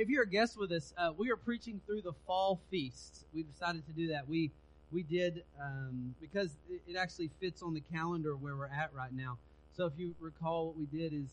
if 0.00 0.08
you're 0.08 0.22
a 0.22 0.28
guest 0.28 0.58
with 0.58 0.72
us, 0.72 0.94
uh, 0.96 1.10
we 1.14 1.30
are 1.30 1.36
preaching 1.36 1.78
through 1.84 2.00
the 2.00 2.14
fall 2.26 2.58
feasts. 2.70 3.26
We 3.34 3.42
decided 3.42 3.84
to 3.86 3.92
do 3.92 4.08
that. 4.08 4.26
We 4.26 4.50
we 4.90 5.02
did 5.02 5.44
um, 5.60 6.14
because 6.22 6.56
it, 6.70 6.80
it 6.88 6.96
actually 6.96 7.30
fits 7.38 7.62
on 7.62 7.74
the 7.74 7.82
calendar 7.82 8.34
where 8.34 8.56
we're 8.56 8.66
at 8.66 8.94
right 8.94 9.12
now. 9.12 9.36
So 9.76 9.84
if 9.84 9.92
you 9.98 10.14
recall, 10.18 10.68
what 10.68 10.78
we 10.78 10.86
did 10.86 11.12
is 11.12 11.28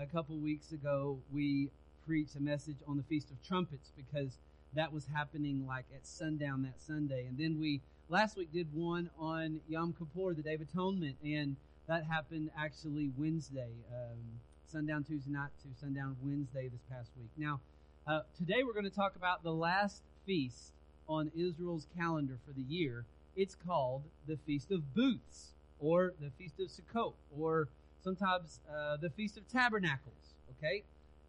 a 0.00 0.06
couple 0.06 0.36
weeks 0.36 0.72
ago 0.72 1.20
we 1.32 1.70
preached 2.06 2.34
a 2.34 2.40
message 2.40 2.78
on 2.88 2.96
the 2.96 3.04
Feast 3.04 3.30
of 3.30 3.40
Trumpets 3.46 3.92
because 3.96 4.38
that 4.74 4.92
was 4.92 5.06
happening 5.06 5.64
like 5.64 5.86
at 5.94 6.04
sundown 6.04 6.62
that 6.62 6.80
Sunday, 6.80 7.26
and 7.26 7.38
then 7.38 7.60
we 7.60 7.80
last 8.08 8.36
week 8.36 8.52
did 8.52 8.66
one 8.74 9.10
on 9.16 9.60
Yom 9.68 9.94
Kippur, 9.96 10.34
the 10.34 10.42
Day 10.42 10.54
of 10.54 10.60
Atonement, 10.60 11.16
and 11.24 11.54
that 11.86 12.04
happened 12.04 12.50
actually 12.58 13.12
Wednesday, 13.16 13.70
um, 13.92 14.18
sundown 14.66 15.04
Tuesday 15.04 15.30
night 15.30 15.50
to 15.62 15.68
sundown 15.80 16.16
Wednesday 16.20 16.68
this 16.68 16.82
past 16.90 17.12
week. 17.16 17.30
Now, 17.38 17.60
uh, 18.08 18.22
today 18.38 18.62
we're 18.64 18.72
going 18.72 18.84
to 18.84 18.90
talk 18.90 19.16
about 19.16 19.42
the 19.42 19.52
last 19.52 20.02
feast 20.24 20.72
on 21.08 21.30
Israel's 21.36 21.86
calendar 21.96 22.38
for 22.46 22.52
the 22.52 22.62
year. 22.62 23.04
It's 23.36 23.54
called 23.54 24.02
the 24.26 24.38
Feast 24.46 24.70
of 24.72 24.94
Booths, 24.94 25.52
or 25.78 26.14
the 26.18 26.30
Feast 26.38 26.54
of 26.58 26.68
Sukkot, 26.68 27.12
or 27.38 27.68
sometimes 28.02 28.60
uh, 28.74 28.96
the 28.96 29.10
Feast 29.10 29.36
of 29.36 29.46
Tabernacles. 29.48 30.34
Okay, 30.56 30.84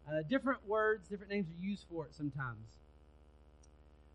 uh, 0.08 0.22
different 0.28 0.66
words, 0.66 1.06
different 1.08 1.30
names 1.30 1.48
are 1.48 1.62
used 1.62 1.84
for 1.90 2.06
it 2.06 2.14
sometimes. 2.14 2.78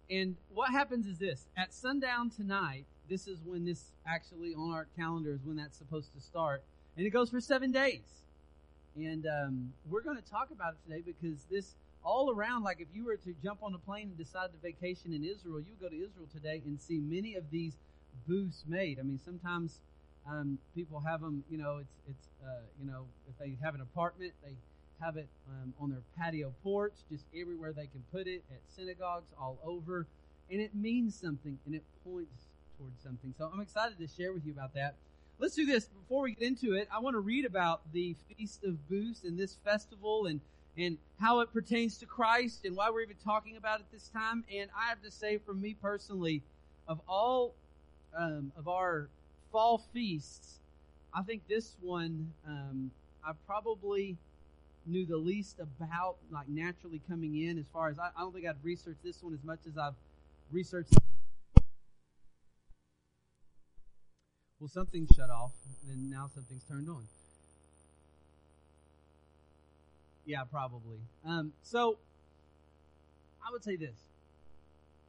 And 0.10 0.36
what 0.54 0.72
happens 0.72 1.06
is 1.06 1.20
this: 1.20 1.46
at 1.56 1.72
sundown 1.72 2.32
tonight, 2.32 2.86
this 3.08 3.28
is 3.28 3.40
when 3.46 3.66
this 3.66 3.92
actually 4.08 4.56
on 4.56 4.72
our 4.72 4.88
calendar 4.98 5.34
is 5.34 5.46
when 5.46 5.58
that's 5.58 5.78
supposed 5.78 6.14
to 6.16 6.20
start, 6.20 6.64
and 6.98 7.06
it 7.06 7.12
goes 7.12 7.30
for 7.30 7.40
seven 7.40 7.72
days. 7.72 8.24
And 8.96 9.28
um, 9.28 9.74
we're 9.90 10.02
going 10.02 10.18
to 10.18 10.30
talk 10.30 10.50
about 10.52 10.74
it 10.74 10.90
today 10.90 11.04
because 11.06 11.44
this 11.52 11.76
all 12.06 12.32
around, 12.32 12.64
like 12.64 12.80
if 12.80 12.88
you 12.94 13.06
were 13.06 13.18
to 13.18 13.34
jump 13.44 13.64
on 13.64 13.74
a 13.74 13.80
plane 13.80 14.08
and 14.10 14.18
decide 14.18 14.52
to 14.52 14.58
vacation 14.62 15.12
in 15.12 15.24
Israel, 15.24 15.60
you 15.60 15.72
would 15.72 15.82
go 15.82 15.90
to 15.90 15.96
Israel 15.96 16.28
today 16.32 16.62
and 16.66 16.80
see 16.80 17.00
many 17.00 17.36
of 17.36 17.50
these 17.50 17.74
booths 18.28 18.64
made. 18.68 19.00
I 19.00 19.04
mean, 19.04 19.20
sometimes 19.24 19.80
um, 20.30 20.60
people 20.76 21.00
have 21.02 21.22
them. 21.22 21.44
You 21.50 21.58
know, 21.58 21.78
it's 21.78 21.96
it's 22.08 22.28
uh, 22.44 22.62
you 22.80 22.90
know 22.90 23.06
if 23.28 23.38
they 23.40 23.58
have 23.64 23.76
an 23.76 23.82
apartment, 23.82 24.34
they 24.44 24.56
have 25.02 25.18
it 25.18 25.28
um, 25.50 25.74
on 25.80 25.90
their 25.90 26.02
patio 26.18 26.54
porch, 26.64 26.94
just 27.10 27.26
everywhere 27.40 27.74
they 27.74 27.88
can 27.88 28.04
put 28.12 28.28
it 28.28 28.44
at 28.52 28.60
synagogues 28.76 29.32
all 29.40 29.58
over, 29.66 30.08
and 30.50 30.62
it 30.62 30.74
means 30.74 31.20
something 31.20 31.60
and 31.66 31.76
it 31.76 31.84
points 32.06 32.48
towards 32.78 33.02
something. 33.04 33.34
So 33.38 33.50
I'm 33.52 33.62
excited 33.62 33.98
to 33.98 34.08
share 34.08 34.32
with 34.32 34.46
you 34.46 34.54
about 34.54 34.74
that. 34.76 34.96
Let's 35.38 35.56
do 35.56 35.66
this 35.66 35.86
before 35.86 36.24
we 36.24 36.34
get 36.34 36.48
into 36.48 36.76
it. 36.76 36.88
I 36.94 37.00
want 37.00 37.16
to 37.16 37.20
read 37.20 37.44
about 37.44 37.82
the 37.92 38.16
Feast 38.38 38.64
of 38.64 38.88
Booths 38.88 39.24
and 39.26 39.38
this 39.38 39.58
festival 39.66 40.28
and 40.28 40.40
and 40.78 40.98
how 41.20 41.40
it 41.40 41.54
pertains 41.54 41.98
to 42.00 42.06
Christ 42.06 42.66
and 42.66 42.76
why 42.76 42.90
we're 42.90 43.02
even 43.02 43.16
talking 43.24 43.58
about 43.58 43.80
it 43.80 43.86
this 43.92 44.10
time. 44.10 44.44
And 44.54 44.70
I 44.78 44.90
have 44.90 45.02
to 45.04 45.12
say, 45.12 45.38
for 45.38 45.54
me 45.54 45.76
personally, 45.82 46.42
of 46.88 47.00
all 47.08 47.54
um, 48.16 48.52
of 48.58 48.68
our 48.68 49.08
fall 49.52 49.82
feasts, 49.94 50.60
I 51.14 51.22
think 51.22 51.48
this 51.48 51.76
one 51.82 52.32
um, 52.48 52.92
I 53.26 53.32
probably 53.48 54.18
knew 54.86 55.06
the 55.06 55.18
least 55.18 55.60
about, 55.60 56.18
like 56.32 56.48
naturally 56.48 57.02
coming 57.08 57.42
in. 57.42 57.58
As 57.58 57.66
far 57.74 57.90
as 57.90 57.98
I, 57.98 58.10
I 58.16 58.22
don't 58.22 58.34
think 58.34 58.46
I'd 58.46 58.64
researched 58.64 59.04
this 59.04 59.24
one 59.24 59.34
as 59.34 59.44
much 59.44 59.60
as 59.68 59.78
I've 59.78 59.96
researched. 60.52 60.94
Well, 64.60 64.70
something 64.70 65.08
shut 65.16 65.30
off, 65.30 65.54
and 65.90 66.10
now 66.10 66.30
something's 66.34 66.64
turned 66.64 66.90
on. 66.90 67.04
Yeah, 70.26 70.44
probably. 70.44 70.98
Um, 71.26 71.54
so, 71.62 71.98
I 73.46 73.52
would 73.52 73.64
say 73.64 73.76
this. 73.76 73.96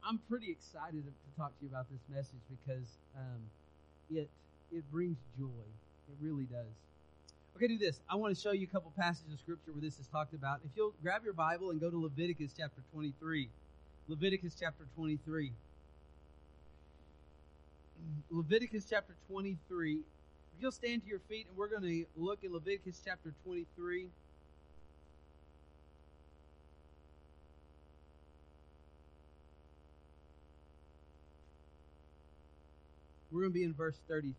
I'm 0.07 0.19
pretty 0.29 0.51
excited 0.51 1.05
to 1.05 1.41
talk 1.41 1.59
to 1.59 1.65
you 1.65 1.69
about 1.69 1.87
this 1.91 2.01
message 2.09 2.43
because 2.51 2.87
um, 3.17 3.41
it 4.11 4.29
it 4.71 4.85
brings 4.93 5.17
joy. 5.39 5.67
It 6.09 6.17
really 6.21 6.45
does. 6.45 6.73
Okay, 7.57 7.69
do 7.69 7.79
this. 7.79 8.01
I 8.09 8.17
want 8.17 8.37
to 8.37 8.41
show 8.41 8.53
you 8.53 8.65
a 8.65 8.73
couple 8.73 8.93
passages 8.99 9.33
of 9.33 9.41
scripture 9.41 9.73
where 9.73 9.81
this 9.81 9.99
is 9.99 10.07
talked 10.09 10.35
about. 10.35 10.61
If 10.65 10.71
you'll 10.77 10.93
grab 11.03 11.25
your 11.25 11.33
Bible 11.33 11.71
and 11.71 11.81
go 11.81 11.91
to 11.91 11.99
Leviticus 11.99 12.53
chapter 12.57 12.83
23. 12.93 13.49
Leviticus 14.09 14.55
chapter 14.61 14.85
23. 14.95 15.53
Leviticus 18.31 18.87
chapter 18.89 19.15
23. 19.31 19.95
If 19.95 19.99
you'll 20.61 20.71
stand 20.71 21.03
to 21.03 21.09
your 21.09 21.21
feet 21.31 21.47
and 21.49 21.57
we're 21.57 21.69
going 21.69 21.83
to 21.83 22.05
look 22.17 22.45
at 22.45 22.53
Leviticus 22.53 23.01
chapter 23.05 23.33
23. 23.45 24.09
We're 33.37 33.43
going 33.43 33.53
to 33.53 33.59
be 33.59 33.69
in 33.69 33.75
verse 33.75 34.01
33. 34.09 34.33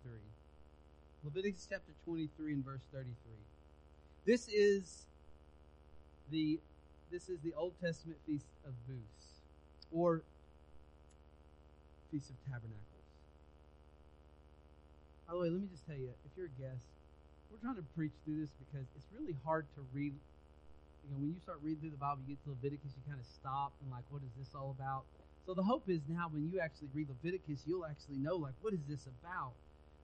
Leviticus 1.24 1.68
chapter 1.70 1.94
23 2.06 2.54
and 2.54 2.66
verse 2.66 2.82
33. 2.92 3.14
This 4.26 4.48
is 4.50 5.06
the 6.32 6.60
this 7.12 7.30
is 7.30 7.38
the 7.46 7.54
Old 7.54 7.74
Testament 7.80 8.18
feast 8.26 8.50
of 8.66 8.74
booths 8.90 9.46
or 9.94 10.24
feast 12.10 12.32
of 12.32 12.42
tabernacles. 12.50 13.06
By 15.28 15.34
the 15.34 15.40
way, 15.42 15.50
let 15.54 15.62
me 15.62 15.68
just 15.70 15.86
tell 15.86 15.96
you, 15.96 16.10
if 16.26 16.34
you're 16.36 16.50
a 16.50 16.58
guest, 16.58 16.90
we're 17.54 17.62
trying 17.62 17.78
to 17.78 17.86
preach 17.94 18.18
through 18.26 18.42
this 18.42 18.50
because 18.66 18.88
it's 18.98 19.14
really 19.14 19.38
hard 19.46 19.68
to 19.78 19.86
read. 19.94 20.18
You 21.06 21.10
know, 21.14 21.22
when 21.22 21.38
you 21.38 21.40
start 21.46 21.60
reading 21.62 21.86
through 21.86 21.94
the 21.94 22.02
Bible, 22.02 22.26
you 22.26 22.34
get 22.34 22.42
to 22.50 22.58
Leviticus, 22.58 22.98
you 22.98 23.06
kind 23.06 23.22
of 23.22 23.30
stop 23.30 23.78
and 23.78 23.94
like, 23.94 24.10
what 24.10 24.26
is 24.26 24.34
this 24.42 24.58
all 24.58 24.74
about? 24.74 25.06
So 25.48 25.54
the 25.54 25.64
hope 25.64 25.86
is 25.88 26.02
now 26.10 26.28
when 26.30 26.52
you 26.52 26.60
actually 26.60 26.90
read 26.94 27.08
Leviticus, 27.08 27.64
you'll 27.66 27.86
actually 27.86 28.18
know 28.18 28.36
like, 28.36 28.54
what 28.60 28.74
is 28.74 28.82
this 28.86 29.08
about? 29.08 29.54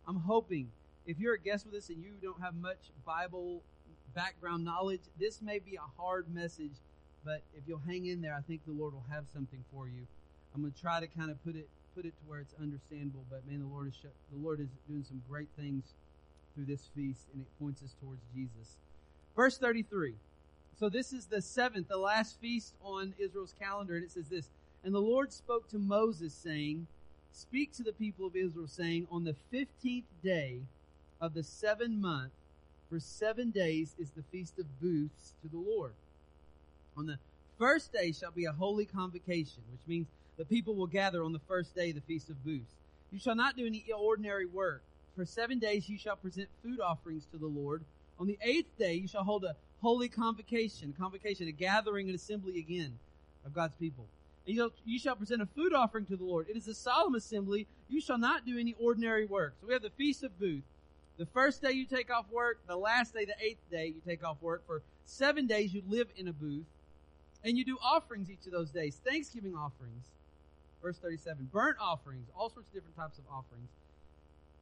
I'm 0.07 0.15
hoping 0.15 0.71
if 1.05 1.19
you're 1.19 1.33
a 1.33 1.39
guest 1.39 1.65
with 1.65 1.75
us 1.75 1.89
and 1.89 2.01
you 2.01 2.11
don't 2.21 2.41
have 2.41 2.55
much 2.55 2.77
Bible 3.05 3.61
background 4.15 4.63
knowledge, 4.63 5.01
this 5.19 5.41
may 5.41 5.59
be 5.59 5.75
a 5.75 6.01
hard 6.01 6.33
message, 6.33 6.71
but 7.25 7.41
if 7.53 7.63
you'll 7.67 7.81
hang 7.85 8.05
in 8.05 8.21
there, 8.21 8.33
I 8.33 8.39
think 8.39 8.61
the 8.65 8.71
Lord 8.71 8.93
will 8.93 9.03
have 9.11 9.25
something 9.33 9.59
for 9.69 9.89
you. 9.89 10.07
I'm 10.55 10.61
going 10.61 10.71
to 10.71 10.81
try 10.81 11.01
to 11.01 11.07
kind 11.07 11.29
of 11.29 11.43
put 11.43 11.57
it 11.57 11.67
put 11.93 12.05
it 12.05 12.13
to 12.17 12.23
where 12.25 12.39
it's 12.39 12.55
understandable, 12.59 13.25
but 13.29 13.45
man, 13.45 13.59
the 13.59 13.67
Lord 13.67 13.89
is 13.89 13.99
the 14.01 14.39
Lord 14.41 14.61
is 14.61 14.69
doing 14.87 15.03
some 15.03 15.21
great 15.29 15.49
things 15.59 15.83
through 16.55 16.65
this 16.65 16.89
feast, 16.95 17.27
and 17.33 17.41
it 17.41 17.47
points 17.59 17.83
us 17.83 17.95
towards 18.01 18.21
Jesus. 18.33 18.77
Verse 19.35 19.57
33. 19.57 20.13
So 20.79 20.89
this 20.89 21.11
is 21.11 21.25
the 21.25 21.41
seventh, 21.41 21.89
the 21.89 21.97
last 21.97 22.39
feast 22.39 22.75
on 22.81 23.13
Israel's 23.19 23.53
calendar, 23.59 23.95
and 23.95 24.05
it 24.05 24.11
says 24.11 24.29
this: 24.29 24.49
And 24.83 24.94
the 24.94 24.99
Lord 24.99 25.31
spoke 25.31 25.69
to 25.69 25.77
Moses, 25.77 26.33
saying, 26.33 26.88
Speak 27.31 27.73
to 27.73 27.83
the 27.83 27.94
people 27.94 28.27
of 28.27 28.35
Israel, 28.35 28.67
saying, 28.67 29.07
On 29.09 29.23
the 29.23 29.35
fifteenth 29.49 30.05
day 30.23 30.59
of 31.21 31.33
the 31.33 31.44
seventh 31.44 31.99
month, 31.99 32.33
for 32.89 32.99
seven 32.99 33.49
days 33.49 33.95
is 33.97 34.11
the 34.11 34.23
feast 34.23 34.59
of 34.59 34.81
booths 34.81 35.33
to 35.41 35.47
the 35.47 35.57
Lord. 35.57 35.93
On 36.95 37.07
the 37.07 37.17
first 37.57 37.91
day 37.91 38.11
shall 38.11 38.31
be 38.31 38.45
a 38.45 38.51
holy 38.51 38.85
convocation, 38.85 39.63
which 39.72 39.88
means 39.88 40.07
the 40.38 40.45
people 40.45 40.75
will 40.75 40.88
gather 40.88 41.23
on 41.23 41.33
the 41.33 41.39
first 41.39 41.75
day 41.75 41.89
of 41.89 41.95
the 41.95 42.01
feast 42.01 42.29
of 42.29 42.43
booths. 42.43 42.75
You 43.11 43.19
shall 43.19 43.35
not 43.35 43.55
do 43.55 43.66
any 43.66 43.85
ordinary 43.95 44.45
work. 44.45 44.83
For 45.16 45.25
seven 45.25 45.59
days 45.59 45.88
you 45.88 45.97
shall 45.97 46.16
present 46.16 46.49
food 46.63 46.79
offerings 46.79 47.25
to 47.31 47.38
the 47.38 47.47
Lord. 47.47 47.83
On 48.19 48.27
the 48.27 48.38
eighth 48.41 48.77
day 48.77 48.95
you 48.95 49.07
shall 49.07 49.23
hold 49.23 49.43
a 49.43 49.55
holy 49.81 50.09
convocation, 50.09 50.93
a 50.95 50.99
convocation, 50.99 51.47
a 51.47 51.51
gathering 51.51 52.07
and 52.07 52.16
assembly 52.16 52.59
again 52.59 52.97
of 53.45 53.53
God's 53.53 53.75
people. 53.75 54.05
You 54.45 54.99
shall 54.99 55.15
present 55.15 55.41
a 55.41 55.45
food 55.45 55.73
offering 55.73 56.05
to 56.07 56.17
the 56.17 56.23
Lord. 56.23 56.47
It 56.49 56.57
is 56.57 56.67
a 56.67 56.73
solemn 56.73 57.15
assembly. 57.15 57.67
You 57.87 58.01
shall 58.01 58.17
not 58.17 58.45
do 58.45 58.57
any 58.59 58.75
ordinary 58.79 59.25
work. 59.25 59.55
So 59.61 59.67
we 59.67 59.73
have 59.73 59.81
the 59.81 59.89
feast 59.91 60.23
of 60.23 60.37
Booth. 60.39 60.63
The 61.17 61.25
first 61.27 61.61
day 61.61 61.71
you 61.71 61.85
take 61.85 62.11
off 62.11 62.25
work, 62.31 62.59
the 62.67 62.75
last 62.75 63.13
day, 63.13 63.23
the 63.25 63.35
eighth 63.39 63.69
day, 63.69 63.87
you 63.87 64.01
take 64.05 64.23
off 64.23 64.37
work. 64.41 64.65
For 64.65 64.81
seven 65.05 65.45
days 65.47 65.73
you 65.73 65.83
live 65.87 66.07
in 66.17 66.27
a 66.27 66.33
booth. 66.33 66.65
And 67.43 67.57
you 67.57 67.63
do 67.63 67.77
offerings 67.83 68.31
each 68.31 68.45
of 68.45 68.51
those 68.51 68.71
days. 68.71 68.99
Thanksgiving 69.05 69.53
offerings. 69.55 70.05
Verse 70.81 70.97
37. 70.97 71.49
Burnt 71.51 71.78
offerings. 71.79 72.28
All 72.35 72.49
sorts 72.49 72.67
of 72.69 72.73
different 72.73 72.96
types 72.97 73.17
of 73.17 73.25
offerings. 73.31 73.69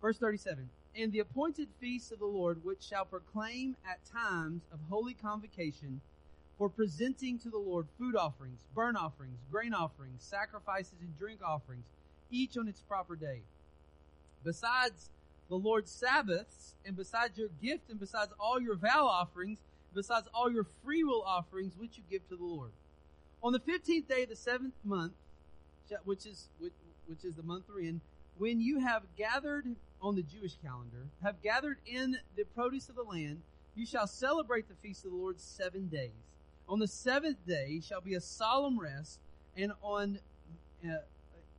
Verse 0.02 0.18
37. 0.18 0.70
And 0.96 1.12
the 1.12 1.20
appointed 1.20 1.70
feasts 1.80 2.12
of 2.12 2.20
the 2.20 2.26
Lord, 2.26 2.66
which 2.66 2.84
shall 2.84 3.06
proclaim 3.06 3.78
at 3.90 4.00
times 4.06 4.64
of 4.74 4.80
holy 4.90 5.14
convocation, 5.14 6.02
for 6.58 6.70
presenting 6.70 7.40
to 7.40 7.50
the 7.50 7.58
Lord 7.58 7.88
food 7.98 8.16
offerings, 8.16 8.60
burnt 8.76 8.98
offerings, 8.98 9.40
grain 9.52 9.74
offerings, 9.74 10.24
sacrifices, 10.24 10.94
and 11.02 11.18
drink 11.18 11.40
offerings, 11.44 11.86
each 12.30 12.58
on 12.58 12.68
its 12.68 12.82
proper 12.82 13.16
day. 13.16 13.42
Besides 14.44 15.10
the 15.50 15.56
Lord's 15.56 15.92
Sabbaths, 15.92 16.76
and 16.86 16.96
besides 16.96 17.38
your 17.38 17.50
gift, 17.62 17.90
and 17.90 18.00
besides 18.00 18.32
all 18.40 18.60
your 18.60 18.76
vow 18.76 19.06
offerings, 19.06 19.60
besides 19.94 20.28
all 20.34 20.52
your 20.52 20.66
freewill 20.84 21.24
offerings 21.26 21.74
which 21.78 21.98
you 21.98 22.04
give 22.10 22.28
to 22.30 22.36
the 22.36 22.44
Lord. 22.44 22.72
On 23.44 23.52
the 23.52 23.60
fifteenth 23.60 24.08
day 24.08 24.24
of 24.24 24.30
the 24.30 24.36
seventh 24.36 24.76
month, 24.84 25.14
which 26.06 26.26
is 26.26 26.48
which, 26.60 26.74
which 27.08 27.26
is 27.26 27.36
the 27.36 27.44
month 27.44 27.66
we're 27.68 27.82
in, 27.82 28.02
when 28.38 28.62
you 28.62 28.80
have 28.80 29.04
gathered 29.18 29.66
on 30.02 30.16
the 30.16 30.24
Jewish 30.24 30.56
calendar, 30.64 31.08
have 31.22 31.42
gathered 31.42 31.80
in 31.86 32.18
the 32.38 32.46
produce 32.56 32.88
of 32.88 32.96
the 32.96 33.04
land, 33.04 33.42
you 33.76 33.86
shall 33.86 34.08
celebrate 34.08 34.68
the 34.70 34.76
feast 34.76 35.06
of 35.06 35.12
the 35.12 35.18
Lord 35.18 35.40
seven 35.40 35.88
days. 35.88 36.12
On 36.72 36.80
the 36.80 36.88
seventh 36.88 37.46
day 37.46 37.82
shall 37.86 38.00
be 38.00 38.16
a 38.16 38.22
solemn 38.22 38.80
rest, 38.80 39.20
and 39.58 39.74
on 39.84 40.20
uh, 40.86 41.00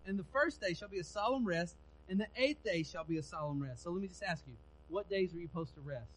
and 0.07 0.19
the 0.19 0.25
first 0.33 0.59
day 0.59 0.73
shall 0.73 0.89
be 0.89 1.01
a 1.01 1.05
solemn 1.05 1.45
rest, 1.45 1.77
and 2.09 2.19
the 2.19 2.29
eighth 2.35 2.65
day 2.65 2.83
shall 2.83 3.05
be 3.05 3.19
a 3.19 3.23
solemn 3.23 3.63
rest. 3.63 3.83
So 3.83 3.91
let 3.91 4.01
me 4.01 4.09
just 4.09 4.23
ask 4.23 4.43
you, 4.47 4.55
what 4.89 5.11
days 5.11 5.35
are 5.35 5.37
you 5.37 5.49
supposed 5.49 5.75
to 5.75 5.83
rest? 5.83 6.09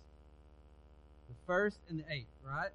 The 1.28 1.36
first 1.46 1.80
and 1.90 2.00
the 2.00 2.06
eighth, 2.10 2.32
right? 2.48 2.70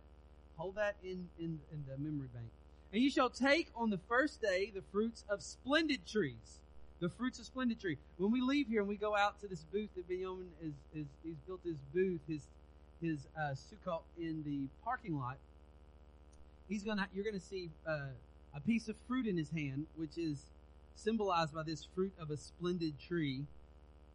Hold 0.58 0.74
that 0.74 0.96
in, 1.02 1.26
in, 1.38 1.58
in 1.72 1.84
the 1.88 1.96
memory 1.96 2.28
bank. 2.34 2.48
And 2.92 3.02
you 3.02 3.10
shall 3.10 3.30
take 3.30 3.68
on 3.74 3.88
the 3.88 4.00
first 4.06 4.42
day 4.42 4.70
the 4.74 4.82
fruits 4.92 5.24
of 5.30 5.42
splendid 5.42 6.06
trees. 6.06 6.60
The 7.00 7.08
fruits 7.08 7.38
of 7.38 7.46
splendid 7.46 7.80
tree. 7.80 7.96
When 8.18 8.30
we 8.30 8.42
leave 8.42 8.68
here 8.68 8.80
and 8.80 8.88
we 8.88 8.96
go 8.96 9.16
out 9.16 9.40
to 9.40 9.48
this 9.48 9.64
booth 9.72 9.88
that 9.96 10.06
Benjamin 10.06 10.50
is, 10.62 10.74
is 10.94 11.06
he's 11.24 11.38
built 11.46 11.60
his 11.64 11.76
booth, 11.94 12.20
his 12.28 12.42
his 13.00 13.26
uh, 13.34 13.54
sukkah 13.54 14.00
in 14.18 14.42
the 14.44 14.68
parking 14.84 15.18
lot. 15.18 15.38
He's 16.70 16.84
gonna 16.84 17.08
you're 17.12 17.24
gonna 17.24 17.40
see 17.40 17.68
uh, 17.84 18.12
a 18.54 18.60
piece 18.60 18.88
of 18.88 18.94
fruit 19.08 19.26
in 19.26 19.36
his 19.36 19.50
hand, 19.50 19.86
which 19.96 20.16
is 20.16 20.46
symbolized 20.94 21.52
by 21.52 21.64
this 21.64 21.86
fruit 21.94 22.12
of 22.18 22.30
a 22.30 22.36
splendid 22.36 22.94
tree, 23.00 23.42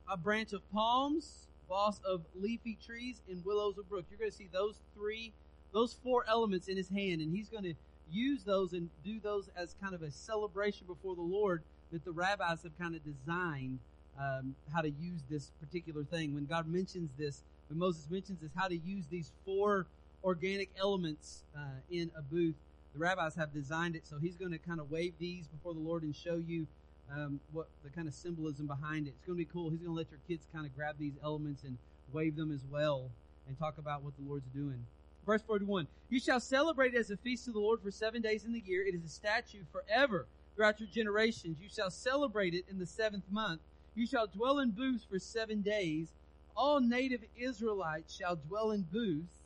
a 0.10 0.16
branch 0.16 0.54
of 0.54 0.62
palms, 0.72 1.48
boss 1.68 2.00
of 2.07 2.22
leafy 2.34 2.78
trees, 2.84 3.22
and 3.30 3.44
willows 3.44 3.78
of 3.78 3.90
brook. 3.90 4.06
You're 4.10 4.30
to 4.30 4.36
see 4.36 4.48
those 4.54 4.75
three, 4.96 5.34
those 5.74 5.98
four 6.02 6.24
elements 6.30 6.69
in 6.69 6.78
his 6.78 6.88
hand, 6.88 7.19
and 7.19 7.36
he's 7.36 7.50
to 7.50 7.74
use 8.10 8.44
those 8.44 8.72
and 8.72 8.90
do 9.04 9.19
those 9.19 9.50
as 9.57 9.75
kind 9.81 9.94
of 9.94 10.02
a 10.02 10.12
celebration 10.12 10.88
before 10.88 11.16
the 11.16 11.22
Lord 11.22 11.62
that 11.92 12.06
the 12.06 12.12
rabbis 12.12 12.63
have 12.63 12.78
kind 12.80 12.96
of 12.96 13.02
designed 13.04 13.80
um, 14.18 14.56
how 14.74 14.80
to 14.80 14.90
use 14.90 15.22
this 15.30 15.52
particular 15.60 16.06
thing. 16.06 16.34
When 16.34 16.46
God 16.46 16.68
mentions 16.68 17.10
this, 17.18 17.44
when 17.68 17.80
Moses 17.80 18.10
mentions 18.10 18.40
this, 18.40 18.52
how 18.56 18.69
to 18.69 18.78
use 18.78 19.06
these 19.10 19.31
four 19.44 19.88
organic 20.25 20.69
elements 20.77 21.44
uh, 21.56 21.60
in 21.89 22.10
a 22.18 22.22
booth, 22.22 22.56
the 22.94 23.00
rabbis 23.00 23.36
have 23.36 23.54
designed 23.54 23.95
it. 23.95 24.07
So 24.07 24.18
he's 24.18 24.36
going 24.36 24.51
to 24.51 24.57
kind 24.57 24.80
of 24.80 24.89
wave 24.89 25.13
these 25.19 25.48
before 25.48 25.74
the 25.74 25.80
Lord 25.80 26.04
and 26.04 26.16
show 26.16 26.36
you 26.36 26.66
um, 27.13 27.39
what 27.51 27.68
the 27.83 27.92
kind 27.92 28.07
of 28.07 28.13
symbolism 28.13 28.66
behind 28.66 29.06
it. 29.07 29.13
It's 29.18 29.25
going 29.25 29.38
to 29.38 29.45
be 29.45 29.50
cool. 29.51 29.69
He's 29.69 29.80
going 29.80 29.92
to 29.92 29.98
let 29.98 30.10
your 30.10 30.19
kids 30.27 30.48
kind 30.51 30.66
of 30.66 30.75
grab 30.75 30.95
these 30.98 31.13
elements 31.24 31.63
and 31.63 31.77
wave 32.12 32.36
them 32.36 32.51
as 32.51 32.66
well 32.69 33.12
and 33.48 33.57
talk 33.57 33.77
about 33.77 34.01
what 34.04 34.13
the 34.18 34.27
Lord's 34.27 34.50
doing. 34.54 34.83
Verse 35.25 35.42
41, 35.44 35.88
You 36.10 36.19
shall 36.19 36.39
celebrate 36.39 36.95
as 36.95 37.12
a 37.12 37.18
feast 37.18 37.48
of 37.48 37.54
the 37.54 37.60
Lord 37.60 37.81
for 37.81 37.92
seven 37.92 38.21
days 38.21 38.45
in 38.45 38.54
the 38.54 38.63
year. 38.66 38.86
It 38.86 38.95
is 38.95 39.04
a 39.04 39.10
statute 39.10 39.66
forever 39.71 40.25
throughout 40.56 40.80
your 40.80 40.89
generations. 40.89 41.57
You 41.62 41.69
shall 41.69 41.92
celebrate 41.92 42.54
it 42.54 42.66
in 42.69 42.80
the 42.80 42.86
seventh 42.86 43.25
month. 43.30 43.62
You 43.94 44.07
shall 44.07 44.28
dwell 44.28 44.60
in 44.60 44.71
booths 44.71 45.06
for 45.10 45.19
seven 45.19 45.62
days. 45.62 46.10
All 46.56 46.80
native 46.80 47.21
Israelites 47.38 48.16
shall 48.16 48.36
dwell 48.36 48.71
in 48.71 48.83
booths. 48.83 49.44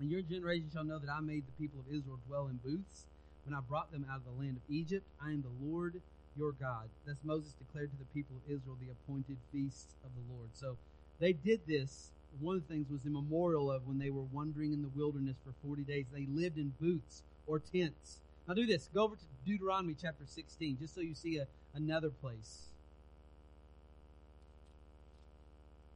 And 0.00 0.10
your 0.10 0.22
generation 0.22 0.70
shall 0.72 0.84
know 0.84 0.98
that 0.98 1.10
I 1.10 1.20
made 1.20 1.44
the 1.46 1.62
people 1.62 1.80
of 1.80 1.86
Israel 1.88 2.20
dwell 2.26 2.48
in 2.48 2.56
booths 2.56 3.06
when 3.44 3.54
I 3.54 3.60
brought 3.60 3.92
them 3.92 4.06
out 4.10 4.18
of 4.18 4.24
the 4.24 4.38
land 4.42 4.56
of 4.56 4.62
Egypt. 4.68 5.06
I 5.22 5.30
am 5.30 5.42
the 5.42 5.66
Lord 5.66 6.00
your 6.36 6.52
God. 6.52 6.88
Thus 7.06 7.16
Moses 7.24 7.54
declared 7.54 7.90
to 7.92 7.98
the 7.98 8.04
people 8.12 8.36
of 8.36 8.42
Israel 8.44 8.76
the 8.80 8.92
appointed 8.92 9.38
feasts 9.52 9.94
of 10.04 10.10
the 10.14 10.34
Lord. 10.34 10.50
So 10.52 10.76
they 11.18 11.32
did 11.32 11.60
this. 11.66 12.10
One 12.40 12.56
of 12.56 12.68
the 12.68 12.74
things 12.74 12.90
was 12.90 13.02
the 13.02 13.10
memorial 13.10 13.70
of 13.70 13.86
when 13.86 13.98
they 13.98 14.10
were 14.10 14.26
wandering 14.32 14.72
in 14.72 14.82
the 14.82 14.90
wilderness 14.94 15.36
for 15.44 15.54
40 15.66 15.84
days. 15.84 16.04
They 16.12 16.26
lived 16.28 16.58
in 16.58 16.74
booths 16.78 17.22
or 17.46 17.58
tents. 17.58 18.20
Now 18.46 18.54
do 18.54 18.66
this. 18.66 18.88
Go 18.92 19.04
over 19.04 19.16
to 19.16 19.22
Deuteronomy 19.46 19.94
chapter 20.00 20.24
16, 20.26 20.78
just 20.78 20.94
so 20.94 21.00
you 21.00 21.14
see 21.14 21.38
a, 21.38 21.46
another 21.74 22.10
place. 22.10 22.66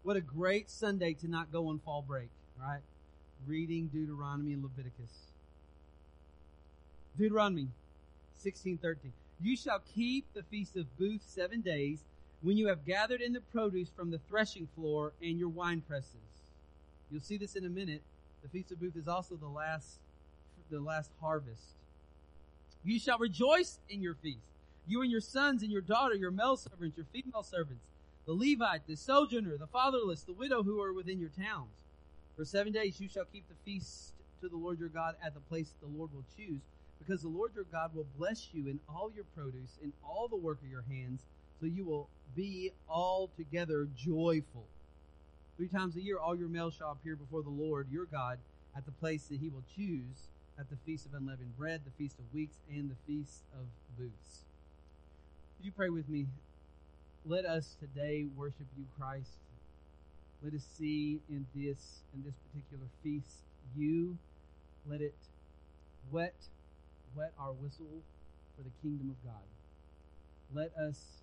What 0.03 0.17
a 0.17 0.21
great 0.23 0.71
Sunday 0.71 1.13
to 1.15 1.29
not 1.29 1.53
go 1.53 1.69
on 1.69 1.79
fall 1.81 2.03
break, 2.03 2.31
right? 2.59 2.81
Reading 3.47 3.89
Deuteronomy 3.89 4.53
and 4.53 4.63
Leviticus. 4.63 5.33
Deuteronomy 7.17 7.69
16:13. 8.39 9.13
You 9.41 9.57
shall 9.57 9.81
keep 9.95 10.33
the 10.35 10.43
feast 10.43 10.77
of 10.77 10.99
booths 10.99 11.27
seven 11.27 11.61
days 11.61 12.05
when 12.43 12.57
you 12.57 12.69
have 12.69 12.85
gathered 12.85 13.21
in 13.21 13.33
the 13.33 13.41
produce 13.41 13.89
from 13.91 14.11
the 14.11 14.19
threshing 14.19 14.67
floor 14.75 15.13
and 15.23 15.39
your 15.39 15.49
wine 15.49 15.81
presses. 15.81 16.15
You'll 17.11 17.21
see 17.21 17.37
this 17.37 17.57
in 17.57 17.65
a 17.65 17.71
minute. 17.71 18.03
The 18.43 18.49
feast 18.49 18.71
of 18.71 18.81
booth 18.81 18.97
is 18.97 19.09
also 19.09 19.37
the 19.37 19.49
last, 19.49 19.99
the 20.71 20.81
last 20.81 21.11
harvest. 21.21 21.75
You 22.85 22.99
shall 22.99 23.19
rejoice 23.19 23.79
in 23.89 24.01
your 24.01 24.15
feast. 24.15 24.47
You 24.87 25.03
and 25.03 25.11
your 25.11 25.21
sons 25.21 25.63
and 25.63 25.71
your 25.71 25.83
daughter, 25.83 26.15
your 26.15 26.31
male 26.31 26.57
servants, 26.57 26.97
your 26.97 27.07
female 27.13 27.43
servants, 27.43 27.85
the 28.27 28.33
Levite, 28.33 28.87
the 28.87 28.97
sojourner, 28.97 29.57
the 29.57 29.67
fatherless, 29.67 30.23
the 30.23 30.33
widow 30.33 30.63
who 30.63 30.81
are 30.81 30.93
within 30.93 31.21
your 31.21 31.31
towns. 31.31 31.85
For 32.41 32.47
seven 32.47 32.73
days 32.73 32.99
you 32.99 33.07
shall 33.07 33.27
keep 33.27 33.47
the 33.51 33.71
feast 33.71 34.15
to 34.41 34.49
the 34.49 34.57
Lord 34.57 34.81
your 34.81 34.89
God 34.89 35.15
at 35.23 35.35
the 35.35 35.41
place 35.41 35.75
the 35.83 35.89
Lord 35.89 36.09
will 36.15 36.25
choose, 36.39 36.63
because 36.99 37.21
the 37.21 37.29
Lord 37.29 37.53
your 37.55 37.67
God 37.71 37.95
will 37.95 38.07
bless 38.17 38.49
you 38.55 38.67
in 38.67 38.81
all 38.89 39.13
your 39.15 39.27
produce, 39.37 39.77
in 39.83 39.93
all 40.03 40.27
the 40.27 40.37
work 40.37 40.57
of 40.65 40.71
your 40.71 40.87
hands, 40.89 41.21
so 41.61 41.67
you 41.67 41.85
will 41.85 42.09
be 42.35 42.71
altogether 42.89 43.87
joyful. 43.95 44.65
Three 45.59 45.69
times 45.69 45.97
a 45.97 46.01
year 46.01 46.19
all 46.19 46.35
your 46.35 46.49
males 46.49 46.73
shall 46.79 46.93
appear 46.93 47.15
before 47.15 47.43
the 47.43 47.51
Lord 47.51 47.89
your 47.91 48.07
God 48.07 48.39
at 48.75 48.87
the 48.87 48.93
place 48.93 49.25
that 49.25 49.39
he 49.39 49.51
will 49.51 49.65
choose 49.77 50.31
at 50.59 50.71
the 50.71 50.77
feast 50.87 51.05
of 51.05 51.13
unleavened 51.13 51.59
bread, 51.59 51.83
the 51.85 52.03
feast 52.03 52.19
of 52.19 52.25
weeks, 52.33 52.57
and 52.71 52.89
the 52.89 52.97
feast 53.07 53.43
of 53.53 53.67
booths. 53.99 54.45
Would 55.59 55.67
you 55.67 55.73
pray 55.73 55.91
with 55.91 56.09
me? 56.09 56.25
Let 57.27 57.45
us 57.45 57.77
today 57.79 58.25
worship 58.35 58.67
you, 58.79 58.87
Christ. 58.99 59.29
Let 60.43 60.55
us 60.55 60.65
see 60.65 61.21
in 61.29 61.45
this 61.55 62.01
in 62.15 62.25
this 62.25 62.35
particular 62.49 62.89
feast 63.03 63.45
you. 63.77 64.17
Let 64.89 65.03
it 65.03 65.15
wet 66.11 66.35
wet 67.15 67.33
our 67.39 67.53
whistle 67.53 68.01
for 68.57 68.63
the 68.63 68.73
kingdom 68.81 69.13
of 69.13 69.21
God. 69.21 69.45
Let 70.55 70.73
us 70.81 71.21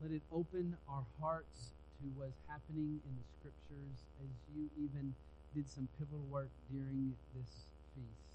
let 0.00 0.12
it 0.12 0.22
open 0.30 0.76
our 0.88 1.02
hearts 1.20 1.74
to 1.98 2.06
what's 2.14 2.38
happening 2.46 3.02
in 3.02 3.12
the 3.18 3.26
scriptures 3.42 4.06
as 4.22 4.30
you 4.54 4.70
even 4.78 5.14
did 5.50 5.66
some 5.68 5.88
pivotal 5.98 6.22
work 6.30 6.48
during 6.70 7.18
this 7.34 7.74
feast. 7.98 8.30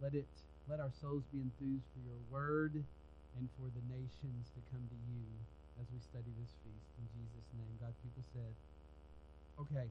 Let 0.00 0.14
it 0.16 0.26
let 0.66 0.80
our 0.80 0.90
souls 1.04 1.28
be 1.28 1.44
enthused 1.44 1.84
for 1.92 2.00
your 2.00 2.20
word 2.32 2.80
and 3.36 3.44
for 3.60 3.68
the 3.76 3.84
nations 3.92 4.48
to 4.56 4.60
come 4.72 4.88
to 4.88 4.98
you 5.12 5.28
as 5.76 5.84
we 5.92 6.00
study 6.00 6.32
this 6.40 6.56
feast. 6.64 6.88
In 6.96 7.06
Jesus' 7.12 7.50
name. 7.52 7.76
God's 7.76 8.00
people 8.00 8.24
said. 8.32 8.56
Okay. 9.60 9.86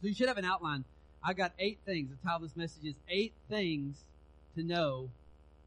So 0.00 0.08
you 0.08 0.14
should 0.14 0.28
have 0.28 0.38
an 0.38 0.44
outline. 0.44 0.84
I 1.22 1.32
got 1.32 1.52
eight 1.58 1.78
things. 1.84 2.10
The 2.10 2.16
title 2.16 2.36
of 2.36 2.42
this 2.42 2.56
message 2.56 2.84
is 2.84 2.94
Eight 3.08 3.32
Things 3.48 4.04
to 4.56 4.62
Know 4.62 5.08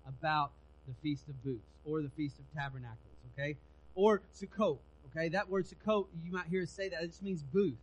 About 0.07 0.51
the 0.88 0.94
Feast 1.01 1.27
of 1.27 1.44
Booths 1.44 1.65
or 1.86 2.01
the 2.01 2.10
Feast 2.10 2.36
of 2.39 2.46
Tabernacles, 2.56 2.98
okay? 3.34 3.56
Or 3.96 4.22
Sukkot, 4.39 4.77
okay? 5.10 5.29
That 5.29 5.50
word 5.50 5.65
Sukkot, 5.65 6.06
you 6.24 6.32
might 6.32 6.46
hear 6.46 6.63
us 6.63 6.70
say 6.70 6.89
that. 6.89 7.01
It 7.01 7.08
just 7.08 7.24
means 7.24 7.41
booth. 7.41 7.77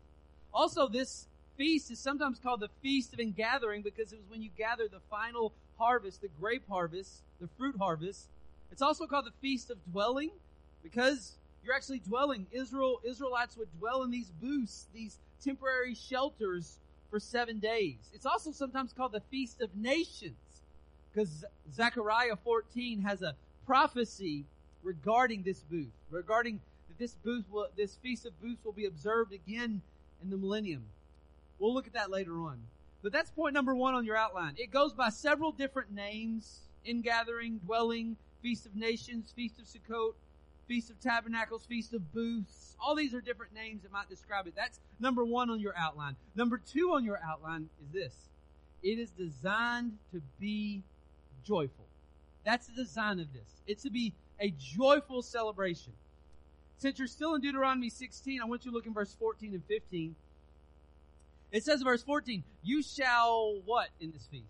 Also, 0.52 0.88
this 0.88 1.26
feast 1.56 1.90
is 1.90 1.98
sometimes 1.98 2.38
called 2.38 2.60
the 2.60 2.70
Feast 2.82 3.12
of 3.12 3.20
Ingathering 3.20 3.82
because 3.82 4.12
it 4.12 4.18
was 4.18 4.30
when 4.30 4.42
you 4.42 4.50
gather 4.56 4.86
the 4.88 5.00
final 5.10 5.52
harvest, 5.78 6.22
the 6.22 6.28
grape 6.40 6.62
harvest, 6.68 7.22
the 7.40 7.48
fruit 7.58 7.76
harvest. 7.78 8.28
It's 8.70 8.82
also 8.82 9.06
called 9.06 9.26
the 9.26 9.32
Feast 9.40 9.70
of 9.70 9.78
Dwelling 9.90 10.30
because 10.82 11.32
you're 11.64 11.74
actually 11.74 12.00
dwelling. 12.00 12.46
Israel, 12.52 13.00
Israelites 13.04 13.56
would 13.56 13.68
dwell 13.78 14.02
in 14.02 14.10
these 14.10 14.30
booths, 14.40 14.86
these 14.92 15.18
temporary 15.42 15.94
shelters 15.94 16.78
for 17.10 17.18
seven 17.20 17.58
days. 17.58 17.96
It's 18.12 18.26
also 18.26 18.52
sometimes 18.52 18.92
called 18.92 19.12
the 19.12 19.22
Feast 19.30 19.60
of 19.60 19.74
Nations 19.76 20.34
because 21.12 21.44
Zechariah 21.72 22.36
14 22.36 23.02
has 23.02 23.22
a 23.22 23.34
prophecy 23.66 24.44
regarding 24.82 25.42
this 25.42 25.60
booth, 25.60 25.92
regarding 26.10 26.60
that 26.88 26.98
this 26.98 27.14
booth 27.24 27.44
will, 27.50 27.68
this 27.76 27.96
Feast 27.96 28.26
of 28.26 28.40
Booths 28.40 28.64
will 28.64 28.72
be 28.72 28.86
observed 28.86 29.32
again 29.32 29.80
in 30.22 30.30
the 30.30 30.36
millennium. 30.36 30.84
We'll 31.58 31.72
look 31.72 31.86
at 31.86 31.92
that 31.94 32.10
later 32.10 32.34
on. 32.40 32.58
But 33.02 33.12
that's 33.12 33.30
point 33.30 33.54
number 33.54 33.74
one 33.74 33.94
on 33.94 34.04
your 34.04 34.16
outline. 34.16 34.54
It 34.56 34.70
goes 34.70 34.92
by 34.92 35.10
several 35.10 35.52
different 35.52 35.92
names. 35.92 36.60
Ingathering, 36.86 37.60
dwelling, 37.64 38.16
Feast 38.42 38.66
of 38.66 38.76
Nations, 38.76 39.32
Feast 39.34 39.58
of 39.58 39.64
Sukkot, 39.64 40.12
Feast 40.66 40.90
of 40.90 41.00
Tabernacles, 41.00 41.64
Feast 41.66 41.92
of 41.94 42.12
Booths. 42.12 42.76
All 42.80 42.94
these 42.94 43.14
are 43.14 43.20
different 43.20 43.54
names 43.54 43.82
that 43.82 43.92
might 43.92 44.08
describe 44.08 44.46
it. 44.46 44.54
That's 44.56 44.80
number 45.00 45.24
one 45.24 45.50
on 45.50 45.60
your 45.60 45.74
outline. 45.76 46.16
Number 46.34 46.58
two 46.58 46.92
on 46.94 47.04
your 47.04 47.20
outline 47.24 47.68
is 47.82 47.92
this. 47.92 48.14
It 48.82 48.98
is 48.98 49.10
designed 49.10 49.98
to 50.12 50.20
be 50.38 50.82
joyful. 51.46 51.86
That's 52.44 52.66
the 52.66 52.74
design 52.74 53.20
of 53.20 53.32
this. 53.32 53.62
It's 53.66 53.82
to 53.84 53.90
be 53.90 54.12
a 54.40 54.52
joyful 54.58 55.22
celebration. 55.22 55.92
Since 56.76 56.98
you're 56.98 57.08
still 57.08 57.34
in 57.34 57.40
Deuteronomy 57.40 57.88
16, 57.88 58.42
I 58.42 58.44
want 58.44 58.64
you 58.64 58.70
to 58.70 58.74
look 58.74 58.86
in 58.86 58.92
verse 58.92 59.14
14 59.18 59.54
and 59.54 59.64
15. 59.64 60.14
It 61.52 61.64
says 61.64 61.80
in 61.80 61.84
verse 61.84 62.02
14, 62.02 62.42
you 62.62 62.82
shall 62.82 63.60
what 63.64 63.88
in 64.00 64.10
this 64.10 64.26
feast? 64.30 64.44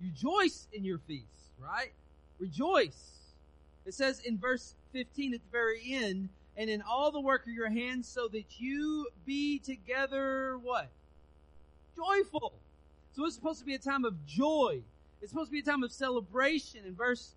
Rejoice 0.00 0.68
in 0.72 0.84
your 0.84 0.98
feast, 0.98 1.24
right? 1.58 1.92
Rejoice. 2.38 3.15
It 3.86 3.94
says 3.94 4.20
in 4.20 4.36
verse 4.36 4.74
15 4.92 5.34
at 5.34 5.40
the 5.40 5.50
very 5.50 5.80
end, 5.88 6.28
and 6.56 6.68
in 6.68 6.82
all 6.82 7.12
the 7.12 7.20
work 7.20 7.46
of 7.46 7.52
your 7.52 7.70
hands 7.70 8.08
so 8.08 8.28
that 8.28 8.58
you 8.58 9.06
be 9.24 9.58
together 9.60 10.58
what? 10.58 10.90
Joyful. 11.94 12.54
So 13.12 13.24
it's 13.24 13.36
supposed 13.36 13.60
to 13.60 13.64
be 13.64 13.74
a 13.74 13.78
time 13.78 14.04
of 14.04 14.26
joy. 14.26 14.82
It's 15.22 15.30
supposed 15.30 15.50
to 15.50 15.52
be 15.52 15.60
a 15.60 15.62
time 15.62 15.82
of 15.82 15.92
celebration. 15.92 16.80
In 16.84 16.94
verse, 16.94 17.34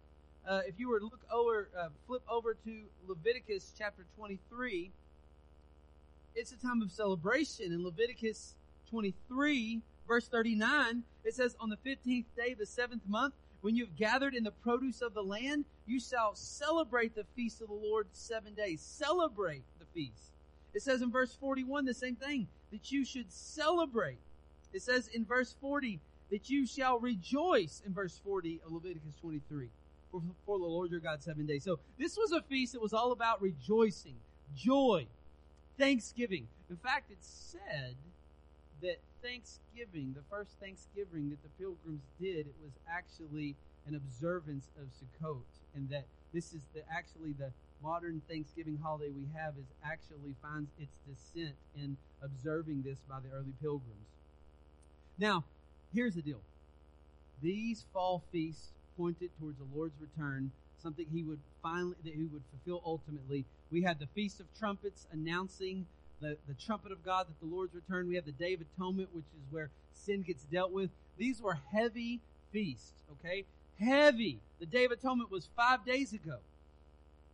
uh, 0.48 0.62
if 0.68 0.80
you 0.80 0.90
were 0.90 1.00
to 1.00 1.06
look 1.06 1.22
over, 1.32 1.70
uh, 1.78 1.90
flip 2.08 2.24
over 2.30 2.54
to 2.54 2.82
Leviticus 3.08 3.74
chapter 3.78 4.06
23, 4.18 4.92
it's 6.36 6.52
a 6.52 6.58
time 6.58 6.82
of 6.82 6.92
celebration. 6.92 7.72
In 7.72 7.84
Leviticus 7.84 8.56
23, 8.90 9.82
verse 10.08 10.28
39, 10.28 11.04
it 11.24 11.36
says, 11.36 11.56
On 11.60 11.70
the 11.70 11.78
15th 11.78 12.26
day 12.36 12.54
of 12.54 12.58
the 12.58 12.66
seventh 12.66 13.08
month, 13.08 13.34
when 13.62 13.76
you 13.76 13.86
have 13.86 13.96
gathered 13.96 14.36
in 14.36 14.44
the 14.44 14.52
produce 14.52 15.02
of 15.02 15.14
the 15.14 15.24
land, 15.24 15.66
you 15.86 16.00
shall 16.00 16.36
celebrate 16.36 17.16
the 17.16 17.26
feast 17.36 17.62
of 17.62 17.68
the 17.68 17.74
Lord 17.74 18.08
seven 18.12 18.54
days. 18.54 18.82
Celebrate 18.82 19.64
the 19.80 19.86
feast. 19.94 20.32
It 20.74 20.82
says 20.82 21.02
in 21.02 21.12
verse 21.12 21.36
41 21.36 21.86
the 21.86 21.94
same 21.94 22.16
thing, 22.16 22.48
that 22.72 22.92
you 22.92 23.04
should 23.04 23.32
celebrate. 23.32 24.20
It 24.72 24.82
says 24.82 25.10
in 25.14 25.26
verse 25.26 25.56
40 25.60 26.00
that 26.30 26.50
you 26.50 26.68
shall 26.68 27.00
rejoice 27.00 27.82
in 27.86 27.94
verse 27.94 28.20
40 28.24 28.62
of 28.66 28.72
Leviticus 28.72 29.16
23 29.20 29.70
for, 30.12 30.22
for 30.46 30.60
the 30.60 30.66
Lord 30.66 30.92
your 30.92 31.00
God 31.00 31.22
seven 31.24 31.46
days. 31.46 31.64
So 31.64 31.80
this 31.98 32.18
was 32.18 32.32
a 32.32 32.42
feast 32.44 32.74
that 32.74 32.82
was 32.82 32.94
all 32.94 33.12
about 33.12 33.42
rejoicing, 33.42 34.16
joy, 34.56 35.08
thanksgiving. 35.78 36.48
In 36.70 36.78
fact, 36.78 37.12
it's 37.12 37.28
said 37.28 37.96
that 38.82 39.00
Thanksgiving, 39.22 40.14
the 40.16 40.24
first 40.30 40.52
Thanksgiving 40.60 41.30
that 41.30 41.42
the 41.44 41.50
pilgrims 41.60 42.04
did, 42.20 42.48
it 42.48 42.56
was 42.64 42.72
actually 42.90 43.56
an 43.88 43.96
observance 43.96 44.70
of 44.80 44.88
Sukkot, 44.90 45.44
and 45.76 45.90
that 45.90 46.06
this 46.34 46.54
is 46.54 46.62
the, 46.74 46.82
actually 46.92 47.34
the 47.34 47.52
modern 47.82 48.22
Thanksgiving 48.30 48.78
holiday 48.82 49.12
we 49.12 49.26
have 49.36 49.54
is 49.58 49.66
actually 49.84 50.36
finds 50.42 50.70
its 50.80 50.92
descent 51.08 51.56
in 51.76 51.98
observing 52.22 52.84
this 52.84 52.98
by 53.10 53.20
the 53.20 53.30
early 53.36 53.54
pilgrims. 53.62 54.08
Now, 55.18 55.44
here's 55.94 56.16
the 56.16 56.22
deal. 56.22 56.42
These 57.42 57.86
fall 57.94 58.24
feasts 58.32 58.70
pointed 58.98 59.30
towards 59.40 59.58
the 59.58 59.68
Lord's 59.74 60.00
return, 60.00 60.52
something 60.82 61.06
he 61.12 61.24
would 61.24 61.40
finally 61.64 61.96
that 62.04 62.14
he 62.14 62.26
would 62.26 62.44
fulfill 62.52 62.82
ultimately. 62.86 63.46
We 63.72 63.82
had 63.82 64.00
the 64.00 64.08
Feast 64.08 64.40
of 64.40 64.48
Trumpets 64.58 65.08
announcing 65.12 65.86
the, 66.22 66.38
the 66.48 66.54
trumpet 66.54 66.92
of 66.92 67.04
God 67.04 67.28
that 67.28 67.40
the 67.40 67.54
Lord's 67.54 67.74
return. 67.74 68.08
We 68.08 68.16
have 68.16 68.26
the 68.26 68.32
Day 68.32 68.54
of 68.54 68.62
Atonement, 68.62 69.10
which 69.14 69.26
is 69.26 69.52
where 69.52 69.70
sin 69.94 70.22
gets 70.22 70.44
dealt 70.44 70.72
with. 70.72 70.90
These 71.18 71.42
were 71.42 71.58
heavy 71.72 72.22
feasts, 72.52 73.04
okay? 73.14 73.46
Heavy. 73.80 74.40
The 74.60 74.66
Day 74.66 74.86
of 74.86 74.92
Atonement 74.92 75.32
was 75.32 75.50
five 75.56 75.86
days 75.86 76.14
ago. 76.14 76.38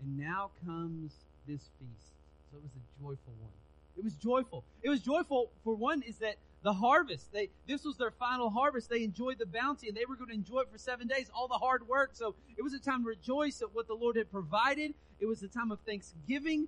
And 0.01 0.17
now 0.17 0.51
comes 0.65 1.13
this 1.47 1.61
feast. 1.79 2.13
So 2.51 2.57
it 2.57 2.63
was 2.63 2.71
a 2.75 3.01
joyful 3.01 3.33
one. 3.41 3.51
It 3.97 4.03
was 4.03 4.13
joyful. 4.15 4.63
It 4.83 4.89
was 4.89 4.99
joyful 4.99 5.51
for 5.63 5.73
one 5.73 6.01
is 6.01 6.17
that 6.17 6.35
the 6.63 6.73
harvest. 6.73 7.31
They 7.31 7.49
this 7.67 7.85
was 7.85 7.95
their 7.95 8.11
final 8.11 8.49
harvest. 8.49 8.89
They 8.89 9.03
enjoyed 9.03 9.37
the 9.37 9.45
bounty 9.45 9.87
and 9.87 9.95
they 9.95 10.05
were 10.05 10.15
going 10.15 10.29
to 10.29 10.35
enjoy 10.35 10.61
it 10.61 10.71
for 10.71 10.77
seven 10.77 11.07
days, 11.07 11.29
all 11.33 11.47
the 11.47 11.53
hard 11.53 11.87
work. 11.87 12.09
So 12.13 12.35
it 12.57 12.63
was 12.63 12.73
a 12.73 12.79
time 12.79 13.03
to 13.03 13.09
rejoice 13.09 13.61
at 13.61 13.73
what 13.73 13.87
the 13.87 13.93
Lord 13.93 14.17
had 14.17 14.31
provided. 14.31 14.93
It 15.19 15.27
was 15.27 15.43
a 15.43 15.47
time 15.47 15.71
of 15.71 15.79
thanksgiving. 15.81 16.67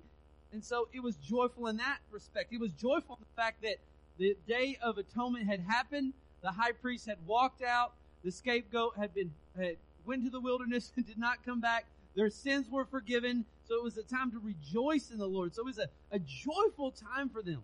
And 0.52 0.64
so 0.64 0.88
it 0.92 1.02
was 1.02 1.16
joyful 1.16 1.66
in 1.66 1.76
that 1.76 1.98
respect. 2.10 2.52
It 2.52 2.60
was 2.60 2.72
joyful 2.72 3.16
in 3.16 3.24
the 3.24 3.42
fact 3.42 3.62
that 3.62 3.76
the 4.18 4.36
day 4.46 4.78
of 4.82 4.98
atonement 4.98 5.46
had 5.46 5.60
happened. 5.60 6.14
The 6.42 6.52
high 6.52 6.72
priest 6.72 7.06
had 7.06 7.18
walked 7.26 7.62
out. 7.62 7.92
The 8.24 8.30
scapegoat 8.30 8.96
had 8.96 9.14
been 9.14 9.32
had 9.56 9.76
went 10.04 10.24
to 10.24 10.30
the 10.30 10.40
wilderness 10.40 10.92
and 10.96 11.06
did 11.06 11.18
not 11.18 11.44
come 11.44 11.60
back. 11.60 11.86
Their 12.14 12.30
sins 12.30 12.66
were 12.70 12.84
forgiven. 12.84 13.44
So 13.68 13.74
it 13.74 13.84
was 13.84 13.98
a 13.98 14.02
time 14.02 14.30
to 14.32 14.38
rejoice 14.38 15.10
in 15.10 15.18
the 15.18 15.26
Lord. 15.26 15.54
So 15.54 15.62
it 15.62 15.66
was 15.66 15.78
a, 15.78 15.88
a 16.10 16.18
joyful 16.18 16.90
time 16.90 17.28
for 17.28 17.42
them. 17.42 17.62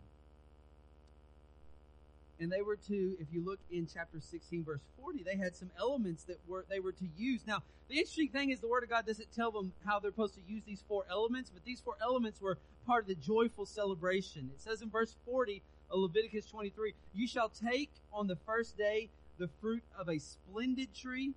And 2.41 2.51
they 2.51 2.63
were 2.63 2.77
to, 2.77 3.17
if 3.21 3.29
you 3.33 3.45
look 3.45 3.61
in 3.71 3.87
chapter 3.87 4.21
16, 4.21 4.65
verse 4.65 4.81
40, 5.01 5.23
they 5.23 5.37
had 5.37 5.55
some 5.55 5.71
elements 5.79 6.25
that 6.25 6.39
were, 6.49 6.65
they 6.69 6.81
were 6.81 6.93
to 6.93 7.07
use. 7.17 7.43
Now, 7.47 7.63
the 7.89 7.99
interesting 7.99 8.29
thing 8.29 8.51
is 8.51 8.61
the 8.61 8.69
Word 8.69 8.83
of 8.83 8.91
God 8.91 9.07
doesn't 9.07 9.33
tell 9.33 9.53
them 9.53 9.73
how 9.87 10.01
they're 10.01 10.11
supposed 10.11 10.35
to 10.35 10.41
use 10.47 10.63
these 10.67 10.83
four 10.89 11.05
elements, 11.09 11.51
but 11.51 11.65
these 11.65 11.81
four 11.81 11.97
elements 12.03 12.41
were 12.41 12.59
part 12.87 13.05
of 13.05 13.09
the 13.09 13.15
joyful 13.15 13.67
celebration. 13.67 14.51
It 14.53 14.61
says 14.61 14.83
in 14.83 14.91
verse 14.91 15.15
40 15.27 15.63
of 15.91 16.01
Leviticus 16.01 16.47
23, 16.47 16.95
You 17.13 17.29
shall 17.29 17.49
take 17.49 17.91
on 18.13 18.27
the 18.27 18.37
first 18.47 18.77
day 18.77 19.11
the 19.39 19.49
fruit 19.61 19.83
of 19.99 20.09
a 20.09 20.19
splendid 20.19 20.95
tree. 20.95 21.35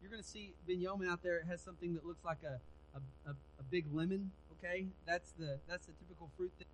You're 0.00 0.10
going 0.10 0.22
to 0.22 0.28
see 0.28 0.54
Binyamin 0.68 1.08
out 1.08 1.22
there. 1.22 1.38
It 1.38 1.46
has 1.46 1.62
something 1.62 1.94
that 1.94 2.04
looks 2.04 2.24
like 2.24 2.38
a, 2.44 2.60
a, 2.96 3.30
a, 3.30 3.34
a 3.58 3.62
big 3.70 3.86
lemon. 3.92 4.30
Okay, 4.58 4.86
that's 5.06 5.32
the 5.32 5.58
that's 5.68 5.86
the 5.86 5.92
typical 5.92 6.30
fruit 6.36 6.50
that, 6.58 6.66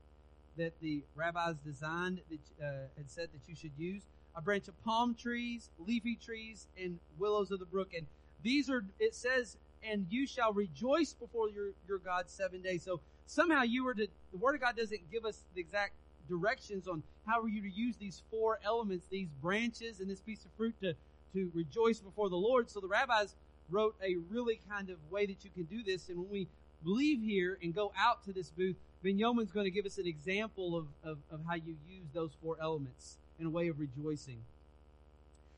that 0.56 0.72
the 0.80 1.04
rabbis 1.14 1.56
designed 1.64 2.20
that 2.30 2.64
uh, 2.64 2.72
had 2.96 3.10
said 3.10 3.28
that 3.32 3.48
you 3.48 3.54
should 3.54 3.72
use. 3.76 4.02
A 4.34 4.40
branch 4.40 4.68
of 4.68 4.82
palm 4.84 5.14
trees, 5.14 5.70
leafy 5.78 6.16
trees, 6.16 6.66
and 6.80 6.98
willows 7.18 7.50
of 7.50 7.58
the 7.58 7.66
brook. 7.66 7.92
And 7.96 8.06
these 8.42 8.70
are 8.70 8.84
it 8.98 9.14
says, 9.14 9.56
and 9.82 10.06
you 10.10 10.26
shall 10.26 10.52
rejoice 10.52 11.12
before 11.12 11.48
your 11.50 11.70
your 11.86 11.98
God 11.98 12.30
seven 12.30 12.62
days. 12.62 12.82
So 12.82 13.00
somehow 13.26 13.62
you 13.62 13.84
were 13.84 13.94
to, 13.94 14.06
the 14.30 14.38
Word 14.38 14.54
of 14.54 14.60
God 14.60 14.76
doesn't 14.76 15.10
give 15.10 15.24
us 15.24 15.44
the 15.54 15.60
exact 15.60 15.94
directions 16.28 16.88
on 16.88 17.02
how 17.26 17.40
are 17.40 17.48
you 17.48 17.62
to 17.62 17.70
use 17.70 17.96
these 17.96 18.22
four 18.30 18.58
elements, 18.64 19.06
these 19.10 19.28
branches 19.40 20.00
and 20.00 20.08
this 20.08 20.20
piece 20.20 20.44
of 20.44 20.50
fruit 20.56 20.74
to, 20.80 20.94
to 21.34 21.50
rejoice 21.54 22.00
before 22.00 22.28
the 22.30 22.36
Lord. 22.36 22.70
So 22.70 22.80
the 22.80 22.88
rabbis 22.88 23.34
wrote 23.70 23.94
a 24.02 24.16
really 24.30 24.60
kind 24.68 24.90
of 24.90 24.96
way 25.10 25.26
that 25.26 25.44
you 25.44 25.50
can 25.50 25.64
do 25.64 25.82
this. 25.82 26.08
And 26.08 26.18
when 26.18 26.30
we 26.30 26.48
leave 26.84 27.22
here 27.22 27.58
and 27.62 27.74
go 27.74 27.92
out 27.98 28.24
to 28.24 28.32
this 28.32 28.50
booth, 28.50 28.76
Binyamin's 29.04 29.50
going 29.50 29.64
to 29.64 29.70
give 29.70 29.86
us 29.86 29.98
an 29.98 30.06
example 30.06 30.76
of, 30.76 30.86
of, 31.02 31.18
of 31.30 31.40
how 31.46 31.54
you 31.54 31.76
use 31.88 32.06
those 32.14 32.30
four 32.42 32.56
elements 32.60 33.16
in 33.38 33.46
a 33.46 33.50
way 33.50 33.68
of 33.68 33.78
rejoicing. 33.80 34.38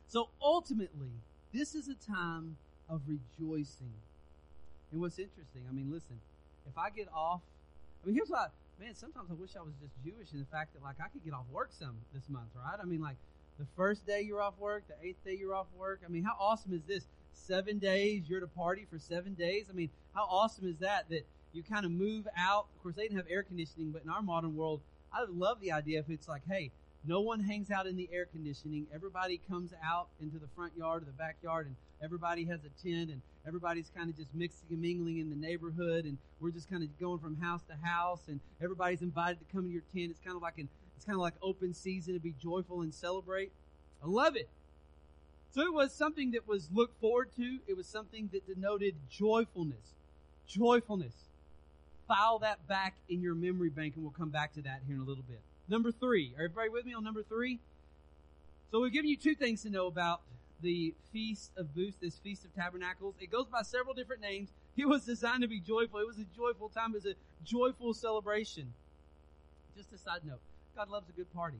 So 0.08 0.28
ultimately, 0.40 1.10
this 1.52 1.74
is 1.74 1.88
a 1.88 1.94
time 1.94 2.56
of 2.88 3.02
rejoicing. 3.06 3.92
And 4.92 5.00
what's 5.00 5.18
interesting, 5.18 5.62
I 5.68 5.72
mean, 5.72 5.90
listen, 5.92 6.20
if 6.68 6.78
I 6.78 6.90
get 6.90 7.08
off 7.14 7.40
I 8.04 8.06
mean, 8.06 8.16
here's 8.16 8.28
why, 8.28 8.46
man, 8.78 8.94
sometimes 8.94 9.30
I 9.30 9.34
wish 9.34 9.56
I 9.56 9.62
was 9.62 9.72
just 9.80 9.94
Jewish 10.04 10.32
in 10.34 10.38
the 10.38 10.46
fact 10.46 10.74
that, 10.74 10.82
like, 10.82 10.96
I 11.00 11.08
could 11.08 11.24
get 11.24 11.32
off 11.32 11.46
work 11.50 11.70
some 11.72 11.96
this 12.12 12.28
month, 12.28 12.48
right? 12.54 12.78
I 12.80 12.84
mean, 12.84 13.00
like, 13.00 13.16
the 13.58 13.64
first 13.76 14.06
day 14.06 14.20
you're 14.20 14.42
off 14.42 14.58
work, 14.58 14.82
the 14.88 15.08
eighth 15.08 15.24
day 15.24 15.36
you're 15.40 15.54
off 15.54 15.68
work. 15.78 16.00
I 16.04 16.10
mean, 16.10 16.22
how 16.22 16.36
awesome 16.38 16.74
is 16.74 16.82
this? 16.86 17.04
Seven 17.32 17.78
days, 17.78 18.24
you're 18.28 18.38
at 18.38 18.44
a 18.44 18.58
party 18.58 18.86
for 18.90 18.98
seven 18.98 19.32
days. 19.34 19.66
I 19.70 19.72
mean, 19.72 19.88
how 20.14 20.24
awesome 20.24 20.68
is 20.68 20.76
that? 20.80 21.08
That 21.08 21.24
you 21.54 21.62
kind 21.62 21.84
of 21.84 21.92
move 21.92 22.26
out. 22.36 22.66
Of 22.74 22.82
course, 22.82 22.96
they 22.96 23.02
didn't 23.02 23.16
have 23.16 23.26
air 23.30 23.42
conditioning, 23.42 23.90
but 23.90 24.02
in 24.02 24.10
our 24.10 24.22
modern 24.22 24.56
world, 24.56 24.80
I 25.12 25.24
love 25.30 25.60
the 25.60 25.72
idea 25.72 26.00
if 26.00 26.10
it's 26.10 26.28
like, 26.28 26.42
hey, 26.48 26.70
no 27.06 27.20
one 27.20 27.40
hangs 27.40 27.70
out 27.70 27.86
in 27.86 27.96
the 27.96 28.08
air 28.12 28.26
conditioning. 28.26 28.86
Everybody 28.92 29.40
comes 29.48 29.72
out 29.84 30.08
into 30.20 30.38
the 30.38 30.48
front 30.56 30.76
yard 30.76 31.02
or 31.02 31.06
the 31.06 31.12
backyard, 31.12 31.66
and 31.66 31.76
everybody 32.02 32.44
has 32.46 32.60
a 32.64 32.82
tent, 32.82 33.10
and 33.10 33.20
everybody's 33.46 33.90
kind 33.96 34.10
of 34.10 34.16
just 34.16 34.34
mixing 34.34 34.66
and 34.70 34.80
mingling 34.80 35.18
in 35.18 35.30
the 35.30 35.36
neighborhood, 35.36 36.06
and 36.06 36.18
we're 36.40 36.50
just 36.50 36.68
kind 36.68 36.82
of 36.82 36.98
going 36.98 37.18
from 37.18 37.36
house 37.36 37.62
to 37.68 37.86
house, 37.86 38.22
and 38.28 38.40
everybody's 38.62 39.02
invited 39.02 39.38
to 39.38 39.44
come 39.52 39.64
to 39.64 39.70
your 39.70 39.82
tent. 39.94 40.10
It's 40.10 40.20
kind 40.20 40.36
of 40.36 40.42
like 40.42 40.58
an 40.58 40.68
it's 40.96 41.04
kind 41.04 41.16
of 41.16 41.22
like 41.22 41.34
open 41.42 41.74
season 41.74 42.14
to 42.14 42.20
be 42.20 42.34
joyful 42.40 42.82
and 42.82 42.94
celebrate. 42.94 43.52
I 44.02 44.06
love 44.06 44.36
it. 44.36 44.48
So 45.50 45.60
it 45.60 45.72
was 45.72 45.92
something 45.92 46.32
that 46.32 46.48
was 46.48 46.68
looked 46.72 47.00
forward 47.00 47.30
to. 47.36 47.58
It 47.66 47.76
was 47.76 47.86
something 47.86 48.30
that 48.32 48.46
denoted 48.46 48.94
joyfulness. 49.10 49.94
Joyfulness. 50.48 51.14
File 52.06 52.38
that 52.40 52.66
back 52.68 52.96
in 53.08 53.22
your 53.22 53.34
memory 53.34 53.70
bank, 53.70 53.94
and 53.94 54.04
we'll 54.04 54.12
come 54.12 54.30
back 54.30 54.52
to 54.54 54.62
that 54.62 54.82
here 54.86 54.96
in 54.96 55.00
a 55.00 55.04
little 55.04 55.24
bit. 55.26 55.40
Number 55.68 55.90
three. 55.90 56.34
Are 56.36 56.44
everybody 56.44 56.68
with 56.68 56.84
me 56.84 56.92
on 56.92 57.04
number 57.04 57.22
three? 57.22 57.60
So 58.70 58.80
we've 58.80 58.92
given 58.92 59.08
you 59.08 59.16
two 59.16 59.34
things 59.34 59.62
to 59.62 59.70
know 59.70 59.86
about 59.86 60.20
the 60.60 60.94
Feast 61.12 61.52
of 61.56 61.74
Booths, 61.74 61.96
this 62.00 62.18
Feast 62.18 62.44
of 62.44 62.54
Tabernacles. 62.54 63.14
It 63.20 63.30
goes 63.30 63.46
by 63.46 63.62
several 63.62 63.94
different 63.94 64.22
names. 64.22 64.50
It 64.76 64.88
was 64.88 65.04
designed 65.04 65.42
to 65.42 65.48
be 65.48 65.60
joyful. 65.60 66.00
It 66.00 66.06
was 66.06 66.18
a 66.18 66.26
joyful 66.36 66.68
time. 66.68 66.90
It 66.90 67.04
was 67.04 67.06
a 67.06 67.14
joyful 67.44 67.94
celebration. 67.94 68.74
Just 69.76 69.92
a 69.92 69.98
side 69.98 70.20
note. 70.24 70.40
God 70.76 70.88
loves 70.90 71.08
a 71.08 71.12
good 71.12 71.32
party. 71.32 71.58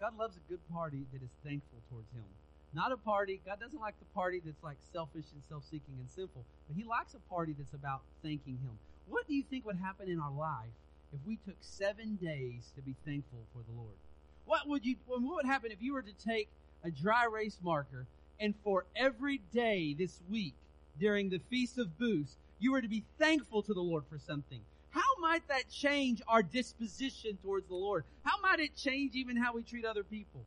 God 0.00 0.16
loves 0.16 0.36
a 0.36 0.48
good 0.48 0.60
party 0.72 1.06
that 1.12 1.22
is 1.22 1.30
thankful 1.44 1.80
towards 1.90 2.10
Him. 2.12 2.24
Not 2.72 2.92
a 2.92 2.96
party. 2.96 3.40
God 3.44 3.58
doesn't 3.60 3.80
like 3.80 3.98
the 3.98 4.06
party 4.14 4.40
that's 4.44 4.62
like 4.62 4.76
selfish 4.92 5.24
and 5.32 5.42
self-seeking 5.48 5.94
and 5.98 6.08
sinful. 6.08 6.44
But 6.68 6.76
He 6.76 6.84
likes 6.84 7.14
a 7.14 7.20
party 7.28 7.54
that's 7.58 7.74
about 7.74 8.02
thanking 8.22 8.58
Him. 8.62 8.78
What 9.08 9.26
do 9.26 9.34
you 9.34 9.42
think 9.42 9.66
would 9.66 9.76
happen 9.76 10.08
in 10.08 10.20
our 10.20 10.32
life 10.32 10.72
if 11.12 11.20
we 11.26 11.36
took 11.36 11.56
seven 11.60 12.16
days 12.16 12.70
to 12.76 12.82
be 12.82 12.94
thankful 13.04 13.40
for 13.52 13.62
the 13.68 13.76
Lord? 13.76 13.96
What 14.44 14.66
would 14.68 14.84
you? 14.84 14.96
What 15.06 15.20
would 15.20 15.46
happen 15.46 15.72
if 15.72 15.82
you 15.82 15.92
were 15.92 16.02
to 16.02 16.12
take 16.24 16.48
a 16.84 16.90
dry 16.90 17.24
erase 17.24 17.58
marker 17.62 18.06
and 18.40 18.54
for 18.62 18.86
every 18.96 19.40
day 19.52 19.94
this 19.94 20.20
week 20.30 20.54
during 20.98 21.28
the 21.28 21.40
Feast 21.50 21.78
of 21.78 21.98
Booths, 21.98 22.36
you 22.58 22.72
were 22.72 22.80
to 22.80 22.88
be 22.88 23.04
thankful 23.18 23.62
to 23.62 23.74
the 23.74 23.80
Lord 23.80 24.04
for 24.08 24.18
something? 24.18 24.60
How 24.90 25.20
might 25.20 25.46
that 25.48 25.68
change 25.70 26.22
our 26.26 26.42
disposition 26.42 27.38
towards 27.42 27.68
the 27.68 27.74
Lord? 27.74 28.04
How 28.24 28.40
might 28.40 28.60
it 28.60 28.74
change 28.74 29.14
even 29.14 29.36
how 29.36 29.52
we 29.52 29.62
treat 29.62 29.84
other 29.84 30.02
people? 30.02 30.44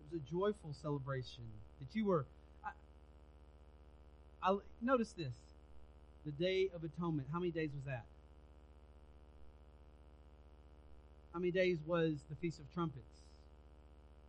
It 0.00 0.14
was 0.14 0.20
a 0.20 0.30
joyful 0.30 0.74
celebration 0.82 1.44
that 1.80 1.94
you 1.94 2.06
were. 2.06 2.26
I, 2.64 2.70
I 4.50 4.58
notice 4.82 5.12
this: 5.12 5.32
the 6.26 6.32
Day 6.32 6.68
of 6.74 6.82
Atonement. 6.82 7.28
How 7.32 7.38
many 7.38 7.52
days 7.52 7.70
was 7.72 7.84
that? 7.86 8.04
How 11.32 11.38
many 11.38 11.52
days 11.52 11.78
was 11.86 12.24
the 12.28 12.34
Feast 12.34 12.58
of 12.58 12.66
Trumpets? 12.74 13.22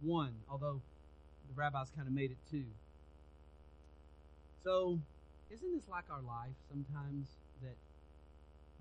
One, 0.01 0.33
although 0.49 0.79
the 1.49 1.53
rabbis 1.55 1.89
kind 1.95 2.07
of 2.07 2.13
made 2.13 2.29
it 2.31 2.37
two. 2.51 2.65
So, 4.63 4.99
isn't 5.49 5.73
this 5.73 5.87
like 5.89 6.03
our 6.11 6.21
life 6.21 6.53
sometimes 6.69 7.25
that 7.63 7.75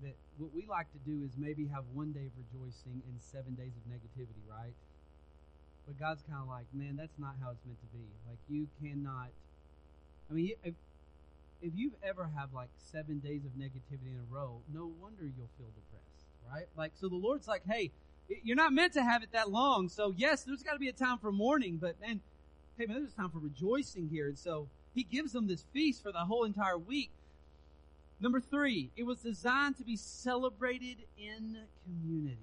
that 0.03 0.13
what 0.37 0.53
we 0.53 0.67
like 0.69 0.85
to 0.93 0.99
do 1.09 1.25
is 1.25 1.31
maybe 1.37 1.65
have 1.73 1.83
one 1.93 2.11
day 2.11 2.29
of 2.29 2.33
rejoicing 2.37 3.01
and 3.01 3.17
seven 3.17 3.55
days 3.55 3.73
of 3.73 3.83
negativity, 3.89 4.45
right? 4.45 4.75
But 5.87 5.97
God's 5.97 6.21
kind 6.29 6.37
of 6.39 6.47
like, 6.47 6.65
man, 6.71 6.97
that's 6.97 7.17
not 7.17 7.33
how 7.41 7.49
it's 7.49 7.65
meant 7.65 7.79
to 7.81 7.97
be. 7.97 8.05
Like 8.29 8.37
you 8.47 8.67
cannot. 8.77 9.29
I 10.29 10.33
mean, 10.33 10.51
if 11.61 11.73
you've 11.75 11.95
ever 12.03 12.29
had 12.35 12.53
like 12.53 12.69
seven 12.91 13.19
days 13.19 13.45
of 13.45 13.51
negativity 13.51 14.13
in 14.13 14.19
a 14.19 14.33
row, 14.33 14.61
no 14.73 14.91
wonder 14.99 15.23
you'll 15.23 15.49
feel 15.57 15.67
depressed, 15.67 16.27
right? 16.51 16.67
Like, 16.75 16.91
so 16.95 17.09
the 17.09 17.15
Lord's 17.15 17.47
like, 17.47 17.63
hey, 17.67 17.91
you're 18.43 18.57
not 18.57 18.73
meant 18.73 18.93
to 18.93 19.03
have 19.03 19.23
it 19.23 19.31
that 19.31 19.49
long. 19.49 19.89
So 19.89 20.13
yes, 20.15 20.43
there's 20.43 20.63
got 20.63 20.73
to 20.73 20.79
be 20.79 20.89
a 20.89 20.93
time 20.93 21.17
for 21.17 21.31
mourning, 21.31 21.77
but 21.77 21.99
man, 22.01 22.21
hey 22.77 22.85
man, 22.85 22.97
there's 22.97 23.13
a 23.13 23.15
time 23.15 23.29
for 23.29 23.39
rejoicing 23.39 24.09
here. 24.09 24.27
And 24.27 24.37
so 24.37 24.67
He 24.93 25.03
gives 25.03 25.31
them 25.31 25.47
this 25.47 25.63
feast 25.73 26.03
for 26.03 26.11
the 26.11 26.19
whole 26.19 26.43
entire 26.43 26.77
week. 26.77 27.11
Number 28.19 28.39
three, 28.39 28.89
it 28.95 29.03
was 29.03 29.19
designed 29.19 29.77
to 29.77 29.83
be 29.83 29.95
celebrated 29.95 30.97
in 31.17 31.57
community. 31.85 32.37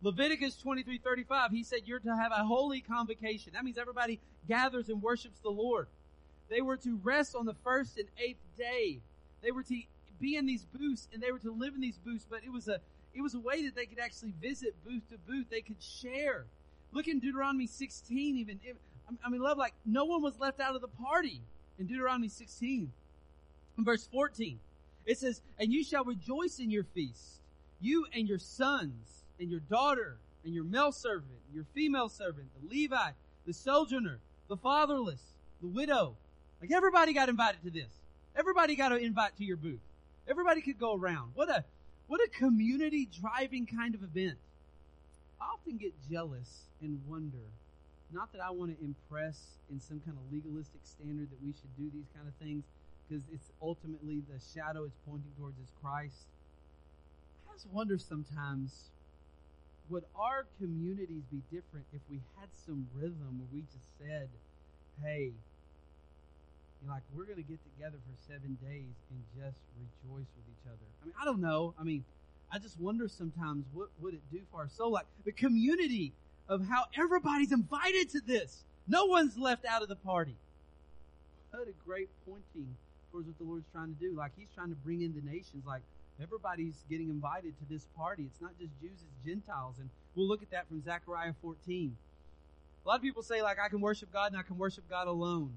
Leviticus 0.00 0.56
23, 0.56 0.98
35, 0.98 1.50
he 1.50 1.64
said 1.64 1.80
you're 1.86 1.98
to 1.98 2.14
have 2.14 2.30
a 2.30 2.44
holy 2.44 2.80
convocation. 2.80 3.54
That 3.54 3.64
means 3.64 3.78
everybody 3.78 4.20
gathers 4.46 4.88
and 4.88 5.02
worships 5.02 5.40
the 5.40 5.50
Lord. 5.50 5.88
They 6.48 6.60
were 6.60 6.76
to 6.78 6.98
rest 7.02 7.34
on 7.34 7.46
the 7.46 7.54
first 7.64 7.98
and 7.98 8.08
eighth 8.18 8.42
day. 8.56 9.00
They 9.42 9.50
were 9.50 9.62
to 9.62 9.80
be 10.20 10.36
in 10.36 10.46
these 10.46 10.64
booths 10.64 11.08
and 11.12 11.22
they 11.22 11.32
were 11.32 11.38
to 11.40 11.52
live 11.52 11.74
in 11.74 11.80
these 11.80 11.98
booths, 11.98 12.26
but 12.28 12.44
it 12.44 12.52
was 12.52 12.68
a, 12.68 12.80
it 13.14 13.22
was 13.22 13.34
a 13.34 13.40
way 13.40 13.64
that 13.64 13.74
they 13.74 13.86
could 13.86 13.98
actually 13.98 14.32
visit 14.40 14.74
booth 14.84 15.08
to 15.10 15.18
booth. 15.18 15.46
They 15.50 15.60
could 15.60 15.82
share. 15.82 16.46
Look 16.92 17.08
in 17.08 17.18
Deuteronomy 17.18 17.66
16 17.66 18.36
even. 18.36 18.60
I 19.24 19.28
mean, 19.28 19.42
love, 19.42 19.58
like, 19.58 19.74
no 19.84 20.04
one 20.04 20.22
was 20.22 20.38
left 20.38 20.60
out 20.60 20.74
of 20.74 20.80
the 20.80 20.88
party 20.88 21.40
in 21.78 21.86
Deuteronomy 21.86 22.28
16. 22.28 22.92
In 23.76 23.84
verse 23.84 24.06
14, 24.06 24.58
it 25.04 25.18
says, 25.18 25.42
And 25.58 25.72
you 25.72 25.84
shall 25.84 26.04
rejoice 26.04 26.58
in 26.58 26.70
your 26.70 26.84
feast, 26.84 27.40
you 27.80 28.06
and 28.14 28.28
your 28.28 28.38
sons, 28.38 29.24
and 29.38 29.50
your 29.50 29.60
daughter, 29.60 30.16
and 30.44 30.54
your 30.54 30.64
male 30.64 30.92
servant, 30.92 31.40
your 31.52 31.64
female 31.74 32.08
servant, 32.08 32.48
the 32.60 32.82
Levite, 32.82 33.14
the 33.46 33.52
sojourner, 33.52 34.20
the 34.48 34.56
fatherless, 34.56 35.22
the 35.60 35.68
widow. 35.68 36.16
Like 36.60 36.72
everybody 36.72 37.12
got 37.12 37.28
invited 37.28 37.62
to 37.64 37.70
this. 37.70 37.90
Everybody 38.36 38.74
got 38.74 38.88
to 38.88 38.96
invite 38.96 39.36
to 39.36 39.44
your 39.44 39.56
booth. 39.56 39.80
Everybody 40.28 40.62
could 40.62 40.78
go 40.78 40.94
around. 40.94 41.32
What 41.34 41.48
a, 41.50 41.64
what 42.06 42.20
a 42.20 42.28
community 42.30 43.08
driving 43.20 43.66
kind 43.66 43.94
of 43.94 44.02
event. 44.02 44.38
I 45.40 45.44
often 45.52 45.76
get 45.76 45.92
jealous 46.10 46.62
and 46.80 47.00
wonder, 47.06 47.44
not 48.12 48.32
that 48.32 48.40
I 48.40 48.50
want 48.50 48.76
to 48.76 48.84
impress 48.84 49.38
in 49.70 49.80
some 49.80 50.00
kind 50.00 50.16
of 50.16 50.32
legalistic 50.32 50.80
standard 50.84 51.30
that 51.30 51.42
we 51.44 51.52
should 51.52 51.76
do 51.76 51.90
these 51.92 52.08
kind 52.14 52.26
of 52.26 52.34
things, 52.34 52.64
because 53.06 53.24
it's 53.32 53.50
ultimately 53.60 54.22
the 54.32 54.40
shadow 54.54 54.84
it's 54.84 54.96
pointing 55.06 55.32
towards 55.38 55.58
is 55.58 55.70
Christ. 55.82 56.26
I 57.48 57.52
just 57.52 57.68
wonder 57.70 57.98
sometimes 57.98 58.88
would 59.90 60.04
our 60.16 60.46
communities 60.58 61.24
be 61.30 61.42
different 61.52 61.84
if 61.92 62.00
we 62.10 62.20
had 62.40 62.48
some 62.66 62.88
rhythm 62.94 63.38
where 63.38 63.48
we 63.52 63.60
just 63.60 63.84
said, 64.00 64.28
hey, 65.02 65.32
like 66.88 67.02
we're 67.14 67.24
going 67.24 67.36
to 67.36 67.48
get 67.48 67.58
together 67.74 67.96
for 67.96 68.32
seven 68.32 68.58
days 68.62 68.94
and 69.10 69.20
just 69.36 69.58
rejoice 69.78 70.28
with 70.36 70.46
each 70.48 70.66
other. 70.66 70.86
I 71.02 71.06
mean, 71.06 71.14
I 71.20 71.24
don't 71.24 71.40
know. 71.40 71.74
I 71.78 71.84
mean, 71.84 72.04
I 72.52 72.58
just 72.58 72.78
wonder 72.80 73.08
sometimes 73.08 73.64
what 73.72 73.88
would 74.00 74.14
it 74.14 74.22
do 74.32 74.40
for 74.50 74.60
our 74.60 74.68
soul? 74.68 74.90
Like 74.90 75.06
the 75.24 75.32
community 75.32 76.12
of 76.48 76.66
how 76.68 76.84
everybody's 76.98 77.52
invited 77.52 78.10
to 78.10 78.20
this. 78.20 78.64
No 78.86 79.06
one's 79.06 79.36
left 79.38 79.64
out 79.64 79.82
of 79.82 79.88
the 79.88 79.96
party. 79.96 80.36
What 81.50 81.68
a 81.68 81.72
great 81.86 82.08
pointing 82.26 82.76
towards 83.10 83.28
what 83.28 83.38
the 83.38 83.44
Lord's 83.44 83.66
trying 83.72 83.94
to 83.94 84.00
do. 84.00 84.14
Like 84.14 84.32
He's 84.36 84.48
trying 84.54 84.70
to 84.70 84.76
bring 84.76 85.02
in 85.02 85.14
the 85.14 85.22
nations. 85.22 85.64
Like 85.66 85.82
everybody's 86.22 86.84
getting 86.90 87.08
invited 87.08 87.58
to 87.58 87.64
this 87.68 87.86
party. 87.96 88.24
It's 88.24 88.40
not 88.40 88.58
just 88.58 88.72
Jews, 88.80 88.92
it's 88.92 89.26
Gentiles. 89.26 89.76
And 89.78 89.88
we'll 90.14 90.28
look 90.28 90.42
at 90.42 90.50
that 90.50 90.68
from 90.68 90.82
Zechariah 90.82 91.32
14. 91.40 91.96
A 92.84 92.88
lot 92.88 92.96
of 92.96 93.02
people 93.02 93.22
say, 93.22 93.40
like, 93.40 93.58
I 93.58 93.68
can 93.68 93.80
worship 93.80 94.12
God 94.12 94.32
and 94.32 94.38
I 94.38 94.42
can 94.42 94.58
worship 94.58 94.84
God 94.90 95.08
alone. 95.08 95.54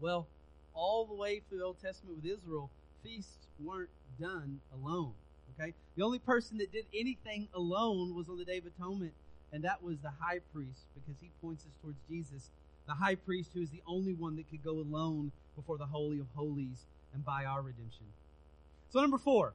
Well, 0.00 0.26
all 0.74 1.04
the 1.04 1.14
way 1.14 1.42
through 1.48 1.58
the 1.58 1.64
Old 1.64 1.80
Testament 1.80 2.16
with 2.16 2.32
Israel, 2.32 2.70
feasts 3.02 3.46
weren't 3.62 3.90
done 4.18 4.60
alone. 4.74 5.12
Okay? 5.54 5.74
The 5.96 6.02
only 6.02 6.18
person 6.18 6.58
that 6.58 6.72
did 6.72 6.86
anything 6.94 7.48
alone 7.54 8.14
was 8.14 8.28
on 8.28 8.38
the 8.38 8.44
Day 8.44 8.58
of 8.58 8.64
Atonement, 8.66 9.12
and 9.52 9.64
that 9.64 9.82
was 9.82 9.98
the 9.98 10.12
high 10.20 10.40
priest, 10.54 10.86
because 10.94 11.20
he 11.20 11.30
points 11.42 11.64
us 11.64 11.72
towards 11.82 11.98
Jesus, 12.08 12.50
the 12.86 12.94
high 12.94 13.14
priest 13.14 13.50
who 13.54 13.60
is 13.60 13.70
the 13.70 13.82
only 13.86 14.14
one 14.14 14.36
that 14.36 14.48
could 14.48 14.64
go 14.64 14.72
alone 14.72 15.32
before 15.54 15.76
the 15.76 15.86
Holy 15.86 16.18
of 16.18 16.26
Holies 16.34 16.86
and 17.12 17.24
buy 17.24 17.44
our 17.44 17.60
redemption. 17.60 18.06
So 18.90 19.00
number 19.00 19.18
four, 19.18 19.52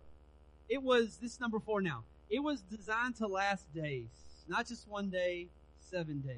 it 0.70 0.82
was, 0.82 1.18
this 1.22 1.40
number 1.40 1.60
four 1.60 1.82
now, 1.82 2.04
it 2.30 2.40
was 2.40 2.62
designed 2.62 3.16
to 3.18 3.28
last 3.28 3.74
days. 3.74 4.08
Not 4.48 4.68
just 4.68 4.88
one 4.88 5.10
day, 5.10 5.48
seven 5.80 6.22
days. 6.22 6.38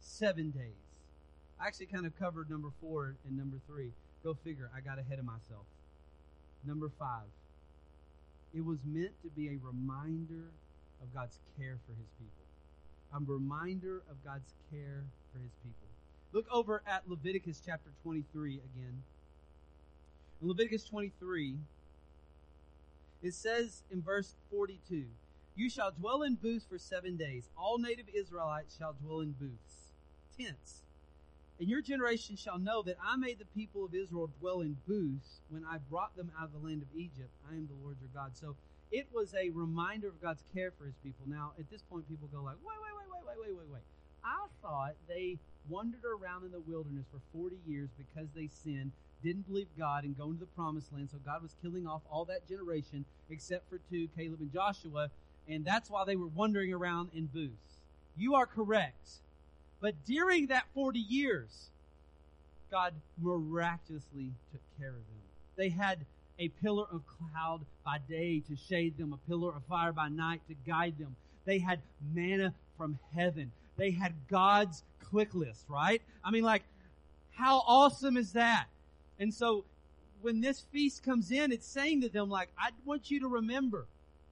Seven 0.00 0.50
days. 0.50 0.85
I 1.60 1.66
actually 1.66 1.86
kind 1.86 2.06
of 2.06 2.18
covered 2.18 2.50
number 2.50 2.68
four 2.80 3.16
and 3.26 3.36
number 3.36 3.56
three. 3.66 3.92
Go 4.22 4.34
figure, 4.44 4.70
I 4.76 4.80
got 4.80 4.98
ahead 4.98 5.18
of 5.18 5.24
myself. 5.24 5.64
Number 6.64 6.90
five, 6.98 7.28
it 8.54 8.64
was 8.64 8.78
meant 8.84 9.12
to 9.22 9.30
be 9.30 9.48
a 9.48 9.58
reminder 9.62 10.50
of 11.02 11.14
God's 11.14 11.38
care 11.58 11.78
for 11.86 11.92
his 11.92 12.08
people. 12.18 12.44
A 13.14 13.20
reminder 13.20 14.02
of 14.10 14.22
God's 14.24 14.52
care 14.70 15.04
for 15.32 15.38
his 15.38 15.52
people. 15.62 15.88
Look 16.32 16.46
over 16.50 16.82
at 16.86 17.08
Leviticus 17.08 17.62
chapter 17.64 17.90
23 18.02 18.54
again. 18.54 19.02
In 20.42 20.48
Leviticus 20.48 20.84
23, 20.84 21.56
it 23.22 23.34
says 23.34 23.82
in 23.90 24.02
verse 24.02 24.34
42, 24.50 25.04
You 25.54 25.70
shall 25.70 25.92
dwell 25.92 26.22
in 26.22 26.34
booths 26.34 26.66
for 26.68 26.78
seven 26.78 27.16
days. 27.16 27.48
All 27.56 27.78
native 27.78 28.06
Israelites 28.14 28.76
shall 28.76 28.94
dwell 28.94 29.20
in 29.20 29.32
booths, 29.32 29.92
tents. 30.38 30.82
And 31.58 31.68
your 31.68 31.80
generation 31.80 32.36
shall 32.36 32.58
know 32.58 32.82
that 32.82 32.96
I 33.02 33.16
made 33.16 33.38
the 33.38 33.46
people 33.46 33.84
of 33.84 33.94
Israel 33.94 34.30
dwell 34.40 34.60
in 34.60 34.76
booths 34.86 35.40
when 35.48 35.64
I 35.64 35.78
brought 35.90 36.14
them 36.16 36.30
out 36.38 36.46
of 36.46 36.52
the 36.52 36.66
land 36.66 36.82
of 36.82 36.88
Egypt. 36.94 37.30
I 37.50 37.54
am 37.54 37.66
the 37.66 37.82
Lord 37.82 37.96
your 38.00 38.10
God. 38.12 38.36
So 38.36 38.56
it 38.92 39.06
was 39.12 39.34
a 39.34 39.50
reminder 39.50 40.08
of 40.08 40.20
God's 40.20 40.42
care 40.54 40.70
for 40.70 40.84
his 40.84 40.94
people. 41.02 41.24
Now, 41.26 41.52
at 41.58 41.70
this 41.70 41.82
point, 41.82 42.08
people 42.08 42.28
go 42.32 42.42
like, 42.42 42.56
wait, 42.62 42.76
wait, 42.82 42.92
wait, 42.96 43.08
wait, 43.10 43.24
wait, 43.26 43.48
wait, 43.48 43.56
wait, 43.58 43.72
wait. 43.72 43.82
I 44.22 44.46
thought 44.60 44.94
they 45.08 45.38
wandered 45.68 46.04
around 46.04 46.44
in 46.44 46.52
the 46.52 46.60
wilderness 46.60 47.06
for 47.10 47.20
40 47.32 47.56
years 47.66 47.88
because 47.96 48.28
they 48.34 48.48
sinned, 48.48 48.92
didn't 49.24 49.48
believe 49.48 49.68
God, 49.78 50.04
and 50.04 50.16
go 50.16 50.26
into 50.26 50.40
the 50.40 50.46
promised 50.46 50.92
land. 50.92 51.08
So 51.10 51.18
God 51.24 51.42
was 51.42 51.54
killing 51.62 51.86
off 51.86 52.02
all 52.10 52.26
that 52.26 52.46
generation 52.48 53.04
except 53.30 53.68
for 53.70 53.80
two, 53.90 54.08
Caleb 54.16 54.40
and 54.40 54.52
Joshua. 54.52 55.10
And 55.48 55.64
that's 55.64 55.90
why 55.90 56.04
they 56.04 56.16
were 56.16 56.26
wandering 56.26 56.72
around 56.72 57.10
in 57.14 57.26
booths. 57.26 57.80
You 58.16 58.34
are 58.34 58.46
correct. 58.46 59.20
But 59.80 59.94
during 60.06 60.46
that 60.48 60.64
40 60.74 60.98
years, 60.98 61.70
God 62.70 62.94
miraculously 63.20 64.32
took 64.52 64.60
care 64.78 64.88
of 64.88 64.94
them. 64.94 65.22
They 65.56 65.68
had 65.68 65.98
a 66.38 66.48
pillar 66.48 66.84
of 66.92 67.02
cloud 67.06 67.60
by 67.84 67.98
day 68.08 68.42
to 68.48 68.56
shade 68.56 68.98
them, 68.98 69.12
a 69.12 69.28
pillar 69.28 69.54
of 69.54 69.62
fire 69.68 69.92
by 69.92 70.08
night 70.08 70.40
to 70.48 70.54
guide 70.66 70.98
them. 70.98 71.16
They 71.44 71.58
had 71.58 71.80
manna 72.14 72.52
from 72.76 72.98
heaven. 73.14 73.52
They 73.76 73.90
had 73.90 74.12
God's 74.28 74.82
click 75.00 75.34
list, 75.34 75.64
right? 75.68 76.02
I 76.24 76.30
mean, 76.30 76.44
like, 76.44 76.62
how 77.32 77.62
awesome 77.66 78.16
is 78.16 78.32
that? 78.32 78.66
And 79.18 79.32
so 79.32 79.64
when 80.22 80.40
this 80.40 80.60
feast 80.72 81.02
comes 81.02 81.30
in, 81.30 81.52
it's 81.52 81.66
saying 81.66 82.02
to 82.02 82.08
them, 82.08 82.28
like, 82.28 82.48
I 82.58 82.70
want 82.84 83.10
you 83.10 83.20
to 83.20 83.28
remember 83.28 83.86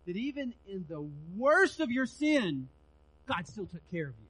that 0.07 0.17
even 0.17 0.55
in 0.69 0.85
the 0.89 1.07
worst 1.37 1.81
of 1.81 1.91
your 1.91 2.07
sin, 2.07 2.69
God 3.27 3.47
still 3.47 3.67
took 3.67 3.91
care 3.91 4.09
of 4.09 4.15
you. 4.21 4.24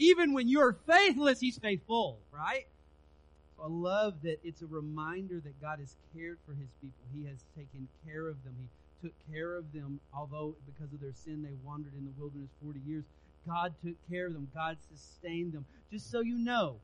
Even 0.00 0.32
when 0.32 0.48
you're 0.48 0.72
faithless, 0.86 1.40
He's 1.40 1.58
faithful, 1.58 2.18
right? 2.32 2.66
So 3.56 3.64
I 3.64 3.68
love 3.68 4.14
that 4.22 4.38
it's 4.42 4.62
a 4.62 4.66
reminder 4.66 5.40
that 5.44 5.60
God 5.60 5.78
has 5.78 5.94
cared 6.16 6.38
for 6.46 6.54
His 6.54 6.70
people. 6.80 7.04
He 7.14 7.26
has 7.26 7.44
taken 7.54 7.86
care 8.06 8.26
of 8.26 8.42
them. 8.42 8.56
He 8.58 9.06
took 9.06 9.12
care 9.30 9.56
of 9.56 9.70
them, 9.74 10.00
although 10.14 10.56
because 10.64 10.90
of 10.94 11.00
their 11.00 11.12
sin 11.12 11.42
they 11.42 11.54
wandered 11.62 11.92
in 11.98 12.06
the 12.06 12.12
wilderness 12.18 12.48
40 12.64 12.80
years. 12.86 13.04
God 13.46 13.74
took 13.84 13.96
care 14.10 14.26
of 14.26 14.32
them. 14.32 14.48
God 14.54 14.78
sustained 14.90 15.52
them. 15.52 15.66
Just 15.92 16.10
so 16.10 16.20
you 16.20 16.38
know, 16.38 16.76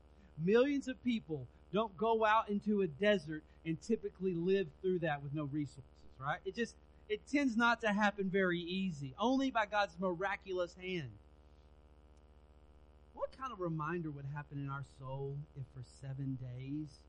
millions 0.43 0.87
of 0.87 1.03
people 1.03 1.47
don't 1.73 1.95
go 1.97 2.23
out 2.23 2.49
into 2.49 2.81
a 2.81 2.87
desert 2.87 3.41
and 3.65 3.81
typically 3.81 4.35
live 4.35 4.67
through 4.81 4.99
that 4.99 5.23
with 5.23 5.33
no 5.33 5.45
resources, 5.45 5.83
right? 6.19 6.39
It 6.45 6.55
just, 6.55 6.75
it 7.09 7.21
tends 7.31 7.57
not 7.57 7.81
to 7.81 7.87
happen 7.87 8.29
very 8.29 8.59
easy. 8.59 9.15
Only 9.19 9.49
by 9.49 9.65
God's 9.65 9.95
miraculous 9.99 10.75
hand. 10.79 11.09
What 13.17 13.35
kind 13.35 13.51
of 13.51 13.59
reminder 13.59 14.11
would 14.11 14.25
happen 14.35 14.59
in 14.59 14.69
our 14.69 14.83
soul 14.99 15.35
if 15.55 15.65
for 15.73 15.81
seven 15.99 16.37
days 16.39 16.99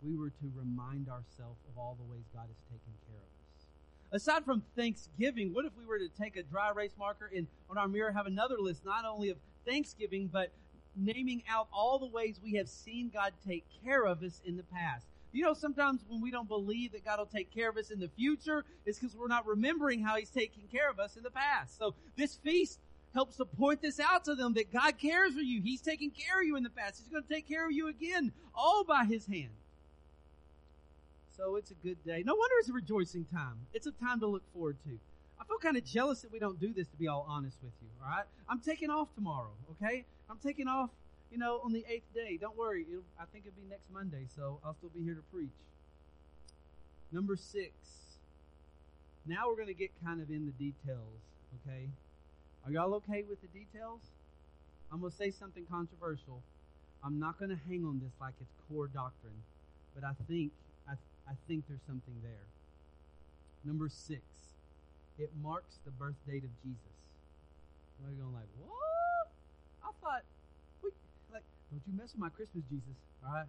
we 0.00 0.16
were 0.16 0.30
to 0.30 0.52
remind 0.54 1.08
ourselves 1.08 1.58
of 1.68 1.76
all 1.76 1.96
the 1.98 2.04
ways 2.10 2.22
God 2.32 2.46
has 2.46 2.56
taken 2.70 2.94
care 3.08 3.18
of 3.18 3.26
us? 3.26 3.66
Aside 4.12 4.44
from 4.44 4.62
Thanksgiving, 4.76 5.52
what 5.52 5.64
if 5.64 5.72
we 5.76 5.84
were 5.84 5.98
to 5.98 6.08
take 6.08 6.36
a 6.36 6.44
dry 6.44 6.70
erase 6.70 6.94
marker 6.96 7.28
and 7.34 7.48
on 7.68 7.78
our 7.78 7.88
mirror 7.88 8.12
have 8.12 8.26
another 8.26 8.58
list, 8.60 8.84
not 8.84 9.04
only 9.04 9.30
of 9.30 9.38
Thanksgiving, 9.66 10.30
but 10.32 10.52
naming 10.94 11.42
out 11.48 11.66
all 11.72 11.98
the 11.98 12.06
ways 12.06 12.38
we 12.40 12.54
have 12.54 12.68
seen 12.68 13.10
God 13.12 13.32
take 13.44 13.64
care 13.84 14.04
of 14.04 14.22
us 14.22 14.40
in 14.44 14.56
the 14.56 14.62
past. 14.62 15.04
You 15.32 15.44
know, 15.44 15.54
sometimes 15.54 16.04
when 16.08 16.20
we 16.20 16.30
don't 16.30 16.48
believe 16.48 16.92
that 16.92 17.04
God 17.04 17.18
will 17.18 17.26
take 17.26 17.52
care 17.52 17.68
of 17.68 17.76
us 17.76 17.90
in 17.90 17.98
the 17.98 18.08
future, 18.08 18.64
it's 18.86 19.00
because 19.00 19.16
we're 19.16 19.26
not 19.26 19.46
remembering 19.46 20.00
how 20.00 20.16
He's 20.16 20.30
taken 20.30 20.62
care 20.70 20.88
of 20.88 21.00
us 21.00 21.16
in 21.16 21.24
the 21.24 21.30
past. 21.30 21.76
So 21.76 21.94
this 22.16 22.36
feast 22.36 22.78
helps 23.14 23.36
to 23.36 23.44
point 23.44 23.82
this 23.82 23.98
out 23.98 24.24
to 24.24 24.34
them 24.34 24.54
that 24.54 24.72
God 24.72 24.98
cares 24.98 25.34
for 25.34 25.40
you. 25.40 25.60
He's 25.60 25.80
taking 25.80 26.10
care 26.10 26.40
of 26.40 26.46
you 26.46 26.56
in 26.56 26.62
the 26.62 26.70
past. 26.70 26.98
He's 26.98 27.08
going 27.08 27.22
to 27.22 27.28
take 27.28 27.48
care 27.48 27.66
of 27.66 27.72
you 27.72 27.88
again, 27.88 28.32
all 28.54 28.84
by 28.84 29.04
His 29.04 29.26
hand. 29.26 29.50
So 31.36 31.56
it's 31.56 31.70
a 31.70 31.74
good 31.74 32.02
day. 32.04 32.22
No 32.24 32.34
wonder 32.34 32.54
it's 32.58 32.68
a 32.68 32.72
rejoicing 32.72 33.24
time. 33.32 33.66
It's 33.72 33.86
a 33.86 33.92
time 33.92 34.20
to 34.20 34.26
look 34.26 34.42
forward 34.52 34.76
to. 34.84 34.98
I 35.40 35.44
feel 35.44 35.58
kind 35.58 35.76
of 35.76 35.84
jealous 35.84 36.20
that 36.20 36.30
we 36.30 36.38
don't 36.38 36.60
do 36.60 36.72
this, 36.72 36.86
to 36.88 36.96
be 36.96 37.08
all 37.08 37.26
honest 37.28 37.56
with 37.62 37.72
you. 37.80 37.88
All 38.04 38.10
right, 38.10 38.26
I'm 38.48 38.60
taking 38.60 38.90
off 38.90 39.08
tomorrow. 39.14 39.52
Okay, 39.72 40.04
I'm 40.28 40.38
taking 40.44 40.68
off. 40.68 40.90
You 41.32 41.38
know, 41.38 41.60
on 41.62 41.72
the 41.72 41.84
eighth 41.88 42.12
day. 42.12 42.36
Don't 42.40 42.58
worry. 42.58 42.84
I 43.18 43.24
think 43.32 43.44
it'll 43.46 43.54
be 43.54 43.68
next 43.70 43.88
Monday, 43.92 44.26
so 44.34 44.58
I'll 44.64 44.74
still 44.74 44.90
be 44.92 45.04
here 45.04 45.14
to 45.14 45.22
preach. 45.32 45.48
Number 47.12 47.36
six. 47.36 47.70
Now 49.26 49.48
we're 49.48 49.54
going 49.54 49.68
to 49.68 49.74
get 49.74 49.92
kind 50.04 50.20
of 50.20 50.28
in 50.30 50.46
the 50.46 50.52
details. 50.52 51.22
Okay, 51.64 51.86
are 52.66 52.72
y'all 52.72 52.94
okay 52.94 53.24
with 53.28 53.40
the 53.40 53.48
details? 53.48 54.00
I'm 54.92 55.00
going 55.00 55.10
to 55.10 55.16
say 55.16 55.30
something 55.30 55.64
controversial. 55.70 56.42
I'm 57.04 57.18
not 57.18 57.38
going 57.38 57.50
to 57.50 57.58
hang 57.68 57.84
on 57.84 58.00
this 58.02 58.12
like 58.20 58.34
it's 58.40 58.52
core 58.68 58.88
doctrine, 58.88 59.42
but 59.94 60.04
I 60.04 60.12
think 60.28 60.52
I, 60.88 60.92
I 61.28 61.34
think 61.48 61.64
there's 61.68 61.84
something 61.86 62.14
there. 62.22 62.46
Number 63.64 63.88
six 63.88 64.22
it 65.20 65.30
marks 65.42 65.78
the 65.84 65.90
birth 65.90 66.16
date 66.26 66.44
of 66.44 66.50
Jesus. 66.64 66.96
You're 68.00 68.16
going 68.16 68.32
like, 68.32 68.48
what? 68.64 69.28
I 69.84 69.92
thought, 70.00 70.24
wait, 70.82 70.94
like, 71.32 71.42
don't 71.70 71.82
you 71.86 71.92
mess 71.92 72.12
with 72.12 72.20
my 72.20 72.30
Christmas 72.30 72.64
Jesus, 72.70 72.96
all 73.24 73.34
right? 73.34 73.46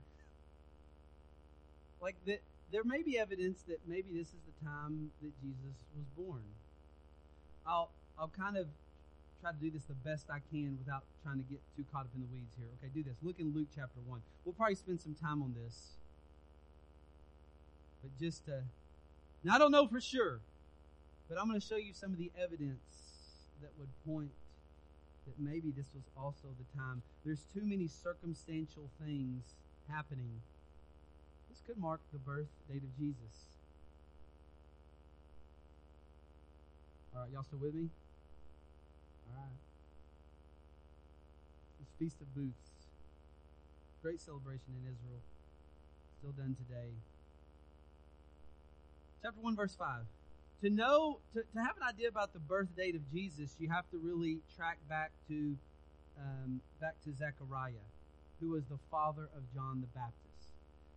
Like 2.02 2.16
that, 2.26 2.42
there 2.72 2.84
may 2.84 3.02
be 3.04 3.18
evidence 3.18 3.64
that 3.68 3.80
maybe 3.88 4.10
this 4.12 4.28
is 4.28 4.42
the 4.44 4.66
time 4.66 5.12
that 5.22 5.32
Jesus 5.42 5.78
was 5.96 6.06
born. 6.18 6.44
I'll 7.66 7.92
I'll 8.18 8.32
kind 8.36 8.58
of 8.58 8.68
try 9.42 9.52
to 9.52 9.58
do 9.58 9.72
this 9.72 9.84
the 9.90 9.98
best 10.06 10.30
I 10.30 10.40
can 10.54 10.78
without 10.78 11.04
trying 11.24 11.38
to 11.38 11.44
get 11.50 11.60
too 11.76 11.84
caught 11.92 12.06
up 12.06 12.14
in 12.14 12.22
the 12.22 12.28
weeds 12.32 12.54
here. 12.56 12.68
Okay, 12.78 12.92
do 12.94 13.04
this. 13.04 13.18
Look 13.24 13.40
in 13.40 13.54
Luke 13.54 13.68
chapter 13.74 14.00
one. 14.06 14.22
We'll 14.46 14.54
probably 14.54 14.76
spend 14.76 15.02
some 15.02 15.16
time 15.16 15.42
on 15.42 15.56
this, 15.58 15.98
but 18.02 18.12
just 18.20 18.48
uh, 18.48 18.62
now 19.44 19.56
I 19.56 19.58
don't 19.58 19.72
know 19.72 19.88
for 19.88 20.00
sure, 20.00 20.40
but 21.28 21.40
I'm 21.40 21.48
going 21.48 21.60
to 21.60 21.66
show 21.66 21.78
you 21.78 21.94
some 21.94 22.12
of 22.12 22.20
the 22.20 22.32
evidence 22.38 22.86
that 23.62 23.72
would 23.80 23.90
point 24.06 24.32
that 25.26 25.40
maybe 25.40 25.72
this 25.72 25.88
was 25.94 26.04
also 26.16 26.48
the 26.58 26.78
time. 26.78 27.02
There's 27.26 27.46
too 27.54 27.62
many 27.64 27.88
circumstantial 27.88 28.90
things 29.04 29.44
happening. 29.90 30.42
This 31.50 31.62
could 31.66 31.78
mark 31.78 32.02
the 32.14 32.20
birth 32.20 32.50
date 32.70 32.84
of 32.84 32.98
Jesus. 32.98 33.50
All 37.14 37.22
right, 37.22 37.32
y'all 37.32 37.44
still 37.44 37.60
with 37.60 37.74
me? 37.74 37.90
Right. 39.36 39.60
It's 41.82 41.92
Feast 42.00 42.22
of 42.22 42.34
Booths. 42.36 42.88
Great 44.02 44.20
celebration 44.20 44.74
in 44.82 44.92
Israel. 44.92 45.22
Still 46.20 46.32
done 46.32 46.56
today. 46.56 46.92
Chapter 49.22 49.42
1, 49.42 49.56
verse 49.56 49.76
5 49.76 50.06
to 50.62 50.70
know 50.70 51.20
to, 51.34 51.42
to 51.42 51.60
have 51.60 51.76
an 51.78 51.84
idea 51.88 52.08
about 52.08 52.34
the 52.34 52.40
birth 52.40 52.70
date 52.78 52.96
of 52.96 53.02
Jesus, 53.12 53.56
you 53.60 53.70
have 53.70 53.90
to 53.92 53.98
really 53.98 54.40
track 54.56 54.78
back 54.88 55.12
to 55.28 55.58
um, 56.20 56.62
back 56.80 56.96
to 57.04 57.12
Zechariah, 57.14 57.88
who 58.40 58.52
was 58.52 58.64
the 58.66 58.78
father 58.90 59.30
of 59.36 59.42
John 59.54 59.82
the 59.82 59.88
Baptist. 59.88 60.54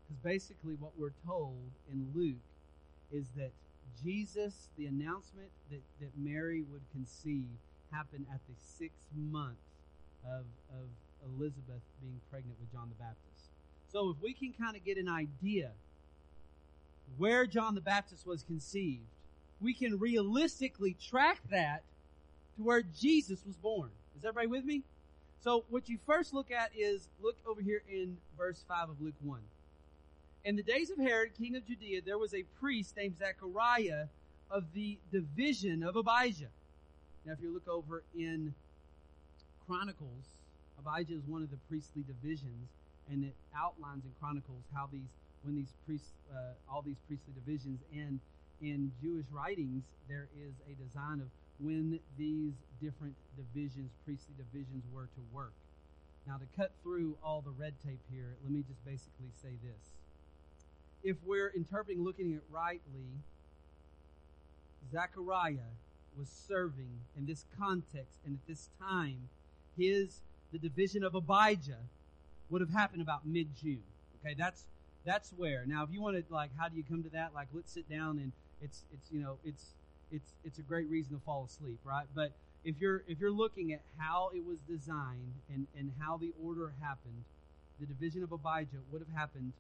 Because 0.07 0.23
basically, 0.23 0.75
what 0.79 0.93
we're 0.99 1.15
told 1.27 1.71
in 1.91 2.09
Luke 2.15 2.45
is 3.11 3.27
that 3.37 3.53
Jesus, 4.03 4.69
the 4.77 4.87
announcement 4.87 5.49
that, 5.71 5.81
that 6.01 6.11
Mary 6.17 6.65
would 6.71 6.83
conceive, 6.93 7.57
happened 7.95 8.27
at 8.33 8.41
the 8.49 8.55
sixth 8.79 9.07
month 9.15 9.59
of, 10.25 10.45
of 10.71 10.89
Elizabeth 11.27 11.83
being 12.01 12.21
pregnant 12.31 12.59
with 12.61 12.73
John 12.73 12.89
the 12.89 13.03
Baptist. 13.03 13.51
So, 13.93 14.11
if 14.11 14.17
we 14.23 14.33
can 14.33 14.53
kind 14.53 14.77
of 14.77 14.85
get 14.85 14.99
an 14.99 15.09
idea 15.09 15.71
where 17.17 17.47
John 17.47 17.75
the 17.75 17.81
Baptist 17.81 18.27
was 18.27 18.43
conceived, 18.43 19.07
we 19.61 19.75
can 19.75 19.99
realistically 19.99 20.97
track 21.09 21.39
that 21.51 21.83
to 22.57 22.63
where 22.63 22.83
Jesus 22.83 23.45
was 23.47 23.57
born. 23.57 23.91
Is 24.17 24.25
everybody 24.25 24.47
with 24.47 24.65
me? 24.65 24.83
So 25.45 25.65
what 25.69 25.91
you 25.91 25.99
first 26.07 26.33
look 26.33 26.51
at 26.51 26.71
is 26.75 27.09
look 27.23 27.37
over 27.47 27.61
here 27.61 27.83
in 27.87 28.17
verse 28.37 28.65
5 28.67 28.91
of 28.91 29.01
Luke 29.01 29.15
1. 29.21 29.41
In 30.45 30.57
the 30.57 30.63
days 30.63 30.91
of 30.91 30.99
Herod, 30.99 31.33
king 31.37 31.55
of 31.55 31.67
Judea, 31.67 32.01
there 32.01 32.17
was 32.17 32.33
a 32.35 32.45
priest 32.61 32.97
named 32.97 33.19
Zechariah 33.19 34.07
of 34.51 34.65
the 34.73 34.99
division 35.13 35.83
of 35.83 35.97
Abijah. 35.97 36.49
Now 37.25 37.33
if 37.33 37.41
you 37.41 37.53
look 37.53 37.69
over 37.69 38.05
in 38.15 38.55
Chronicles, 39.67 40.29
Abijah 40.79 41.15
is 41.15 41.25
one 41.27 41.43
of 41.43 41.51
the 41.51 41.57
priestly 41.69 42.03
divisions, 42.03 42.69
and 43.11 43.25
it 43.25 43.35
outlines 43.57 44.05
in 44.05 44.13
Chronicles 44.21 44.65
how 44.75 44.89
these, 44.93 45.09
when 45.43 45.57
these 45.57 45.73
priests, 45.87 46.13
uh, 46.31 46.53
all 46.71 46.83
these 46.83 47.01
priestly 47.09 47.33
divisions 47.33 47.81
end 47.95 48.21
in 48.61 48.93
Jewish 49.03 49.25
writings, 49.33 49.85
there 50.09 50.29
is 50.37 50.53
a 50.69 50.75
design 50.83 51.21
of 51.21 51.29
when 51.61 51.99
these 52.19 52.53
different 52.83 53.15
divisions, 53.37 53.91
priestly 54.05 54.35
divisions, 54.37 54.85
were 54.93 55.07
to 55.07 55.23
work. 55.33 55.53
Now, 56.27 56.37
to 56.37 56.47
cut 56.57 56.73
through 56.83 57.17
all 57.23 57.41
the 57.41 57.53
red 57.53 57.75
tape 57.85 58.01
here, 58.11 58.37
let 58.43 58.53
me 58.53 58.65
just 58.67 58.85
basically 58.85 59.31
say 59.43 59.53
this. 59.63 59.81
If 61.03 61.17
we're 61.25 61.51
interpreting, 61.51 62.03
looking 62.03 62.35
at 62.35 62.41
rightly, 62.51 63.09
Zechariah 64.91 65.73
was 66.19 66.29
serving 66.29 67.01
in 67.17 67.27
this 67.27 67.45
context 67.59 68.19
and 68.25 68.35
at 68.35 68.47
this 68.49 68.69
time, 68.81 69.29
his 69.77 70.21
the 70.53 70.59
division 70.59 71.03
of 71.03 71.15
Abijah 71.15 71.83
would 72.51 72.61
have 72.61 72.71
happened 72.71 73.03
about 73.03 73.27
mid 73.27 73.49
June. 73.61 73.83
Okay, 74.21 74.35
that's 74.39 74.65
that's 75.05 75.33
where. 75.37 75.65
Now, 75.67 75.83
if 75.85 75.91
you 75.93 76.01
want 76.01 76.17
to 76.17 76.33
like, 76.33 76.51
how 76.59 76.69
do 76.69 76.77
you 76.77 76.85
come 76.89 77.03
to 77.03 77.11
that? 77.11 77.35
Like, 77.35 77.49
let's 77.53 77.73
sit 77.73 77.89
down 77.91 78.19
and 78.19 78.33
it's 78.63 78.85
it's 78.93 79.11
you 79.11 79.21
know 79.21 79.37
it's 79.45 79.75
it's 80.11 80.33
it's 80.45 80.59
a 80.59 80.63
great 80.63 80.89
reason 80.89 81.17
to 81.17 81.23
fall 81.25 81.45
asleep, 81.45 81.79
right? 81.85 82.07
But 82.15 82.33
if 82.65 82.81
you're 82.81 83.03
if 83.09 83.19
you're 83.21 83.33
looking 83.33 83.73
at 83.73 83.81
how 83.99 84.31
it 84.35 84.45
was 84.45 84.59
designed 84.69 85.35
and 85.53 85.67
and 85.77 85.93
how 86.01 86.17
the 86.17 86.33
order 86.43 86.73
happened, 86.81 87.25
the 87.81 87.87
division 87.87 88.23
of 88.23 88.33
Abijah 88.33 88.81
would 88.93 89.01
have 89.01 89.15
happened 89.15 89.53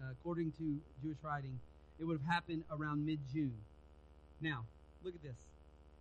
uh, 0.00 0.10
according 0.12 0.52
to 0.52 0.80
Jewish 1.02 1.18
writing. 1.22 1.60
It 2.00 2.04
would 2.04 2.18
have 2.18 2.26
happened 2.26 2.64
around 2.70 3.06
mid 3.06 3.20
June. 3.32 3.54
Now, 4.40 4.64
look 5.04 5.14
at 5.14 5.22
this. 5.22 5.36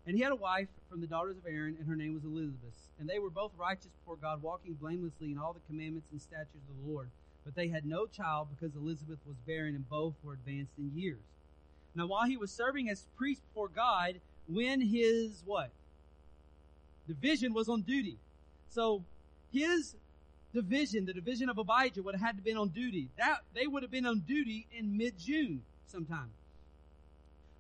And 0.06 0.16
he 0.16 0.24
had 0.24 0.32
a 0.32 0.36
wife 0.36 0.68
from 0.90 1.02
the 1.02 1.08
daughters 1.08 1.38
of 1.38 1.46
Aaron, 1.48 1.78
and 1.80 1.88
her 1.88 1.96
name 1.96 2.14
was 2.14 2.24
Elizabeth. 2.24 2.76
And 3.00 3.10
they 3.10 3.20
were 3.20 3.30
both 3.30 3.52
righteous 3.58 3.88
before 4.00 4.18
God, 4.18 4.42
walking 4.42 4.74
blamelessly 4.74 5.32
in 5.32 5.38
all 5.38 5.54
the 5.54 5.62
commandments 5.68 6.10
and 6.12 6.22
statutes 6.22 6.68
of 6.70 6.86
the 6.86 6.92
Lord. 6.92 7.10
But 7.46 7.56
they 7.56 7.68
had 7.70 7.86
no 7.86 8.06
child 8.06 8.48
because 8.50 8.76
Elizabeth 8.76 9.20
was 9.26 9.38
barren, 9.48 9.76
and 9.76 9.90
both 9.90 10.14
were 10.24 10.34
advanced 10.34 10.74
in 10.78 10.92
years. 10.94 11.22
Now, 11.96 12.08
while 12.08 12.26
he 12.26 12.38
was 12.38 12.52
serving 12.52 12.90
as 12.90 13.06
priest 13.18 13.42
before 13.50 13.70
God, 13.70 14.20
when 14.48 14.82
his 14.82 15.44
what? 15.46 15.72
Division 17.08 17.54
was 17.54 17.70
on 17.70 17.82
duty. 17.82 18.18
So 18.70 19.04
his 19.52 19.96
division, 20.54 21.06
the 21.06 21.14
division 21.14 21.50
of 21.50 21.58
Abijah, 21.58 22.02
would 22.04 22.16
have 22.16 22.22
had 22.22 22.38
to 22.38 22.44
been 22.44 22.58
on 22.58 22.70
duty. 22.70 23.10
That 23.18 23.40
they 23.54 23.68
would 23.68 23.84
have 23.84 23.92
been 23.92 24.06
on 24.06 24.20
duty 24.20 24.68
in 24.72 24.98
mid-June 24.98 25.64
sometime. 25.88 26.32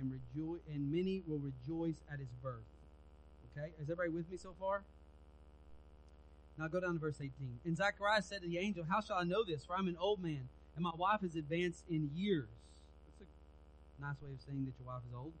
and 0.00 0.10
rejoice, 0.10 0.60
and 0.72 0.90
many 0.90 1.22
will 1.26 1.38
rejoice 1.38 2.02
at 2.12 2.18
his 2.18 2.28
birth. 2.42 2.64
Okay, 3.52 3.68
is 3.80 3.90
everybody 3.90 4.08
with 4.08 4.30
me 4.30 4.36
so 4.36 4.54
far? 4.58 4.82
Now 6.58 6.68
go 6.68 6.80
down 6.80 6.94
to 6.94 6.98
verse 6.98 7.16
18. 7.20 7.30
And 7.64 7.76
Zechariah 7.76 8.22
said 8.22 8.42
to 8.42 8.48
the 8.48 8.58
angel, 8.58 8.84
How 8.88 9.00
shall 9.00 9.18
I 9.18 9.24
know 9.24 9.44
this? 9.44 9.64
For 9.64 9.76
I'm 9.76 9.88
an 9.88 9.96
old 10.00 10.22
man, 10.22 10.48
and 10.74 10.82
my 10.82 10.92
wife 10.96 11.22
is 11.22 11.36
advanced 11.36 11.84
in 11.88 12.10
years. 12.14 12.48
That's 13.18 13.30
a 13.98 14.02
nice 14.02 14.16
way 14.22 14.30
of 14.34 14.40
saying 14.46 14.64
that 14.64 14.74
your 14.78 14.92
wife 14.92 15.02
is 15.08 15.14
old. 15.14 15.32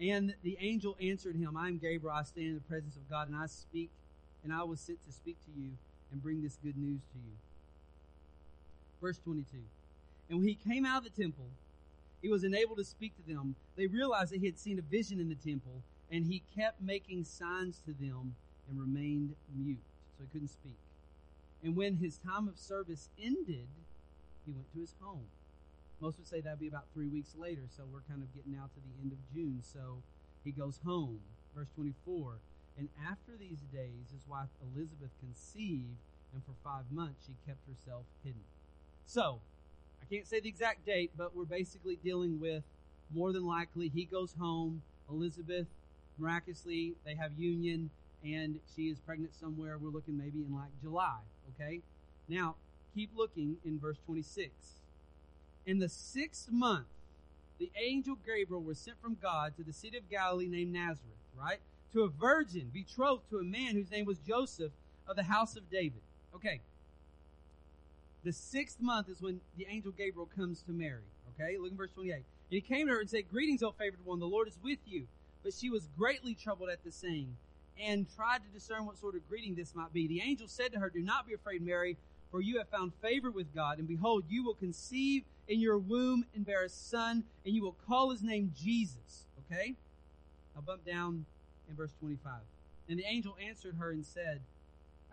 And 0.00 0.34
the 0.42 0.56
angel 0.60 0.96
answered 1.00 1.36
him, 1.36 1.56
I 1.56 1.68
am 1.68 1.78
Gabriel. 1.78 2.14
I 2.14 2.22
stand 2.22 2.48
in 2.48 2.54
the 2.54 2.60
presence 2.60 2.96
of 2.96 3.08
God, 3.08 3.28
and 3.28 3.36
I 3.36 3.46
speak, 3.46 3.90
and 4.42 4.52
I 4.52 4.64
was 4.64 4.80
sent 4.80 5.04
to 5.06 5.12
speak 5.12 5.36
to 5.44 5.60
you 5.60 5.70
and 6.10 6.22
bring 6.22 6.42
this 6.42 6.58
good 6.62 6.76
news 6.76 7.00
to 7.12 7.18
you. 7.18 7.36
Verse 9.00 9.18
22. 9.18 9.58
And 10.30 10.38
when 10.38 10.48
he 10.48 10.54
came 10.54 10.86
out 10.86 11.04
of 11.06 11.14
the 11.14 11.22
temple, 11.22 11.46
he 12.22 12.28
was 12.28 12.44
unable 12.44 12.76
to 12.76 12.84
speak 12.84 13.12
to 13.16 13.22
them. 13.34 13.56
They 13.76 13.86
realized 13.86 14.32
that 14.32 14.40
he 14.40 14.46
had 14.46 14.58
seen 14.58 14.78
a 14.78 14.82
vision 14.82 15.20
in 15.20 15.28
the 15.28 15.34
temple, 15.34 15.82
and 16.10 16.24
he 16.24 16.42
kept 16.56 16.80
making 16.80 17.24
signs 17.24 17.82
to 17.86 17.92
them 17.92 18.36
and 18.68 18.80
remained 18.80 19.34
mute, 19.54 19.82
so 20.16 20.24
he 20.24 20.28
couldn't 20.32 20.48
speak. 20.48 20.78
And 21.62 21.76
when 21.76 21.96
his 21.96 22.18
time 22.18 22.48
of 22.48 22.58
service 22.58 23.08
ended, 23.20 23.68
he 24.46 24.52
went 24.52 24.72
to 24.72 24.80
his 24.80 24.94
home. 25.00 25.26
Most 26.00 26.18
would 26.18 26.26
say 26.26 26.40
that'd 26.40 26.58
be 26.58 26.68
about 26.68 26.86
three 26.94 27.08
weeks 27.08 27.34
later, 27.38 27.62
so 27.76 27.84
we're 27.92 28.02
kind 28.08 28.22
of 28.22 28.34
getting 28.34 28.52
now 28.52 28.70
to 28.74 28.80
the 28.80 29.02
end 29.02 29.12
of 29.12 29.18
June. 29.32 29.60
So 29.62 30.02
he 30.44 30.50
goes 30.50 30.80
home. 30.84 31.20
Verse 31.54 31.68
24. 31.76 32.38
And 32.78 32.88
after 33.08 33.32
these 33.38 33.60
days, 33.72 34.10
his 34.12 34.26
wife 34.26 34.48
Elizabeth 34.74 35.10
conceived, 35.20 36.00
and 36.32 36.42
for 36.44 36.54
five 36.64 36.90
months 36.90 37.26
she 37.26 37.34
kept 37.46 37.60
herself 37.68 38.04
hidden. 38.24 38.42
So, 39.06 39.40
can't 40.12 40.28
say 40.28 40.40
the 40.40 40.48
exact 40.48 40.84
date, 40.84 41.10
but 41.16 41.34
we're 41.34 41.44
basically 41.44 41.96
dealing 42.04 42.38
with 42.38 42.62
more 43.14 43.32
than 43.32 43.46
likely 43.46 43.88
he 43.88 44.04
goes 44.04 44.34
home. 44.38 44.82
Elizabeth, 45.10 45.66
miraculously, 46.18 46.92
they 47.06 47.14
have 47.14 47.32
union, 47.38 47.88
and 48.22 48.60
she 48.76 48.90
is 48.90 48.98
pregnant 48.98 49.34
somewhere. 49.34 49.78
We're 49.78 49.88
looking 49.88 50.18
maybe 50.18 50.40
in 50.46 50.54
like 50.54 50.68
July, 50.82 51.20
okay? 51.54 51.80
Now, 52.28 52.56
keep 52.94 53.10
looking 53.16 53.56
in 53.64 53.78
verse 53.78 53.96
26. 54.04 54.50
In 55.64 55.78
the 55.78 55.88
sixth 55.88 56.50
month, 56.50 56.88
the 57.58 57.70
angel 57.82 58.18
Gabriel 58.26 58.62
was 58.62 58.78
sent 58.78 59.00
from 59.00 59.16
God 59.22 59.56
to 59.56 59.62
the 59.62 59.72
city 59.72 59.96
of 59.96 60.10
Galilee 60.10 60.48
named 60.48 60.74
Nazareth, 60.74 61.16
right? 61.38 61.60
To 61.94 62.02
a 62.02 62.08
virgin 62.08 62.70
betrothed 62.72 63.30
to 63.30 63.38
a 63.38 63.44
man 63.44 63.76
whose 63.76 63.90
name 63.90 64.04
was 64.04 64.18
Joseph 64.18 64.72
of 65.08 65.16
the 65.16 65.22
house 65.22 65.56
of 65.56 65.70
David. 65.70 66.02
Okay. 66.34 66.60
The 68.24 68.32
sixth 68.32 68.80
month 68.80 69.08
is 69.08 69.20
when 69.20 69.40
the 69.56 69.66
angel 69.68 69.92
Gabriel 69.92 70.28
comes 70.36 70.62
to 70.62 70.72
Mary. 70.72 71.02
Okay, 71.34 71.56
look 71.58 71.70
in 71.70 71.76
verse 71.76 71.90
28. 71.92 72.14
And 72.14 72.24
he 72.50 72.60
came 72.60 72.86
to 72.86 72.94
her 72.94 73.00
and 73.00 73.10
said, 73.10 73.30
Greetings, 73.30 73.62
O 73.62 73.72
favored 73.72 74.04
one, 74.04 74.20
the 74.20 74.26
Lord 74.26 74.48
is 74.48 74.58
with 74.62 74.78
you. 74.86 75.06
But 75.42 75.54
she 75.54 75.70
was 75.70 75.88
greatly 75.98 76.34
troubled 76.34 76.70
at 76.70 76.84
the 76.84 76.92
saying, 76.92 77.36
and 77.80 78.06
tried 78.14 78.42
to 78.44 78.48
discern 78.54 78.86
what 78.86 78.98
sort 78.98 79.16
of 79.16 79.28
greeting 79.28 79.54
this 79.54 79.74
might 79.74 79.92
be. 79.92 80.06
The 80.06 80.20
angel 80.20 80.46
said 80.46 80.72
to 80.72 80.78
her, 80.78 80.88
Do 80.88 81.00
not 81.00 81.26
be 81.26 81.34
afraid, 81.34 81.62
Mary, 81.62 81.96
for 82.30 82.40
you 82.40 82.58
have 82.58 82.68
found 82.68 82.92
favor 83.02 83.30
with 83.30 83.52
God, 83.54 83.78
and 83.78 83.88
behold, 83.88 84.24
you 84.28 84.44
will 84.44 84.54
conceive 84.54 85.24
in 85.48 85.60
your 85.60 85.78
womb 85.78 86.24
and 86.34 86.46
bear 86.46 86.64
a 86.64 86.68
son, 86.68 87.24
and 87.44 87.54
you 87.54 87.62
will 87.62 87.76
call 87.88 88.10
his 88.10 88.22
name 88.22 88.52
Jesus. 88.56 89.26
Okay? 89.50 89.74
I'll 90.54 90.62
bump 90.62 90.86
down 90.86 91.26
in 91.68 91.74
verse 91.74 91.92
25. 91.98 92.32
And 92.88 92.98
the 92.98 93.04
angel 93.04 93.36
answered 93.44 93.76
her 93.78 93.90
and 93.90 94.04
said, 94.04 94.40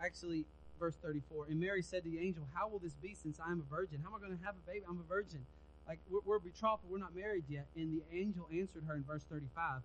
actually, 0.02 0.44
verse 0.80 0.96
34. 0.96 1.46
And 1.50 1.60
Mary 1.60 1.82
said 1.82 2.02
to 2.04 2.10
the 2.10 2.18
angel, 2.18 2.48
How 2.54 2.66
will 2.68 2.80
this 2.80 2.94
be 2.94 3.14
since 3.14 3.38
I 3.38 3.52
am 3.52 3.60
a 3.60 3.68
virgin? 3.68 4.00
How 4.02 4.08
am 4.08 4.16
I 4.16 4.26
going 4.26 4.36
to 4.36 4.44
have 4.44 4.56
a 4.56 4.66
baby? 4.66 4.84
I'm 4.88 4.98
a 4.98 5.08
virgin. 5.08 5.44
Like, 5.86 5.98
we're, 6.10 6.20
we're 6.24 6.38
betrothed, 6.40 6.82
but 6.82 6.90
we're 6.90 6.98
not 6.98 7.14
married 7.14 7.44
yet. 7.48 7.66
And 7.76 7.92
the 7.92 8.02
angel 8.10 8.48
answered 8.50 8.84
her 8.88 8.96
in 8.96 9.04
verse 9.04 9.22
35 9.30 9.82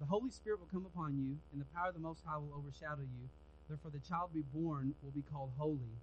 The 0.00 0.06
Holy 0.06 0.30
Spirit 0.30 0.58
will 0.58 0.72
come 0.72 0.86
upon 0.86 1.20
you, 1.20 1.36
and 1.52 1.60
the 1.60 1.68
power 1.76 1.88
of 1.88 1.94
the 1.94 2.00
Most 2.00 2.22
High 2.24 2.38
will 2.38 2.56
overshadow 2.56 3.02
you. 3.02 3.28
Therefore, 3.68 3.92
the 3.92 4.00
child 4.00 4.30
to 4.30 4.40
be 4.40 4.44
born 4.52 4.94
will 5.02 5.12
be 5.12 5.22
called 5.22 5.50
Holy, 5.58 6.00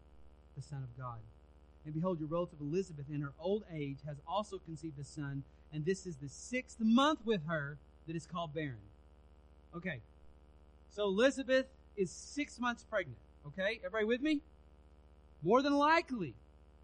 the 0.56 0.62
Son 0.62 0.84
of 0.84 0.96
God. 0.98 1.20
And 1.86 1.94
behold, 1.94 2.20
your 2.20 2.30
relative 2.30 2.62
Elizabeth, 2.62 3.06
in 3.12 3.22
her 3.22 3.34
old 3.40 3.64
age, 3.74 3.98
has 4.06 4.18
also 4.28 4.60
conceived 4.60 5.00
a 5.00 5.04
son, 5.04 5.44
and 5.74 5.86
this 5.86 6.06
is 6.06 6.18
the 6.18 6.30
sixth 6.30 6.80
month 6.80 7.20
with 7.26 7.48
her 7.48 7.78
that 8.08 8.16
is 8.16 8.26
called 8.26 8.54
barren. 8.54 8.78
Okay, 9.76 10.02
so 10.90 11.06
Elizabeth 11.06 11.68
is 11.96 12.12
six 12.12 12.60
months 12.60 12.84
pregnant. 12.84 13.18
Okay, 13.48 13.80
everybody 13.86 14.06
with 14.06 14.22
me? 14.22 14.42
More 15.42 15.62
than 15.62 15.74
likely, 15.74 16.36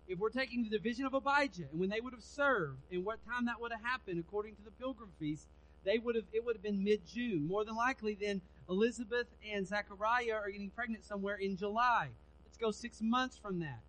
if 0.07 0.19
we're 0.19 0.29
taking 0.29 0.63
the 0.63 0.69
division 0.69 1.05
of 1.05 1.13
Abijah 1.13 1.65
and 1.71 1.79
when 1.79 1.89
they 1.89 1.99
would 1.99 2.13
have 2.13 2.23
served 2.23 2.79
and 2.91 3.03
what 3.03 3.25
time 3.25 3.45
that 3.45 3.59
would 3.59 3.71
have 3.71 3.83
happened 3.83 4.19
according 4.19 4.55
to 4.55 4.61
the 4.63 4.71
pilgrim 4.71 5.09
feast, 5.19 5.47
they 5.83 5.99
would 5.99 6.15
have 6.15 6.25
it 6.33 6.43
would 6.45 6.55
have 6.55 6.63
been 6.63 6.83
mid 6.83 7.05
June. 7.05 7.47
More 7.47 7.65
than 7.65 7.75
likely, 7.75 8.17
then 8.19 8.41
Elizabeth 8.69 9.27
and 9.53 9.67
Zechariah 9.67 10.33
are 10.33 10.49
getting 10.49 10.69
pregnant 10.71 11.05
somewhere 11.05 11.35
in 11.35 11.57
July. 11.57 12.09
Let's 12.45 12.57
go 12.57 12.71
six 12.71 13.01
months 13.01 13.37
from 13.37 13.59
that. 13.59 13.81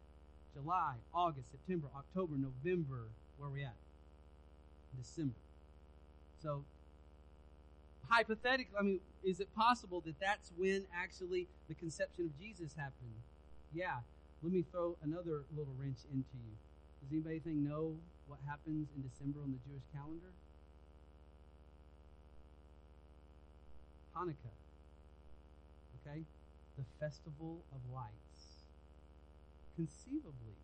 July, 0.54 0.94
August, 1.14 1.50
September, 1.50 1.88
October, 1.96 2.34
November. 2.36 3.08
Where 3.38 3.48
are 3.48 3.52
we 3.52 3.62
at? 3.62 3.76
December. 4.96 5.34
So 6.42 6.64
hypothetically, 8.08 8.76
I 8.78 8.82
mean, 8.82 9.00
is 9.24 9.40
it 9.40 9.48
possible 9.54 10.00
that 10.06 10.18
that's 10.20 10.52
when 10.56 10.86
actually 10.94 11.48
the 11.68 11.74
conception 11.74 12.26
of 12.26 12.38
Jesus 12.38 12.74
happened? 12.76 13.14
Yeah. 13.74 13.98
Let 14.42 14.52
me 14.52 14.64
throw 14.70 14.96
another 15.02 15.44
little 15.56 15.74
wrench 15.78 15.98
into 16.12 16.36
you. 16.36 16.54
Does 17.02 17.12
anybody 17.12 17.40
think 17.40 17.56
know 17.56 17.96
what 18.26 18.38
happens 18.46 18.88
in 18.94 19.02
December 19.02 19.40
on 19.42 19.52
the 19.52 19.58
Jewish 19.68 19.82
calendar? 19.94 20.32
Hanukkah. 24.16 24.56
Okay? 26.00 26.22
The 26.76 26.84
festival 27.00 27.64
of 27.72 27.80
lights. 27.94 28.66
Conceivably, 29.76 30.56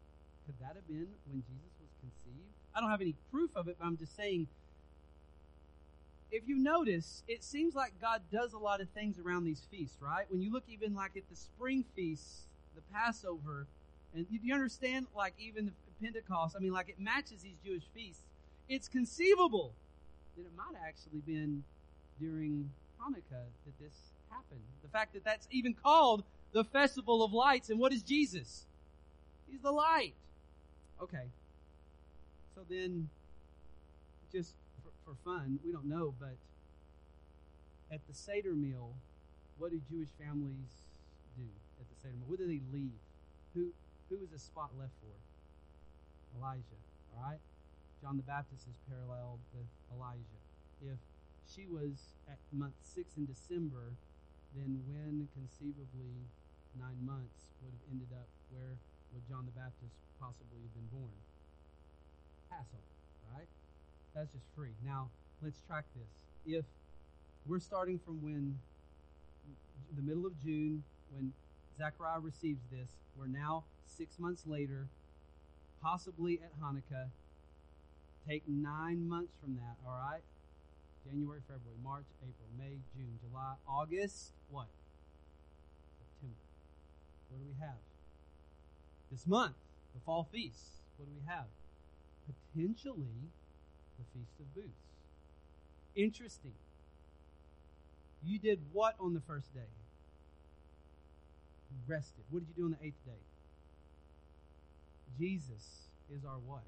could 0.46 0.54
that 0.60 0.74
have 0.74 0.86
been 0.88 1.08
when 1.28 1.42
Jesus 1.44 1.72
was 1.80 1.92
conceived? 2.00 2.52
I 2.74 2.80
don't 2.80 2.90
have 2.90 3.00
any 3.00 3.14
proof 3.30 3.50
of 3.54 3.68
it, 3.68 3.76
but 3.78 3.86
I'm 3.86 3.96
just 3.96 4.16
saying 4.16 4.48
if 6.32 6.48
you 6.48 6.56
notice, 6.56 7.22
it 7.28 7.44
seems 7.44 7.74
like 7.74 7.92
God 8.00 8.22
does 8.32 8.54
a 8.54 8.58
lot 8.58 8.80
of 8.80 8.88
things 8.90 9.18
around 9.18 9.44
these 9.44 9.62
feasts, 9.70 9.98
right? 10.00 10.24
When 10.30 10.40
you 10.40 10.50
look 10.50 10.64
even 10.66 10.94
like 10.94 11.16
at 11.16 11.28
the 11.30 11.36
spring 11.36 11.84
feasts, 11.94 12.44
the 12.74 12.80
Passover, 12.92 13.66
and 14.14 14.26
you, 14.30 14.40
you 14.42 14.54
understand 14.54 15.06
like 15.14 15.34
even 15.38 15.66
the 15.66 15.72
Pentecost, 16.04 16.56
I 16.56 16.60
mean 16.60 16.72
like 16.72 16.88
it 16.88 16.98
matches 16.98 17.42
these 17.42 17.58
Jewish 17.64 17.84
feasts. 17.94 18.22
It's 18.66 18.88
conceivable 18.88 19.72
that 20.36 20.42
it 20.42 20.52
might 20.56 20.74
have 20.74 20.88
actually 20.88 21.20
been 21.20 21.62
during 22.18 22.70
Hanukkah 22.98 23.44
that 23.66 23.78
this 23.78 23.92
happened. 24.30 24.62
The 24.82 24.88
fact 24.88 25.12
that 25.12 25.24
that's 25.24 25.46
even 25.50 25.74
called 25.74 26.24
the 26.52 26.64
Festival 26.64 27.22
of 27.22 27.34
Lights, 27.34 27.68
and 27.68 27.78
what 27.78 27.92
is 27.92 28.02
Jesus? 28.02 28.64
He's 29.50 29.60
the 29.60 29.70
light. 29.70 30.14
Okay. 31.02 31.26
So 32.54 32.62
then, 32.68 33.08
just 34.32 34.54
fun. 35.24 35.58
We 35.64 35.72
don't 35.72 35.88
know, 35.88 36.14
but 36.18 36.36
at 37.90 38.00
the 38.08 38.14
Seder 38.14 38.54
meal, 38.54 38.94
what 39.58 39.70
do 39.70 39.80
Jewish 39.90 40.08
families 40.18 40.72
do 41.36 41.44
at 41.80 41.86
the 41.88 41.96
Seder 42.00 42.14
meal? 42.16 42.28
What 42.28 42.38
do 42.38 42.46
they 42.46 42.60
leave? 42.72 43.00
Who 43.54 43.72
who 44.08 44.16
is 44.22 44.32
a 44.32 44.38
spot 44.38 44.70
left 44.78 44.92
for? 45.00 45.16
Elijah. 46.38 46.80
All 47.16 47.22
right. 47.22 47.40
John 48.00 48.16
the 48.16 48.26
Baptist 48.26 48.66
is 48.66 48.76
paralleled 48.88 49.38
with 49.54 49.68
Elijah. 49.94 50.40
If 50.82 50.98
she 51.46 51.68
was 51.68 52.16
at 52.26 52.40
month 52.50 52.74
six 52.82 53.16
in 53.16 53.26
December, 53.26 53.92
then 54.56 54.82
when 54.88 55.28
conceivably 55.36 56.26
nine 56.80 56.98
months 57.04 57.52
would 57.62 57.72
have 57.72 57.86
ended 57.92 58.08
up 58.16 58.26
where 58.50 58.76
would 59.12 59.24
John 59.28 59.44
the 59.44 59.54
Baptist 59.54 59.92
possibly 60.20 60.60
have 60.64 60.74
been 60.74 60.88
born? 60.92 61.16
Passover. 62.48 63.01
That's 64.14 64.32
just 64.32 64.44
free. 64.56 64.74
Now, 64.84 65.08
let's 65.42 65.60
track 65.66 65.84
this. 65.94 66.54
If 66.58 66.64
we're 67.46 67.60
starting 67.60 67.98
from 67.98 68.22
when 68.22 68.58
the 69.96 70.02
middle 70.02 70.26
of 70.26 70.32
June, 70.42 70.82
when 71.14 71.32
Zechariah 71.78 72.20
receives 72.20 72.60
this, 72.70 72.88
we're 73.16 73.26
now 73.26 73.64
six 73.86 74.18
months 74.18 74.46
later, 74.46 74.86
possibly 75.82 76.40
at 76.42 76.52
Hanukkah. 76.60 77.08
Take 78.28 78.42
nine 78.46 79.08
months 79.08 79.32
from 79.40 79.56
that, 79.56 79.76
all 79.86 79.98
right? 79.98 80.22
January, 81.04 81.40
February, 81.48 81.78
March, 81.82 82.04
April, 82.22 82.48
May, 82.56 82.78
June, 82.94 83.18
July, 83.20 83.54
August, 83.66 84.32
what? 84.50 84.68
September. 85.98 86.36
What 87.30 87.38
do 87.40 87.44
we 87.48 87.60
have? 87.60 87.80
This 89.10 89.26
month, 89.26 89.56
the 89.94 90.00
fall 90.06 90.28
feasts. 90.32 90.78
What 90.96 91.06
do 91.06 91.12
we 91.12 91.26
have? 91.26 91.46
Potentially 92.54 93.32
the 94.02 94.18
Feast 94.18 94.40
of 94.40 94.54
Booths. 94.54 94.68
Interesting. 95.94 96.54
You 98.24 98.38
did 98.38 98.60
what 98.72 98.94
on 99.00 99.14
the 99.14 99.20
first 99.20 99.52
day? 99.52 99.60
You 101.70 101.78
rested. 101.86 102.24
What 102.30 102.40
did 102.40 102.48
you 102.48 102.62
do 102.62 102.64
on 102.66 102.76
the 102.78 102.86
eighth 102.86 103.04
day? 103.04 103.20
Jesus 105.18 105.88
is 106.14 106.24
our 106.24 106.38
what? 106.46 106.62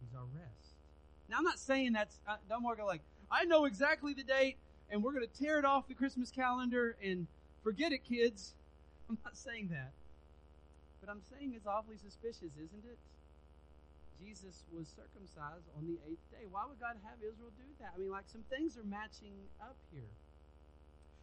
He's 0.00 0.14
our 0.16 0.24
rest. 0.34 0.74
Now, 1.28 1.38
I'm 1.38 1.44
not 1.44 1.58
saying 1.58 1.92
that's, 1.92 2.20
uh, 2.28 2.36
don't 2.48 2.62
worry, 2.62 2.82
like, 2.84 3.02
I 3.30 3.44
know 3.44 3.64
exactly 3.64 4.14
the 4.14 4.22
date 4.22 4.56
and 4.90 5.02
we're 5.02 5.12
going 5.12 5.26
to 5.26 5.42
tear 5.42 5.58
it 5.58 5.64
off 5.64 5.88
the 5.88 5.94
Christmas 5.94 6.30
calendar 6.30 6.96
and 7.02 7.26
forget 7.62 7.92
it, 7.92 8.04
kids. 8.04 8.54
I'm 9.10 9.18
not 9.24 9.36
saying 9.36 9.68
that. 9.72 9.92
But 11.00 11.10
I'm 11.10 11.20
saying 11.30 11.52
it's 11.54 11.66
awfully 11.66 11.96
suspicious, 11.96 12.54
isn't 12.54 12.84
it? 12.84 12.98
Jesus 14.22 14.64
was 14.72 14.88
circumcised 14.88 15.68
on 15.76 15.86
the 15.86 15.98
eighth 16.08 16.30
day. 16.30 16.46
Why 16.50 16.64
would 16.68 16.80
God 16.80 16.96
have 17.04 17.18
Israel 17.18 17.50
do 17.56 17.64
that? 17.80 17.92
I 17.94 17.98
mean, 17.98 18.10
like 18.10 18.28
some 18.28 18.44
things 18.48 18.76
are 18.76 18.84
matching 18.84 19.34
up 19.60 19.76
here. 19.92 20.10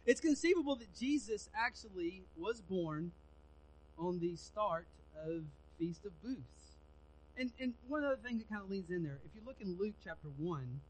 It's 0.06 0.20
conceivable 0.20 0.76
that 0.76 0.94
Jesus 0.94 1.48
actually 1.54 2.24
was 2.36 2.60
born 2.60 3.12
on 3.98 4.18
the 4.18 4.36
start 4.36 4.86
of 5.26 5.44
Feast 5.78 6.04
of 6.04 6.12
Booths. 6.22 6.78
and, 7.36 7.50
and 7.60 7.74
one 7.88 8.04
other 8.04 8.16
thing 8.16 8.38
that 8.38 8.48
kind 8.48 8.62
of 8.62 8.70
leads 8.70 8.90
in 8.90 9.02
there, 9.02 9.18
if 9.24 9.34
you 9.34 9.40
look 9.44 9.60
in 9.60 9.76
Luke 9.78 9.94
chapter 10.02 10.28
1, 10.28 10.80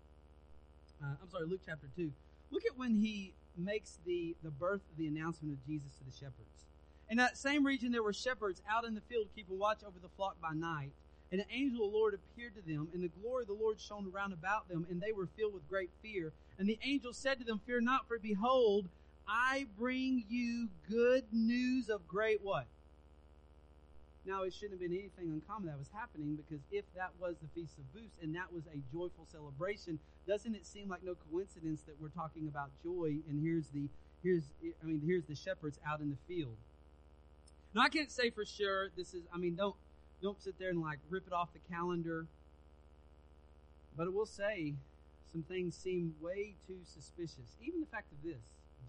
uh, 1.03 1.07
I'm 1.23 1.31
sorry, 1.31 1.47
Luke 1.47 1.63
chapter 1.65 1.89
2, 1.97 2.13
look 2.51 2.65
at 2.67 2.77
when 2.77 2.95
he 2.95 3.35
makes 3.57 3.99
the, 4.05 4.37
the 4.43 4.51
birth 4.51 4.83
of 4.91 4.97
the 4.97 5.07
announcement 5.07 5.55
of 5.55 5.65
Jesus 5.67 5.93
to 5.99 6.05
the 6.05 6.13
shepherds. 6.13 6.67
In 7.09 7.19
that 7.19 7.37
same 7.37 7.65
region, 7.65 7.93
there 7.93 8.03
were 8.03 8.13
shepherds 8.13 8.63
out 8.69 8.85
in 8.85 8.95
the 8.95 9.01
field 9.03 9.29
keeping 9.35 9.59
watch 9.59 9.81
over 9.87 9.99
the 10.01 10.09
flock 10.09 10.41
by 10.41 10.53
night. 10.55 10.93
And 11.35 11.41
an 11.41 11.49
angel 11.51 11.85
of 11.85 11.91
the 11.91 11.99
Lord 11.99 12.15
appeared 12.15 12.55
to 12.55 12.63
them, 12.63 12.87
and 12.95 13.03
the 13.03 13.11
glory 13.21 13.43
of 13.43 13.49
the 13.49 13.55
Lord 13.61 13.81
shone 13.81 14.09
around 14.15 14.33
about 14.33 14.69
them, 14.69 14.87
and 14.89 15.01
they 15.01 15.11
were 15.11 15.27
filled 15.37 15.53
with 15.53 15.69
great 15.69 15.91
fear. 16.01 16.33
And 16.61 16.69
the 16.69 16.79
angel 16.85 17.13
said 17.13 17.41
to 17.41 17.45
them, 17.45 17.61
Fear 17.67 17.81
not, 17.81 18.07
for 18.07 18.21
behold, 18.21 18.87
I 19.27 19.67
bring 19.77 20.27
you 20.29 20.69
good 20.89 21.25
news 21.33 21.89
of 21.89 22.07
great 22.07 22.39
what? 22.45 22.67
Now, 24.25 24.45
it 24.45 24.55
shouldn't 24.55 24.75
have 24.75 24.89
been 24.89 24.97
anything 24.97 25.29
uncommon 25.33 25.67
that 25.67 25.77
was 25.77 25.91
happening 25.93 26.37
because 26.37 26.63
if 26.71 26.85
that 26.95 27.11
was 27.19 27.35
the 27.43 27.49
Feast 27.53 27.79
of 27.79 27.93
Booths 27.93 28.17
and 28.23 28.33
that 28.37 28.53
was 28.53 28.63
a 28.69 28.79
joyful 28.93 29.27
celebration, 29.33 29.99
doesn't 30.29 30.55
it 30.55 30.65
seem 30.65 30.89
like 30.89 31.03
no 31.03 31.17
coincidence 31.33 31.83
that 31.89 32.01
we're 32.01 32.11
talking 32.11 32.47
about 32.47 32.71
joy 32.85 33.17
and 33.29 33.43
here's 33.43 33.67
the 33.75 33.89
here's 34.23 34.45
I 34.63 34.87
mean 34.87 35.03
here's 35.05 35.25
the 35.25 35.35
shepherds 35.35 35.81
out 35.85 35.99
in 35.99 36.11
the 36.11 36.17
field. 36.29 36.55
Now 37.75 37.83
I 37.83 37.89
can't 37.89 38.13
say 38.13 38.31
for 38.31 38.45
sure 38.47 38.91
this 38.97 39.15
is 39.15 39.25
I 39.35 39.37
mean 39.37 39.57
don't 39.57 39.75
don't 40.23 40.41
sit 40.43 40.59
there 40.59 40.71
and 40.71 40.81
like 40.81 40.99
rip 41.11 41.27
it 41.27 41.33
off 41.33 41.49
the 41.53 41.75
calendar. 41.75 42.27
But 43.97 44.07
I 44.07 44.11
will 44.11 44.27
say 44.27 44.75
some 45.33 45.43
things 45.43 45.75
seem 45.77 46.15
way 46.21 46.55
too 46.67 46.79
suspicious. 46.85 47.57
Even 47.63 47.81
the 47.81 47.87
fact 47.87 48.13
of 48.13 48.23
this, 48.23 48.41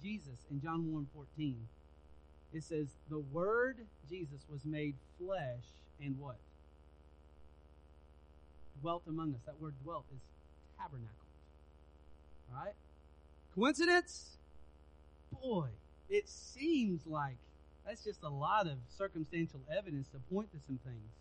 Jesus 0.02 0.46
in 0.50 0.62
John 0.62 0.92
1 0.92 1.08
14 1.14 1.58
it 2.56 2.64
says, 2.64 2.88
The 3.10 3.20
Word, 3.20 3.80
Jesus, 4.10 4.46
was 4.50 4.64
made 4.64 4.96
flesh 5.20 5.66
and 6.02 6.18
what? 6.18 6.38
Dwelt 8.82 9.04
among 9.08 9.34
us. 9.34 9.42
That 9.46 9.60
word 9.60 9.74
dwelt 9.84 10.06
is 10.14 10.22
tabernacled. 10.78 11.12
Right? 12.54 12.74
Coincidence? 13.54 14.38
Boy, 15.42 15.68
it 16.10 16.30
seems 16.30 17.06
like 17.06 17.38
that's 17.86 18.04
just 18.04 18.24
a 18.24 18.30
lot 18.30 18.68
of 18.68 18.78
circumstantial 18.90 19.62
evidence 19.76 20.08
to 20.10 20.20
point 20.34 20.52
to 20.52 20.58
some 20.66 20.80
things. 20.84 21.12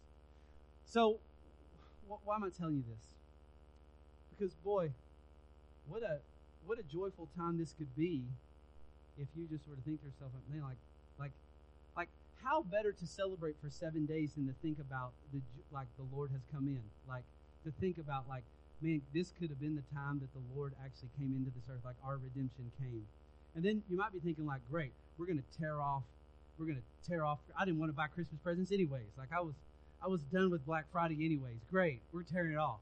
So, 0.86 1.18
wh- 2.08 2.26
why 2.26 2.36
am 2.36 2.44
I 2.44 2.50
telling 2.50 2.76
you 2.76 2.84
this? 2.88 3.04
Because, 4.30 4.54
boy, 4.54 4.90
what 5.86 6.02
a 6.02 6.18
what 6.66 6.78
a 6.78 6.82
joyful 6.82 7.28
time 7.36 7.58
this 7.58 7.74
could 7.76 7.94
be 7.94 8.24
if 9.18 9.28
you 9.36 9.46
just 9.46 9.68
were 9.68 9.76
to 9.76 9.82
think 9.82 10.00
to 10.00 10.06
yourself, 10.06 10.32
man, 10.50 10.62
like 10.62 10.78
like, 11.18 11.32
like 11.96 12.08
how 12.42 12.62
better 12.62 12.92
to 12.92 13.06
celebrate 13.06 13.56
for 13.60 13.70
seven 13.70 14.06
days 14.06 14.34
than 14.34 14.46
to 14.46 14.54
think 14.62 14.78
about 14.78 15.12
the 15.32 15.40
like 15.72 15.88
the 15.96 16.06
Lord 16.14 16.30
has 16.32 16.42
come 16.52 16.66
in, 16.68 16.82
like 17.08 17.24
to 17.64 17.72
think 17.80 17.98
about 17.98 18.28
like, 18.28 18.44
man, 18.80 19.02
this 19.12 19.32
could 19.38 19.50
have 19.50 19.60
been 19.60 19.74
the 19.74 19.94
time 19.94 20.20
that 20.20 20.32
the 20.32 20.42
Lord 20.54 20.72
actually 20.84 21.10
came 21.18 21.34
into 21.34 21.50
this 21.54 21.64
earth, 21.70 21.84
like 21.84 21.96
our 22.04 22.16
redemption 22.16 22.70
came. 22.78 23.06
And 23.54 23.64
then 23.64 23.82
you 23.88 23.96
might 23.96 24.12
be 24.12 24.18
thinking 24.18 24.46
like, 24.46 24.60
great, 24.70 24.92
we're 25.16 25.26
going 25.26 25.38
to 25.38 25.58
tear 25.58 25.80
off, 25.80 26.02
we're 26.58 26.66
to 26.72 26.80
tear 27.08 27.24
off. 27.24 27.38
I 27.58 27.64
didn't 27.64 27.80
want 27.80 27.90
to 27.90 27.96
buy 27.96 28.06
Christmas 28.06 28.40
presents 28.42 28.72
anyways. 28.72 29.10
Like 29.18 29.30
I 29.36 29.40
was, 29.40 29.54
I 30.02 30.08
was 30.08 30.22
done 30.32 30.50
with 30.50 30.64
Black 30.66 30.86
Friday 30.92 31.24
anyways. 31.24 31.58
Great, 31.70 32.00
we're 32.12 32.22
tearing 32.22 32.52
it 32.52 32.58
off. 32.58 32.80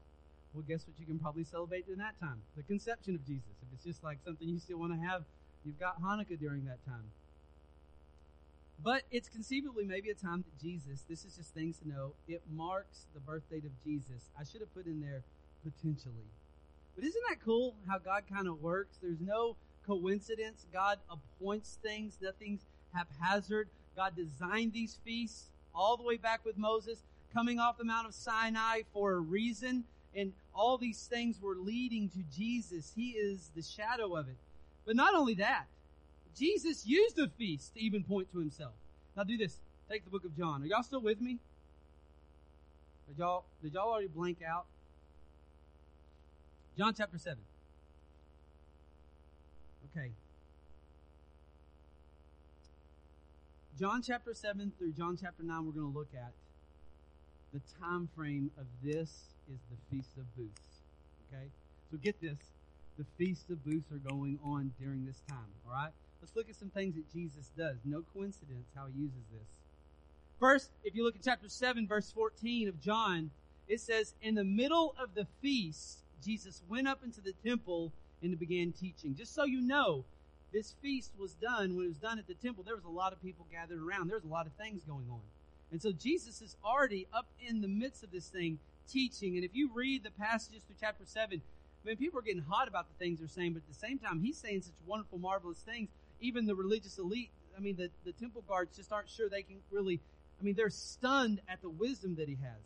Well, 0.53 0.63
guess 0.67 0.85
what 0.85 0.99
you 0.99 1.05
can 1.05 1.17
probably 1.17 1.43
celebrate 1.43 1.85
in 1.87 1.97
that 1.97 2.19
time? 2.19 2.41
The 2.55 2.63
conception 2.63 3.15
of 3.15 3.25
Jesus. 3.25 3.49
If 3.61 3.73
it's 3.73 3.83
just 3.83 4.03
like 4.03 4.19
something 4.23 4.47
you 4.47 4.59
still 4.59 4.77
want 4.77 4.93
to 4.93 4.99
have, 5.07 5.23
you've 5.65 5.79
got 5.79 6.01
Hanukkah 6.01 6.39
during 6.39 6.65
that 6.65 6.85
time. 6.85 7.09
But 8.83 9.03
it's 9.11 9.29
conceivably 9.29 9.85
maybe 9.85 10.09
a 10.09 10.13
time 10.13 10.43
that 10.43 10.61
Jesus, 10.61 11.03
this 11.09 11.25
is 11.25 11.35
just 11.35 11.53
things 11.53 11.79
to 11.79 11.87
know, 11.87 12.13
it 12.27 12.41
marks 12.51 13.05
the 13.13 13.19
birth 13.19 13.49
date 13.49 13.65
of 13.65 13.71
Jesus. 13.83 14.29
I 14.39 14.43
should 14.43 14.61
have 14.61 14.73
put 14.75 14.85
in 14.85 14.99
there 14.99 15.23
potentially. 15.63 16.29
But 16.95 17.05
isn't 17.05 17.23
that 17.29 17.37
cool 17.43 17.75
how 17.87 17.97
God 17.97 18.23
kind 18.31 18.47
of 18.47 18.61
works? 18.61 18.97
There's 19.01 19.21
no 19.21 19.55
coincidence. 19.87 20.65
God 20.71 20.99
appoints 21.09 21.79
things, 21.81 22.17
nothing's 22.21 22.65
haphazard. 22.93 23.67
God 23.95 24.15
designed 24.15 24.73
these 24.73 24.97
feasts 25.03 25.45
all 25.75 25.97
the 25.97 26.03
way 26.03 26.17
back 26.17 26.45
with 26.45 26.57
Moses, 26.57 26.99
coming 27.33 27.59
off 27.59 27.77
the 27.77 27.83
Mount 27.83 28.07
of 28.07 28.13
Sinai 28.13 28.81
for 28.93 29.13
a 29.13 29.19
reason. 29.19 29.83
And 30.15 30.33
all 30.53 30.77
these 30.77 31.07
things 31.07 31.41
were 31.41 31.55
leading 31.55 32.09
to 32.09 32.19
Jesus. 32.35 32.91
He 32.95 33.11
is 33.11 33.49
the 33.55 33.63
shadow 33.63 34.15
of 34.15 34.27
it. 34.27 34.35
But 34.85 34.95
not 34.95 35.15
only 35.15 35.33
that, 35.35 35.65
Jesus 36.37 36.85
used 36.85 37.15
the 37.15 37.27
feast 37.27 37.73
to 37.73 37.81
even 37.81 38.03
point 38.03 38.31
to 38.31 38.39
himself. 38.39 38.73
Now 39.15 39.23
do 39.23 39.37
this. 39.37 39.57
Take 39.89 40.03
the 40.03 40.11
book 40.11 40.25
of 40.25 40.35
John. 40.37 40.63
Are 40.63 40.65
y'all 40.65 40.83
still 40.83 41.01
with 41.01 41.21
me? 41.21 41.39
Did 43.07 43.17
y'all, 43.17 43.43
did 43.61 43.73
y'all 43.73 43.89
already 43.89 44.07
blank 44.07 44.39
out? 44.47 44.65
John 46.77 46.93
chapter 46.95 47.17
7. 47.17 47.37
Okay. 49.91 50.11
John 53.83 54.01
chapter 54.01 54.33
7 54.33 54.71
through 54.77 54.93
John 54.93 55.17
chapter 55.21 55.43
9 55.43 55.65
we're 55.65 55.73
going 55.73 55.91
to 55.91 55.99
look 55.99 56.13
at. 56.15 56.31
The 57.53 57.59
time 57.81 58.07
frame 58.15 58.49
of 58.57 58.65
this 58.81 59.09
is 59.51 59.59
the 59.69 59.75
Feast 59.91 60.11
of 60.15 60.23
Booths. 60.37 60.79
Okay? 61.27 61.47
So 61.91 61.97
get 61.97 62.21
this. 62.21 62.37
The 62.97 63.03
Feast 63.17 63.49
of 63.49 63.61
Booths 63.65 63.91
are 63.91 63.97
going 64.09 64.39
on 64.41 64.71
during 64.79 65.05
this 65.05 65.21
time. 65.27 65.51
All 65.67 65.73
right? 65.73 65.91
Let's 66.21 66.33
look 66.33 66.47
at 66.47 66.55
some 66.55 66.69
things 66.69 66.95
that 66.95 67.11
Jesus 67.11 67.51
does. 67.57 67.75
No 67.83 68.05
coincidence 68.13 68.67
how 68.73 68.85
he 68.85 69.01
uses 69.01 69.25
this. 69.33 69.49
First, 70.39 70.69
if 70.85 70.95
you 70.95 71.03
look 71.03 71.17
at 71.17 71.21
chapter 71.21 71.49
7, 71.49 71.85
verse 71.85 72.09
14 72.09 72.69
of 72.69 72.79
John, 72.79 73.31
it 73.67 73.81
says, 73.81 74.13
In 74.21 74.35
the 74.35 74.45
middle 74.45 74.95
of 74.97 75.13
the 75.13 75.27
feast, 75.41 76.05
Jesus 76.23 76.61
went 76.69 76.87
up 76.87 77.03
into 77.03 77.19
the 77.19 77.33
temple 77.45 77.91
and 78.21 78.39
began 78.39 78.71
teaching. 78.71 79.13
Just 79.13 79.35
so 79.35 79.43
you 79.43 79.59
know, 79.59 80.05
this 80.53 80.75
feast 80.81 81.11
was 81.17 81.33
done 81.33 81.75
when 81.75 81.85
it 81.85 81.89
was 81.89 81.97
done 81.97 82.19
at 82.19 82.27
the 82.27 82.35
temple. 82.35 82.63
There 82.63 82.75
was 82.75 82.85
a 82.85 82.89
lot 82.89 83.11
of 83.11 83.21
people 83.21 83.45
gathered 83.51 83.81
around. 83.81 84.07
There 84.07 84.17
was 84.17 84.25
a 84.25 84.31
lot 84.31 84.45
of 84.45 84.53
things 84.53 84.83
going 84.83 85.07
on. 85.11 85.21
And 85.71 85.81
so 85.81 85.91
Jesus 85.91 86.41
is 86.41 86.55
already 86.63 87.07
up 87.11 87.25
in 87.41 87.61
the 87.61 87.67
midst 87.67 88.03
of 88.03 88.11
this 88.11 88.27
thing 88.27 88.59
teaching. 88.87 89.35
And 89.35 89.43
if 89.43 89.55
you 89.55 89.71
read 89.73 90.03
the 90.03 90.11
passages 90.11 90.61
through 90.63 90.75
chapter 90.79 91.03
7, 91.05 91.41
I 91.41 91.87
mean, 91.87 91.97
people 91.97 92.19
are 92.19 92.23
getting 92.23 92.43
hot 92.43 92.67
about 92.67 92.85
the 92.87 93.03
things 93.03 93.19
they're 93.19 93.27
saying, 93.27 93.53
but 93.53 93.63
at 93.63 93.67
the 93.67 93.87
same 93.87 93.97
time, 93.97 94.21
he's 94.21 94.37
saying 94.37 94.61
such 94.61 94.75
wonderful, 94.85 95.17
marvelous 95.17 95.59
things 95.59 95.89
even 96.23 96.45
the 96.45 96.55
religious 96.55 96.97
elite, 96.97 97.29
I 97.55 97.59
mean, 97.59 97.75
the, 97.75 97.89
the 98.05 98.13
temple 98.13 98.43
guards 98.47 98.75
just 98.75 98.91
aren't 98.91 99.09
sure 99.09 99.29
they 99.29 99.43
can 99.43 99.57
really, 99.69 99.99
I 100.39 100.43
mean, 100.43 100.55
they're 100.55 100.69
stunned 100.69 101.41
at 101.47 101.61
the 101.61 101.69
wisdom 101.69 102.15
that 102.15 102.27
he 102.27 102.35
has. 102.35 102.63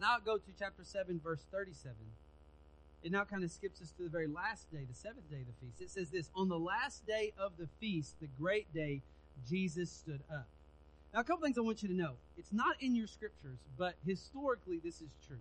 Now 0.00 0.14
I'll 0.14 0.20
go 0.20 0.36
to 0.36 0.50
chapter 0.58 0.84
7, 0.84 1.20
verse 1.22 1.40
37. 1.50 1.94
It 3.02 3.12
now 3.12 3.24
kind 3.24 3.44
of 3.44 3.50
skips 3.50 3.80
us 3.80 3.92
to 3.92 4.04
the 4.04 4.08
very 4.08 4.26
last 4.26 4.70
day, 4.72 4.84
the 4.88 4.94
seventh 4.94 5.30
day 5.30 5.40
of 5.40 5.46
the 5.46 5.66
feast. 5.66 5.80
It 5.80 5.90
says 5.90 6.10
this 6.10 6.30
On 6.34 6.48
the 6.48 6.58
last 6.58 7.06
day 7.06 7.32
of 7.38 7.52
the 7.58 7.68
feast, 7.80 8.16
the 8.20 8.28
great 8.38 8.72
day, 8.74 9.02
Jesus 9.48 9.90
stood 9.90 10.22
up. 10.30 10.48
Now, 11.14 11.20
a 11.20 11.24
couple 11.24 11.44
things 11.44 11.58
I 11.58 11.62
want 11.62 11.82
you 11.82 11.88
to 11.88 11.94
know. 11.94 12.14
It's 12.36 12.52
not 12.52 12.76
in 12.80 12.96
your 12.96 13.06
scriptures, 13.06 13.58
but 13.78 13.94
historically, 14.04 14.80
this 14.82 15.00
is 15.00 15.10
true. 15.26 15.40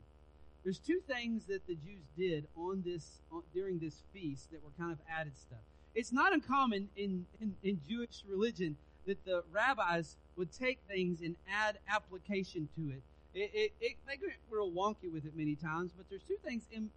There's 0.63 0.79
two 0.79 0.99
things 1.07 1.45
that 1.45 1.65
the 1.67 1.75
Jews 1.75 2.05
did 2.17 2.47
on 2.55 2.83
this 2.85 3.21
on, 3.31 3.43
during 3.53 3.79
this 3.79 4.03
feast 4.13 4.51
that 4.51 4.63
were 4.63 4.71
kind 4.77 4.91
of 4.91 4.99
added 5.09 5.37
stuff 5.37 5.59
it's 5.95 6.11
not 6.11 6.33
uncommon 6.33 6.89
in, 6.95 7.25
in, 7.39 7.55
in 7.63 7.79
Jewish 7.89 8.23
religion 8.27 8.75
that 9.07 9.23
the 9.23 9.43
rabbis 9.51 10.17
would 10.35 10.51
take 10.51 10.79
things 10.87 11.21
and 11.21 11.35
add 11.49 11.79
application 11.89 12.67
to 12.75 12.91
it. 12.91 13.01
It, 13.33 13.51
it, 13.53 13.71
it. 13.79 13.95
They 14.07 14.17
get 14.17 14.35
real 14.49 14.71
wonky 14.71 15.11
with 15.11 15.25
it 15.25 15.35
many 15.35 15.55
times, 15.55 15.91
but 15.95 16.05
there's 16.09 16.23
two 16.23 16.37
things 16.43 16.63
in 16.71 16.89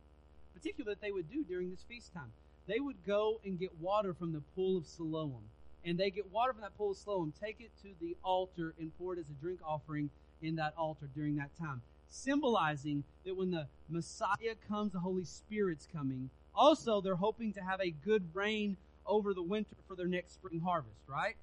particular 0.59 0.93
that 0.93 1.01
they 1.01 1.13
would 1.13 1.31
do 1.31 1.45
during 1.45 1.71
this 1.71 1.85
feast 1.89 2.13
time. 2.13 2.33
They 2.67 2.81
would 2.81 3.05
go 3.07 3.41
and 3.45 3.59
get 3.59 3.71
water 3.81 4.13
from 4.13 4.33
the 4.33 4.43
pool 4.55 4.77
of 4.77 4.87
Siloam. 4.87 5.43
And 5.85 5.97
they 5.97 6.11
get 6.11 6.31
water 6.33 6.53
from 6.53 6.63
that 6.63 6.77
pool 6.77 6.91
of 6.91 6.97
Siloam, 6.97 7.33
take 7.41 7.61
it 7.61 7.71
to 7.83 7.89
the 8.01 8.17
altar, 8.25 8.75
and 8.79 8.97
pour 8.99 9.15
it 9.15 9.19
as 9.19 9.31
a 9.31 9.41
drink 9.41 9.61
offering 9.65 10.11
in 10.43 10.57
that 10.57 10.75
altar 10.77 11.09
during 11.15 11.37
that 11.37 11.57
time. 11.59 11.81
Symbolizing 12.09 13.05
that 13.25 13.37
when 13.37 13.51
the 13.51 13.67
Messiah 13.89 14.55
comes, 14.69 14.93
the 14.93 14.99
Holy 14.99 15.25
Spirit's 15.25 15.87
coming. 15.91 16.31
Also, 16.55 17.01
they're 17.01 17.15
hoping 17.15 17.53
to 17.53 17.61
have 17.61 17.81
a 17.81 17.91
good 17.91 18.25
rain 18.35 18.77
over 19.07 19.33
the 19.33 19.43
winter 19.43 19.77
for 19.87 19.95
their 19.95 20.07
next 20.07 20.35
spring 20.35 20.61
harvest, 20.61 21.01
right? 21.07 21.37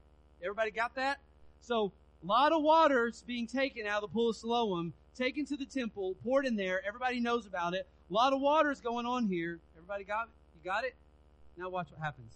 Everybody 0.43 0.71
got 0.71 0.95
that? 0.95 1.19
So, 1.61 1.93
a 2.21 2.25
lot 2.25 2.51
of 2.51 2.61
water's 2.61 3.23
being 3.23 3.47
taken 3.47 3.87
out 3.87 4.03
of 4.03 4.09
the 4.09 4.13
pool 4.13 4.29
of 4.29 4.35
Siloam, 4.35 4.93
taken 5.15 5.45
to 5.45 5.57
the 5.57 5.65
temple, 5.65 6.15
poured 6.23 6.45
in 6.45 6.55
there. 6.55 6.81
Everybody 6.85 7.19
knows 7.19 7.45
about 7.45 7.73
it. 7.73 7.87
A 8.09 8.13
lot 8.13 8.33
of 8.33 8.41
water's 8.41 8.81
going 8.81 9.05
on 9.05 9.27
here. 9.27 9.59
Everybody 9.75 10.03
got 10.03 10.27
it? 10.27 10.33
You 10.55 10.69
got 10.69 10.83
it? 10.83 10.95
Now 11.57 11.69
watch 11.69 11.87
what 11.91 12.01
happens. 12.01 12.33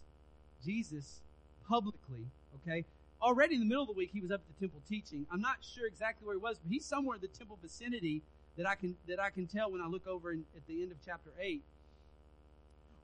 Jesus 0.65 1.21
publicly, 1.67 2.25
okay, 2.55 2.85
already 3.21 3.55
in 3.55 3.61
the 3.61 3.65
middle 3.65 3.83
of 3.83 3.87
the 3.87 3.93
week 3.93 4.09
he 4.11 4.19
was 4.19 4.31
up 4.31 4.41
at 4.41 4.55
the 4.55 4.65
temple 4.65 4.81
teaching. 4.89 5.25
I'm 5.31 5.41
not 5.41 5.57
sure 5.61 5.85
exactly 5.85 6.25
where 6.25 6.35
he 6.35 6.41
was, 6.41 6.57
but 6.57 6.71
he's 6.71 6.85
somewhere 6.85 7.15
in 7.15 7.21
the 7.21 7.27
temple 7.27 7.57
vicinity 7.61 8.21
that 8.57 8.67
I 8.67 8.75
can 8.75 8.95
that 9.07 9.19
I 9.19 9.29
can 9.29 9.47
tell 9.47 9.71
when 9.71 9.81
I 9.81 9.87
look 9.87 10.07
over 10.07 10.31
in, 10.31 10.43
at 10.55 10.65
the 10.67 10.81
end 10.81 10.91
of 10.91 10.97
chapter 11.05 11.31
eight 11.39 11.63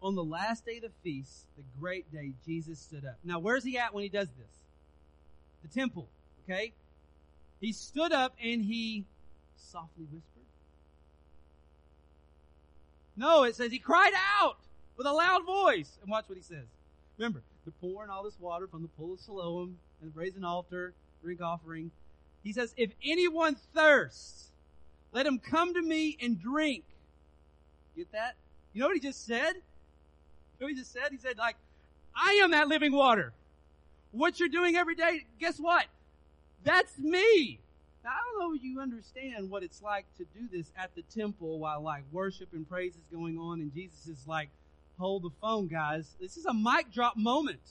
on 0.01 0.15
the 0.15 0.23
last 0.23 0.65
day 0.65 0.77
of 0.77 0.83
the 0.83 0.91
feast, 1.03 1.45
the 1.57 1.63
great 1.79 2.11
day, 2.11 2.33
Jesus 2.45 2.79
stood 2.79 3.05
up. 3.05 3.17
Now, 3.23 3.39
where's 3.39 3.63
he 3.63 3.77
at 3.77 3.93
when 3.93 4.03
he 4.03 4.09
does 4.09 4.27
this? 4.29 4.51
The 5.63 5.67
temple, 5.67 6.07
okay? 6.43 6.73
He 7.59 7.71
stood 7.71 8.11
up 8.11 8.35
and 8.41 8.63
he 8.63 9.05
softly 9.57 10.05
whispered? 10.11 10.34
No, 13.17 13.43
it 13.43 13.55
says 13.55 13.71
he 13.71 13.79
cried 13.79 14.13
out 14.39 14.57
with 14.97 15.07
a 15.07 15.11
loud 15.11 15.45
voice. 15.45 15.97
And 16.01 16.09
watch 16.09 16.25
what 16.27 16.37
he 16.37 16.43
says. 16.43 16.65
Remember, 17.17 17.41
they're 17.63 17.73
pouring 17.81 18.09
all 18.09 18.23
this 18.23 18.39
water 18.39 18.67
from 18.67 18.81
the 18.81 18.87
pool 18.89 19.13
of 19.13 19.19
Siloam 19.19 19.77
and 20.01 20.13
the 20.13 20.37
an 20.37 20.43
altar, 20.43 20.93
drink 21.23 21.41
offering. 21.41 21.91
He 22.43 22.53
says, 22.53 22.73
if 22.77 22.91
anyone 23.03 23.55
thirsts, 23.73 24.49
let 25.13 25.25
him 25.25 25.39
come 25.39 25.73
to 25.73 25.81
me 25.81 26.17
and 26.21 26.39
drink. 26.39 26.83
Get 27.95 28.11
that? 28.11 28.35
You 28.73 28.81
know 28.81 28.87
what 28.87 28.95
he 28.95 29.01
just 29.01 29.25
said? 29.25 29.53
You 29.55 30.59
know 30.59 30.65
what 30.65 30.69
he 30.73 30.75
just 30.75 30.91
said? 30.91 31.07
He 31.11 31.17
said, 31.17 31.37
like, 31.37 31.55
I 32.15 32.39
am 32.43 32.51
that 32.51 32.67
living 32.67 32.91
water. 32.91 33.33
What 34.11 34.39
you're 34.39 34.49
doing 34.49 34.75
every 34.75 34.95
day, 34.95 35.25
guess 35.39 35.57
what? 35.57 35.85
That's 36.63 36.97
me. 36.97 37.59
Now, 38.05 38.11
I 38.11 38.19
don't 38.21 38.39
know 38.39 38.55
if 38.55 38.63
you 38.63 38.79
understand 38.79 39.49
what 39.49 39.63
it's 39.63 39.81
like 39.81 40.05
to 40.17 40.25
do 40.25 40.47
this 40.51 40.71
at 40.77 40.93
the 40.93 41.01
temple 41.01 41.57
while 41.57 41.81
like 41.81 42.03
worship 42.11 42.49
and 42.53 42.69
praise 42.69 42.93
is 42.93 43.07
going 43.11 43.39
on 43.39 43.61
and 43.61 43.73
Jesus 43.73 44.05
is 44.05 44.27
like, 44.27 44.49
hold 44.99 45.23
the 45.23 45.31
phone, 45.41 45.67
guys. 45.67 46.15
This 46.21 46.37
is 46.37 46.45
a 46.45 46.53
mic 46.53 46.91
drop 46.93 47.17
moment. 47.17 47.61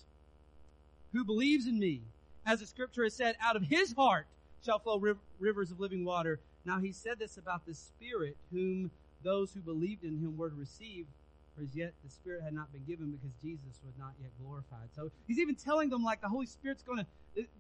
Who 1.12 1.24
believes 1.24 1.68
in 1.68 1.78
me? 1.78 2.00
As 2.44 2.58
the 2.58 2.66
scripture 2.66 3.04
has 3.04 3.14
said, 3.14 3.36
out 3.40 3.54
of 3.54 3.62
his 3.62 3.92
heart 3.92 4.26
shall 4.64 4.80
flow 4.80 5.00
rivers 5.38 5.70
of 5.70 5.78
living 5.78 6.04
water. 6.04 6.40
Now 6.64 6.80
he 6.80 6.90
said 6.90 7.20
this 7.20 7.36
about 7.36 7.64
the 7.64 7.74
Spirit, 7.74 8.36
whom 8.50 8.90
those 9.22 9.52
who 9.52 9.60
believed 9.60 10.02
in 10.02 10.18
him 10.18 10.36
were 10.36 10.50
to 10.50 10.56
receive, 10.56 11.06
for 11.54 11.62
as 11.62 11.76
yet 11.76 11.92
the 12.02 12.10
Spirit 12.10 12.42
had 12.42 12.54
not 12.54 12.72
been 12.72 12.82
given 12.82 13.12
because 13.12 13.36
Jesus 13.40 13.80
was 13.86 13.94
not 13.96 14.14
yet 14.20 14.32
glorified. 14.42 14.88
So 14.96 15.12
he's 15.28 15.38
even 15.38 15.54
telling 15.54 15.90
them 15.90 16.02
like 16.02 16.20
the 16.20 16.28
Holy 16.28 16.46
Spirit's 16.46 16.82
gonna, 16.82 17.06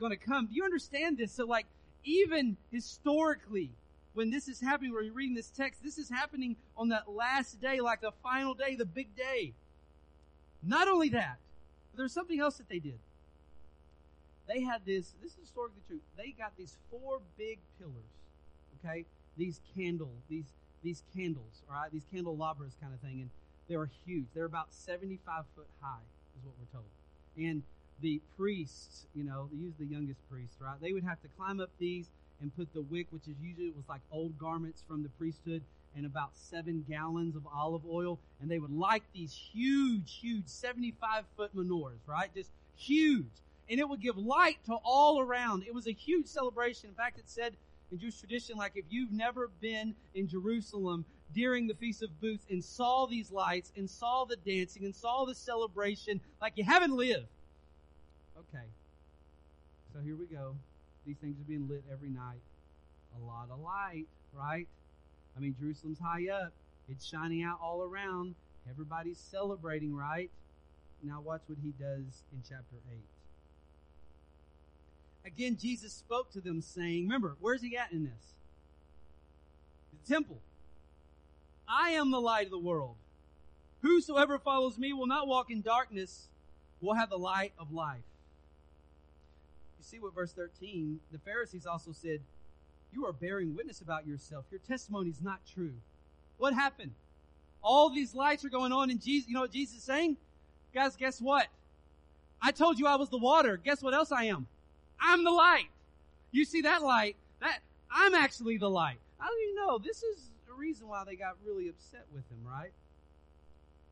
gonna 0.00 0.16
come. 0.16 0.46
Do 0.46 0.56
you 0.56 0.64
understand 0.64 1.18
this? 1.18 1.30
So 1.30 1.46
like, 1.46 1.66
even 2.04 2.56
historically, 2.70 3.70
when 4.14 4.30
this 4.30 4.48
is 4.48 4.60
happening, 4.60 4.92
where 4.92 5.02
you're 5.02 5.12
reading 5.12 5.34
this 5.34 5.50
text, 5.50 5.82
this 5.82 5.98
is 5.98 6.08
happening 6.08 6.56
on 6.76 6.88
that 6.90 7.10
last 7.10 7.60
day, 7.60 7.80
like 7.80 8.00
the 8.00 8.12
final 8.22 8.54
day, 8.54 8.76
the 8.76 8.84
big 8.84 9.14
day. 9.16 9.52
Not 10.62 10.88
only 10.88 11.10
that, 11.10 11.38
but 11.90 11.98
there's 11.98 12.12
something 12.12 12.40
else 12.40 12.56
that 12.58 12.68
they 12.68 12.78
did. 12.78 12.98
They 14.46 14.60
had 14.60 14.82
this, 14.84 15.14
this 15.22 15.32
is 15.32 15.38
historically 15.40 15.82
true. 15.88 16.00
They 16.16 16.34
got 16.36 16.56
these 16.56 16.76
four 16.90 17.20
big 17.38 17.58
pillars, 17.78 17.94
okay? 18.78 19.04
These 19.36 19.60
candle, 19.74 20.12
these, 20.28 20.44
these 20.82 21.02
candles, 21.16 21.62
all 21.68 21.76
right? 21.76 21.90
These 21.90 22.04
candelabras 22.12 22.76
kind 22.80 22.92
of 22.92 23.00
thing. 23.00 23.22
And 23.22 23.30
they 23.68 23.76
were 23.76 23.90
huge. 24.06 24.26
They're 24.34 24.44
about 24.44 24.72
75 24.72 25.44
foot 25.56 25.66
high, 25.80 26.04
is 26.38 26.44
what 26.44 26.54
we're 26.58 26.78
told. 26.78 26.90
And 27.36 27.62
the 28.00 28.20
priests, 28.36 29.06
you 29.14 29.24
know, 29.24 29.48
they 29.52 29.84
the 29.84 29.90
youngest 29.90 30.20
priests, 30.30 30.56
right? 30.60 30.80
They 30.80 30.92
would 30.92 31.04
have 31.04 31.20
to 31.22 31.28
climb 31.36 31.60
up 31.60 31.70
these 31.78 32.06
and 32.40 32.54
put 32.56 32.72
the 32.74 32.82
wick, 32.82 33.06
which 33.10 33.28
is 33.28 33.34
usually 33.40 33.68
it 33.68 33.76
was 33.76 33.88
like 33.88 34.00
old 34.10 34.38
garments 34.38 34.82
from 34.86 35.02
the 35.02 35.08
priesthood, 35.10 35.62
and 35.96 36.06
about 36.06 36.30
seven 36.34 36.84
gallons 36.88 37.36
of 37.36 37.46
olive 37.46 37.82
oil, 37.88 38.18
and 38.40 38.50
they 38.50 38.58
would 38.58 38.72
light 38.72 39.04
these 39.12 39.32
huge, 39.32 40.18
huge 40.20 40.46
75 40.46 41.24
foot 41.36 41.56
menorahs, 41.56 42.00
right? 42.06 42.34
Just 42.34 42.50
huge. 42.76 43.26
And 43.70 43.80
it 43.80 43.88
would 43.88 44.00
give 44.00 44.18
light 44.18 44.58
to 44.66 44.74
all 44.84 45.20
around. 45.20 45.62
It 45.62 45.72
was 45.72 45.86
a 45.86 45.92
huge 45.92 46.26
celebration. 46.26 46.90
In 46.90 46.94
fact, 46.94 47.18
it 47.18 47.28
said 47.30 47.54
in 47.92 47.98
Jewish 47.98 48.18
tradition, 48.18 48.56
like 48.56 48.72
if 48.74 48.84
you've 48.90 49.12
never 49.12 49.50
been 49.60 49.94
in 50.14 50.28
Jerusalem 50.28 51.04
during 51.32 51.66
the 51.66 51.74
Feast 51.74 52.02
of 52.02 52.20
Booths 52.20 52.44
and 52.50 52.62
saw 52.62 53.06
these 53.06 53.30
lights 53.30 53.72
and 53.76 53.88
saw 53.88 54.24
the 54.24 54.36
dancing 54.36 54.84
and 54.84 54.94
saw 54.94 55.24
the 55.24 55.34
celebration, 55.34 56.20
like 56.40 56.54
you 56.56 56.64
haven't 56.64 56.92
lived. 56.92 57.26
Okay. 58.38 58.64
So 59.92 60.00
here 60.00 60.16
we 60.16 60.26
go. 60.26 60.56
These 61.06 61.16
things 61.18 61.38
are 61.40 61.44
being 61.44 61.68
lit 61.68 61.84
every 61.92 62.10
night. 62.10 62.40
A 63.16 63.24
lot 63.24 63.48
of 63.50 63.60
light, 63.60 64.06
right? 64.32 64.66
I 65.36 65.40
mean, 65.40 65.54
Jerusalem's 65.58 65.98
high 66.00 66.28
up. 66.28 66.52
It's 66.88 67.04
shining 67.06 67.42
out 67.42 67.58
all 67.62 67.82
around. 67.82 68.34
Everybody's 68.68 69.18
celebrating, 69.18 69.94
right? 69.94 70.30
Now 71.02 71.20
watch 71.20 71.42
what 71.46 71.58
he 71.62 71.72
does 71.78 72.22
in 72.32 72.42
chapter 72.42 72.76
8. 72.90 72.98
Again, 75.26 75.56
Jesus 75.60 75.92
spoke 75.92 76.32
to 76.32 76.40
them 76.40 76.60
saying, 76.60 77.04
remember, 77.04 77.36
where's 77.40 77.62
he 77.62 77.76
at 77.76 77.92
in 77.92 78.04
this? 78.04 78.34
The 79.92 80.12
temple. 80.12 80.40
I 81.68 81.90
am 81.90 82.10
the 82.10 82.20
light 82.20 82.46
of 82.46 82.50
the 82.50 82.58
world. 82.58 82.96
Whosoever 83.82 84.38
follows 84.38 84.78
me 84.78 84.92
will 84.92 85.06
not 85.06 85.28
walk 85.28 85.50
in 85.50 85.60
darkness, 85.60 86.28
will 86.80 86.94
have 86.94 87.10
the 87.10 87.18
light 87.18 87.52
of 87.58 87.72
life 87.72 88.02
see 89.84 89.98
what 89.98 90.14
verse 90.14 90.32
13, 90.32 90.98
the 91.12 91.18
Pharisees 91.18 91.66
also 91.66 91.92
said, 91.92 92.20
You 92.92 93.06
are 93.06 93.12
bearing 93.12 93.54
witness 93.54 93.80
about 93.80 94.06
yourself. 94.06 94.44
Your 94.50 94.60
testimony 94.60 95.10
is 95.10 95.20
not 95.20 95.40
true. 95.52 95.74
What 96.38 96.54
happened? 96.54 96.92
All 97.62 97.90
these 97.90 98.14
lights 98.14 98.44
are 98.44 98.50
going 98.50 98.72
on 98.72 98.90
and 98.90 99.00
Jesus, 99.00 99.28
you 99.28 99.34
know 99.34 99.42
what 99.42 99.52
Jesus 99.52 99.78
is 99.78 99.84
saying? 99.84 100.16
Guys, 100.74 100.96
guess 100.96 101.20
what? 101.20 101.46
I 102.42 102.50
told 102.50 102.78
you 102.78 102.86
I 102.86 102.96
was 102.96 103.08
the 103.08 103.18
water. 103.18 103.56
Guess 103.56 103.82
what 103.82 103.94
else 103.94 104.12
I 104.12 104.24
am? 104.24 104.46
I'm 105.00 105.24
the 105.24 105.30
light. 105.30 105.68
You 106.30 106.44
see 106.44 106.62
that 106.62 106.82
light? 106.82 107.16
That, 107.40 107.60
I'm 107.90 108.14
actually 108.14 108.58
the 108.58 108.68
light. 108.68 108.98
How 109.18 109.28
do 109.28 109.36
you 109.36 109.54
know? 109.54 109.78
This 109.78 110.02
is 110.02 110.30
the 110.46 110.54
reason 110.54 110.88
why 110.88 111.04
they 111.04 111.14
got 111.14 111.36
really 111.44 111.68
upset 111.68 112.06
with 112.12 112.28
him, 112.30 112.38
right? 112.44 112.72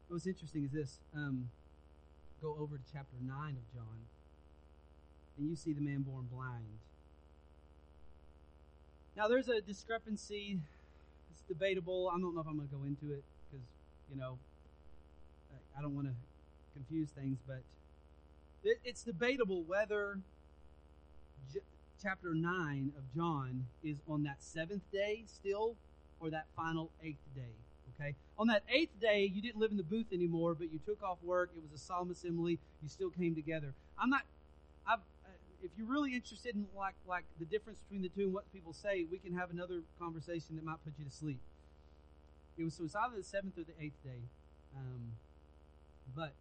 What's 0.09 0.27
interesting 0.27 0.65
is 0.65 0.73
this. 0.73 0.99
Um, 1.15 1.49
go 2.43 2.57
over 2.59 2.77
to 2.77 2.83
chapter 2.93 3.17
9 3.23 3.31
of 3.31 3.73
John 3.73 3.99
and 5.39 5.49
you 5.49 5.57
see 5.57 5.73
the 5.73 5.81
man 5.81 6.03
born 6.03 6.29
blind. 6.33 6.65
Now, 9.17 9.29
there's 9.29 9.49
a 9.49 9.61
discrepancy. 9.61 10.59
It's 11.31 11.43
debatable. 11.49 12.11
I 12.13 12.19
don't 12.19 12.35
know 12.35 12.41
if 12.41 12.47
I'm 12.47 12.57
going 12.57 12.69
to 12.69 12.75
go 12.75 12.85
into 12.85 13.13
it 13.15 13.25
because, 13.51 13.67
you 14.11 14.19
know, 14.19 14.39
I 15.77 15.83
don't 15.83 15.95
want 15.95 16.07
to 16.07 16.15
confuse 16.75 17.11
things, 17.11 17.39
but 17.47 17.63
it's 18.85 19.03
debatable 19.03 19.63
whether 19.65 20.19
chapter 22.03 22.35
9 22.35 22.93
of 22.97 23.15
John 23.15 23.67
is 23.85 23.99
on 24.09 24.25
that 24.25 24.37
seventh 24.43 24.83
day 24.93 25.23
still 25.27 25.77
or 26.21 26.31
that 26.31 26.47
final 26.57 26.91
eighth 27.03 27.23
day. 27.35 27.55
Okay? 27.95 28.15
On 28.39 28.49
that 28.49 28.63
eighth 28.69 28.99
day, 29.01 29.31
you 29.33 29.41
didn't 29.41 29.61
live 29.61 29.71
in 29.71 29.77
the 29.77 29.83
booth 29.83 30.13
anymore, 30.13 30.55
but 30.55 30.73
you 30.73 30.81
took 30.85 31.03
off 31.03 31.19
work. 31.23 31.51
It 31.57 31.63
was 31.63 31.81
a 31.81 31.85
solemn 31.85 32.11
assembly. 32.11 32.59
You 32.83 32.89
still 32.89 33.11
came 33.11 33.35
together. 33.35 33.75
I'm 33.99 34.11
not, 34.11 34.23
I've, 34.87 34.99
if 35.63 35.71
you're 35.79 35.87
really 35.87 36.15
interested 36.15 36.55
in 36.55 36.67
like 36.77 36.95
like 37.07 37.25
the 37.39 37.45
difference 37.45 37.79
between 37.87 38.03
the 38.03 38.09
two 38.09 38.23
and 38.23 38.33
what 38.33 38.53
people 38.53 38.73
say, 38.73 39.07
we 39.11 39.19
can 39.19 39.33
have 39.35 39.51
another 39.51 39.83
conversation 39.99 40.57
that 40.57 40.65
might 40.65 40.83
put 40.85 40.95
you 40.99 41.05
to 41.05 41.11
sleep. 41.11 41.41
It 42.59 42.65
was 42.65 42.75
so 42.75 42.85
it's 42.85 42.95
either 42.95 43.17
the 43.17 43.23
seventh 43.23 43.57
or 43.57 43.65
the 43.65 43.79
eighth 43.81 44.03
day, 44.05 44.23
um, 44.77 45.13
but 46.15 46.33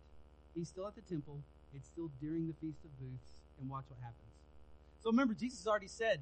he's 0.56 0.68
still 0.68 0.88
at 0.88 0.96
the 0.96 1.02
temple. 1.02 1.40
It's 1.74 1.88
still 1.88 2.10
during 2.20 2.48
the 2.48 2.54
feast 2.54 2.84
of 2.84 2.92
booths, 3.00 3.40
and 3.60 3.70
watch 3.70 3.86
what 3.88 4.00
happens. 4.00 4.34
So 5.04 5.10
remember, 5.10 5.34
Jesus 5.34 5.66
already 5.68 5.88
said, 5.88 6.22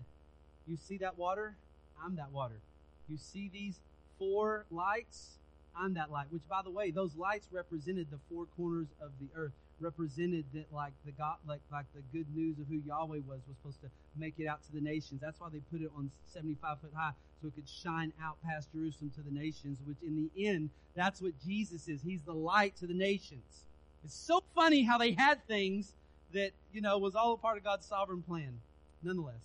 "You 0.68 0.78
see 0.78 0.98
that 0.98 1.18
water? 1.18 1.56
I'm 2.04 2.16
that 2.18 2.32
water. 2.32 2.62
You 3.08 3.18
see 3.18 3.50
these 3.50 3.80
four 4.20 4.66
lights? 4.70 5.40
I'm 5.76 5.94
that 5.96 6.12
light." 6.12 6.32
Which, 6.32 6.48
by 6.48 6.62
the 6.62 6.70
way, 6.70 6.92
those 6.92 7.16
lights 7.16 7.48
represented 7.52 8.12
the 8.12 8.20
four 8.30 8.46
corners 8.46 8.90
of 9.02 9.12
the 9.20 9.30
earth 9.36 9.54
represented 9.82 10.46
that 10.54 10.66
like 10.74 10.94
the 11.06 11.12
God, 11.12 11.38
like 11.48 11.62
like 11.72 11.86
the 11.94 12.02
good 12.12 12.28
news 12.36 12.60
of 12.60 12.68
who 12.68 12.82
Yahweh 12.86 13.20
was 13.28 13.40
was 13.48 13.58
supposed 13.62 13.82
to 13.82 13.90
make 14.16 14.36
it 14.38 14.48
out 14.48 14.64
to 14.64 14.72
the 14.72 14.82
nations. 14.82 15.22
That's 15.22 15.40
why 15.40 15.50
they 15.52 15.60
put 15.72 15.82
it 15.82 15.92
on 15.96 16.12
75 16.28 16.80
foot 16.82 16.92
high 16.96 17.12
so 17.42 17.48
it 17.48 17.56
could 17.56 17.70
shine 17.70 18.14
out 18.22 18.38
past 18.44 18.70
Jerusalem 18.74 19.12
to 19.16 19.22
the 19.22 19.32
nations. 19.32 19.80
Which 19.86 19.98
in 20.06 20.16
the 20.16 20.48
end, 20.48 20.70
that's 20.96 21.22
what 21.22 21.34
Jesus 21.46 21.88
is. 21.88 22.02
He's 22.02 22.22
the 22.22 22.34
light 22.34 22.76
to 22.78 22.88
the 22.88 22.94
nations. 22.94 23.64
It's 24.04 24.16
so 24.16 24.44
funny 24.56 24.84
how 24.84 24.98
they 24.98 25.12
had 25.12 25.46
things 25.48 25.94
that 26.34 26.52
you 26.74 26.82
know 26.82 26.98
was 26.98 27.16
all 27.16 27.34
a 27.34 27.38
part 27.38 27.58
of 27.58 27.64
God's 27.64 27.86
sovereign 27.86 28.22
plan. 28.22 28.60
Nonetheless, 29.04 29.42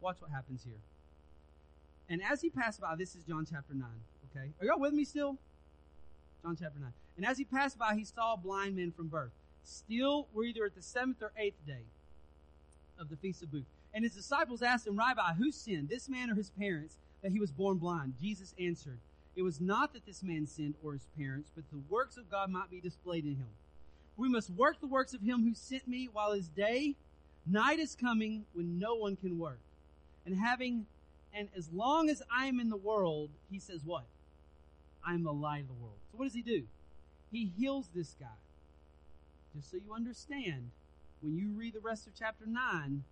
watch 0.00 0.16
what 0.20 0.30
happens 0.30 0.62
here. 0.64 0.80
And 2.08 2.22
as 2.22 2.40
he 2.40 2.50
passed 2.50 2.80
by, 2.80 2.96
this 2.96 3.14
is 3.14 3.24
John 3.24 3.46
chapter 3.50 3.74
9. 3.74 3.86
Okay, 4.30 4.50
are 4.60 4.66
y'all 4.66 4.80
with 4.80 4.92
me 4.92 5.04
still? 5.04 5.38
John 6.42 6.56
chapter 6.60 6.78
9. 6.78 6.92
And 7.16 7.24
as 7.24 7.38
he 7.38 7.44
passed 7.44 7.78
by, 7.78 7.94
he 7.94 8.04
saw 8.04 8.34
a 8.34 8.36
blind 8.36 8.76
man 8.76 8.92
from 8.92 9.08
birth. 9.08 9.32
Still, 9.64 10.28
we're 10.34 10.44
either 10.44 10.66
at 10.66 10.74
the 10.74 10.82
seventh 10.82 11.22
or 11.22 11.32
eighth 11.36 11.66
day 11.66 11.84
of 12.98 13.08
the 13.08 13.16
Feast 13.16 13.42
of 13.42 13.50
Booths. 13.50 13.70
And 13.94 14.04
his 14.04 14.14
disciples 14.14 14.62
asked 14.62 14.86
him, 14.86 14.98
Rabbi, 14.98 15.34
who 15.34 15.50
sinned, 15.50 15.88
this 15.88 16.08
man 16.08 16.30
or 16.30 16.34
his 16.34 16.50
parents, 16.50 16.98
that 17.22 17.32
he 17.32 17.40
was 17.40 17.50
born 17.50 17.78
blind? 17.78 18.14
Jesus 18.20 18.54
answered, 18.60 18.98
It 19.34 19.42
was 19.42 19.60
not 19.60 19.92
that 19.94 20.04
this 20.04 20.22
man 20.22 20.46
sinned 20.46 20.74
or 20.82 20.92
his 20.92 21.06
parents, 21.16 21.50
but 21.54 21.64
the 21.70 21.80
works 21.88 22.16
of 22.16 22.30
God 22.30 22.50
might 22.50 22.70
be 22.70 22.80
displayed 22.80 23.24
in 23.24 23.36
him. 23.36 23.48
We 24.16 24.28
must 24.28 24.50
work 24.50 24.80
the 24.80 24.86
works 24.86 25.14
of 25.14 25.22
him 25.22 25.42
who 25.42 25.54
sent 25.54 25.88
me 25.88 26.08
while 26.12 26.32
his 26.32 26.48
day, 26.48 26.94
night 27.46 27.78
is 27.78 27.96
coming 27.96 28.44
when 28.52 28.78
no 28.78 28.94
one 28.94 29.16
can 29.16 29.38
work. 29.38 29.60
And 30.26 30.36
having, 30.36 30.86
and 31.32 31.48
as 31.56 31.70
long 31.72 32.10
as 32.10 32.22
I 32.30 32.46
am 32.46 32.60
in 32.60 32.68
the 32.68 32.76
world, 32.76 33.30
he 33.50 33.58
says 33.58 33.80
what? 33.84 34.04
I 35.06 35.14
am 35.14 35.24
the 35.24 35.32
light 35.32 35.62
of 35.62 35.68
the 35.68 35.74
world. 35.74 35.96
So 36.10 36.18
what 36.18 36.24
does 36.24 36.34
he 36.34 36.42
do? 36.42 36.64
He 37.32 37.50
heals 37.58 37.88
this 37.94 38.14
guy 38.20 38.26
just 39.54 39.70
so 39.70 39.76
you 39.76 39.94
understand, 39.94 40.70
when 41.20 41.36
you 41.36 41.50
read 41.52 41.74
the 41.74 41.80
rest 41.80 42.06
of 42.06 42.14
chapter 42.18 42.44
9, 42.46 43.04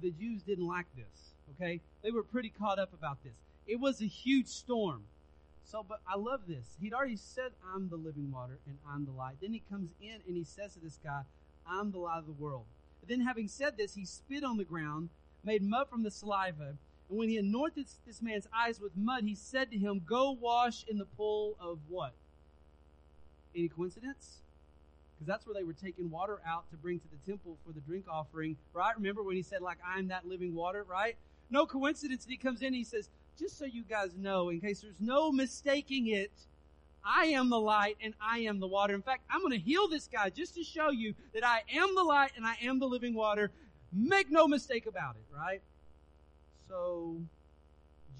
the 0.00 0.10
Jews 0.10 0.42
didn't 0.42 0.66
like 0.66 0.86
this. 0.96 1.34
Okay? 1.54 1.80
They 2.02 2.10
were 2.10 2.22
pretty 2.22 2.50
caught 2.50 2.78
up 2.78 2.92
about 2.92 3.22
this. 3.22 3.34
It 3.66 3.80
was 3.80 4.00
a 4.00 4.06
huge 4.06 4.48
storm. 4.48 5.04
So, 5.64 5.84
but 5.88 6.00
I 6.06 6.16
love 6.16 6.42
this. 6.48 6.76
He'd 6.80 6.92
already 6.92 7.16
said, 7.16 7.52
I'm 7.74 7.88
the 7.88 7.96
living 7.96 8.30
water 8.32 8.58
and 8.66 8.76
I'm 8.88 9.04
the 9.04 9.12
light. 9.12 9.36
Then 9.40 9.52
he 9.52 9.62
comes 9.70 9.90
in 10.00 10.20
and 10.26 10.36
he 10.36 10.44
says 10.44 10.74
to 10.74 10.80
this 10.80 10.98
guy, 11.02 11.22
I'm 11.66 11.92
the 11.92 11.98
light 11.98 12.18
of 12.18 12.26
the 12.26 12.32
world. 12.32 12.64
And 13.00 13.10
then, 13.10 13.26
having 13.26 13.48
said 13.48 13.76
this, 13.76 13.94
he 13.94 14.04
spit 14.04 14.44
on 14.44 14.56
the 14.56 14.64
ground, 14.64 15.08
made 15.44 15.62
mud 15.62 15.88
from 15.88 16.02
the 16.02 16.10
saliva, 16.10 16.76
and 17.08 17.18
when 17.18 17.28
he 17.28 17.36
anointed 17.36 17.86
this 18.06 18.22
man's 18.22 18.46
eyes 18.56 18.80
with 18.80 18.96
mud, 18.96 19.24
he 19.24 19.34
said 19.34 19.70
to 19.70 19.78
him, 19.78 20.00
Go 20.06 20.30
wash 20.32 20.84
in 20.88 20.98
the 20.98 21.04
pool 21.04 21.56
of 21.60 21.78
what? 21.88 22.14
Any 23.54 23.68
coincidence? 23.68 24.38
Because 25.22 25.38
that's 25.38 25.46
where 25.46 25.54
they 25.54 25.62
were 25.62 25.72
taking 25.72 26.10
water 26.10 26.40
out 26.44 26.68
to 26.72 26.76
bring 26.76 26.98
to 26.98 27.06
the 27.06 27.30
temple 27.30 27.56
for 27.64 27.72
the 27.72 27.78
drink 27.78 28.06
offering, 28.10 28.56
right? 28.72 28.96
Remember 28.96 29.22
when 29.22 29.36
he 29.36 29.42
said, 29.42 29.62
like, 29.62 29.78
I'm 29.86 30.08
that 30.08 30.26
living 30.26 30.52
water, 30.52 30.82
right? 30.82 31.14
No 31.48 31.64
coincidence 31.64 32.24
that 32.24 32.30
he 32.32 32.36
comes 32.36 32.60
in 32.60 32.68
and 32.68 32.74
he 32.74 32.82
says, 32.82 33.08
just 33.38 33.56
so 33.56 33.64
you 33.64 33.84
guys 33.84 34.16
know, 34.16 34.48
in 34.48 34.60
case 34.60 34.80
there's 34.80 35.00
no 35.00 35.30
mistaking 35.30 36.08
it, 36.08 36.32
I 37.04 37.26
am 37.26 37.50
the 37.50 37.60
light 37.60 37.98
and 38.02 38.14
I 38.20 38.40
am 38.40 38.58
the 38.58 38.66
water. 38.66 38.94
In 38.94 39.02
fact, 39.02 39.22
I'm 39.30 39.42
going 39.42 39.52
to 39.52 39.60
heal 39.60 39.86
this 39.86 40.08
guy 40.08 40.28
just 40.28 40.56
to 40.56 40.64
show 40.64 40.90
you 40.90 41.14
that 41.34 41.46
I 41.46 41.62
am 41.72 41.94
the 41.94 42.02
light 42.02 42.32
and 42.34 42.44
I 42.44 42.56
am 42.60 42.80
the 42.80 42.86
living 42.86 43.14
water. 43.14 43.52
Make 43.92 44.28
no 44.28 44.48
mistake 44.48 44.86
about 44.86 45.14
it, 45.14 45.24
right? 45.32 45.62
So, 46.66 47.20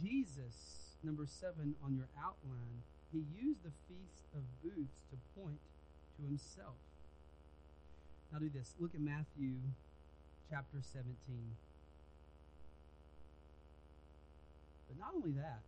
Jesus, 0.00 0.54
number 1.02 1.26
seven 1.26 1.74
on 1.84 1.96
your 1.96 2.06
outline, 2.16 2.82
he 3.10 3.24
used 3.44 3.64
the 3.64 3.72
Feast 3.88 4.22
of 4.36 4.42
Booths 4.62 5.00
to 5.10 5.40
point 5.40 5.58
to 6.16 6.22
himself. 6.28 6.76
Now 8.32 8.38
do 8.38 8.48
this. 8.48 8.74
Look 8.80 8.94
at 8.94 9.00
Matthew 9.00 9.60
chapter 10.48 10.78
17. 10.80 11.14
But 14.88 14.98
not 14.98 15.12
only 15.14 15.32
that, 15.32 15.60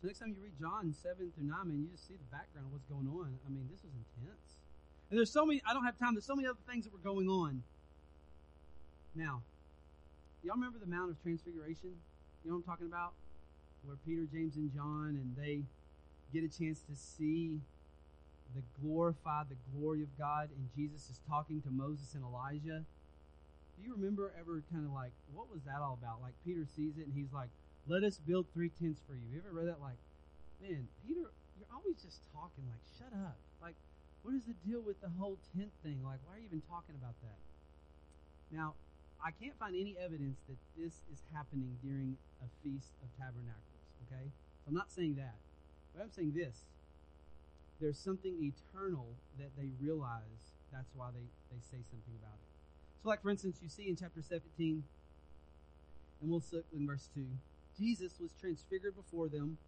so 0.00 0.06
next 0.06 0.20
time 0.20 0.28
you 0.30 0.42
read 0.42 0.58
John 0.60 0.94
7 0.94 1.32
through 1.34 1.46
9, 1.46 1.56
man, 1.66 1.80
you 1.80 1.88
just 1.90 2.06
see 2.06 2.14
the 2.14 2.30
background 2.30 2.66
of 2.66 2.72
what's 2.72 2.86
going 2.86 3.08
on. 3.10 3.38
I 3.44 3.50
mean, 3.50 3.66
this 3.70 3.82
was 3.82 3.90
intense. 3.90 4.62
And 5.10 5.18
there's 5.18 5.32
so 5.32 5.44
many, 5.44 5.60
I 5.66 5.74
don't 5.74 5.84
have 5.84 5.98
time, 5.98 6.14
there's 6.14 6.24
so 6.24 6.36
many 6.36 6.46
other 6.46 6.62
things 6.70 6.84
that 6.84 6.92
were 6.92 7.02
going 7.02 7.28
on. 7.28 7.64
Now, 9.14 9.42
y'all 10.44 10.54
remember 10.54 10.78
the 10.78 10.86
Mount 10.86 11.10
of 11.10 11.20
Transfiguration? 11.22 11.98
You 12.44 12.50
know 12.50 12.56
what 12.56 12.62
I'm 12.62 12.70
talking 12.70 12.86
about? 12.86 13.12
Where 13.84 13.96
Peter, 14.06 14.22
James, 14.32 14.54
and 14.54 14.72
John, 14.72 15.18
and 15.18 15.34
they 15.36 15.62
get 16.32 16.44
a 16.44 16.48
chance 16.48 16.80
to 16.88 16.96
see 16.96 17.60
the 18.54 18.62
glorify 18.80 19.44
the 19.48 19.56
glory 19.72 20.02
of 20.02 20.08
God, 20.18 20.48
and 20.56 20.68
Jesus 20.76 21.08
is 21.08 21.20
talking 21.28 21.60
to 21.62 21.70
Moses 21.70 22.14
and 22.14 22.24
Elijah. 22.24 22.84
Do 23.76 23.80
you 23.80 23.94
remember 23.94 24.32
ever 24.38 24.62
kind 24.72 24.84
of 24.84 24.92
like 24.92 25.12
what 25.32 25.50
was 25.50 25.62
that 25.64 25.80
all 25.80 25.98
about? 26.00 26.20
Like 26.20 26.34
Peter 26.44 26.64
sees 26.64 26.98
it 26.98 27.06
and 27.06 27.14
he's 27.14 27.32
like, 27.32 27.48
"Let 27.88 28.04
us 28.04 28.18
build 28.18 28.46
three 28.52 28.70
tents 28.70 29.00
for 29.06 29.14
you." 29.14 29.24
You 29.32 29.40
ever 29.40 29.52
read 29.52 29.68
that? 29.68 29.80
Like, 29.80 29.98
man, 30.60 30.88
Peter, 31.06 31.32
you're 31.56 31.72
always 31.72 31.96
just 31.96 32.20
talking. 32.32 32.64
Like, 32.68 32.84
shut 32.98 33.12
up. 33.16 33.36
Like, 33.60 33.74
what 34.22 34.34
is 34.34 34.44
the 34.44 34.54
deal 34.66 34.80
with 34.80 35.00
the 35.00 35.10
whole 35.18 35.38
tent 35.56 35.72
thing? 35.82 36.04
Like, 36.04 36.20
why 36.26 36.36
are 36.36 36.38
you 36.38 36.46
even 36.46 36.62
talking 36.68 36.94
about 36.94 37.16
that? 37.22 37.40
Now, 38.52 38.74
I 39.24 39.30
can't 39.30 39.56
find 39.58 39.74
any 39.74 39.96
evidence 39.96 40.38
that 40.48 40.58
this 40.76 41.06
is 41.10 41.22
happening 41.32 41.78
during 41.82 42.18
a 42.42 42.48
feast 42.62 42.92
of 43.02 43.08
tabernacles. 43.16 43.86
Okay, 44.06 44.30
so 44.62 44.68
I'm 44.68 44.74
not 44.74 44.90
saying 44.90 45.14
that, 45.16 45.38
but 45.94 46.02
I'm 46.02 46.12
saying 46.12 46.32
this 46.34 46.62
there's 47.80 47.98
something 47.98 48.34
eternal 48.40 49.06
that 49.38 49.50
they 49.58 49.70
realize 49.80 50.54
that's 50.72 50.90
why 50.94 51.08
they, 51.12 51.26
they 51.50 51.60
say 51.60 51.82
something 51.90 52.14
about 52.22 52.34
it. 52.34 52.48
So, 53.02 53.08
like 53.08 53.22
for 53.22 53.30
instance, 53.30 53.58
you 53.60 53.68
see 53.68 53.88
in 53.88 53.96
chapter 53.96 54.22
17, 54.22 54.84
and 56.20 56.30
we'll 56.30 56.42
look 56.52 56.64
in 56.72 56.86
verse 56.86 57.08
2, 57.14 57.26
Jesus 57.76 58.12
was 58.20 58.30
transfigured 58.40 58.94
before 58.94 59.28
them. 59.28 59.58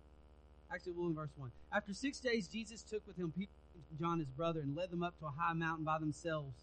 Actually, 0.72 0.93
we'll 0.93 1.09
in 1.09 1.14
verse 1.14 1.33
1. 1.37 1.51
After 1.72 1.93
six 1.93 2.20
days, 2.20 2.47
Jesus 2.47 2.83
took 2.83 3.07
with 3.07 3.16
him 3.16 3.33
Peter 3.37 3.51
John, 3.99 4.20
his 4.20 4.29
brother, 4.29 4.61
and 4.61 4.77
led 4.77 4.91
them 4.91 5.03
up 5.03 5.18
to 5.18 5.27
a 5.27 5.31
high 5.31 5.53
mountain 5.53 5.85
by 5.85 5.99
themselves. 5.99 6.55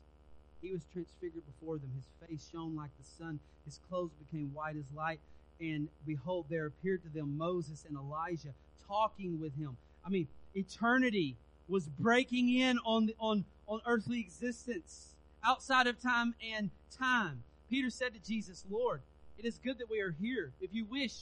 He 0.62 0.72
was 0.72 0.82
transfigured 0.94 1.44
before 1.46 1.78
them. 1.78 1.92
His 1.96 2.06
face 2.28 2.50
shone 2.52 2.76
like 2.76 2.92
the 2.98 3.04
sun. 3.04 3.40
His 3.66 3.80
clothes 3.90 4.12
became 4.14 4.54
white 4.54 4.76
as 4.76 4.86
light. 4.96 5.20
And 5.60 5.90
behold, 6.06 6.46
there 6.50 6.66
appeared 6.66 7.04
to 7.04 7.10
them 7.10 7.38
Moses 7.38 7.86
and 7.88 7.98
Elijah 7.98 8.54
talking 8.88 9.40
with 9.40 9.56
him. 9.56 9.78
I 10.06 10.10
mean, 10.10 10.28
eternity 10.56 11.36
was 11.68 11.88
breaking 11.88 12.54
in 12.54 12.80
on, 12.80 13.08
the, 13.08 13.16
on, 13.20 13.46
on 13.68 13.82
earthly 13.86 14.20
existence 14.20 15.16
outside 15.44 15.88
of 15.88 16.02
time 16.02 16.36
and 16.56 16.70
time. 16.98 17.44
Peter 17.70 17.90
said 17.90 18.14
to 18.14 18.20
Jesus, 18.20 18.66
Lord, 18.70 19.02
it 19.38 19.46
is 19.46 19.58
good 19.58 19.80
that 19.80 19.90
we 19.90 20.02
are 20.02 20.16
here. 20.22 20.52
If 20.60 20.74
you 20.74 20.86
wish, 20.86 21.14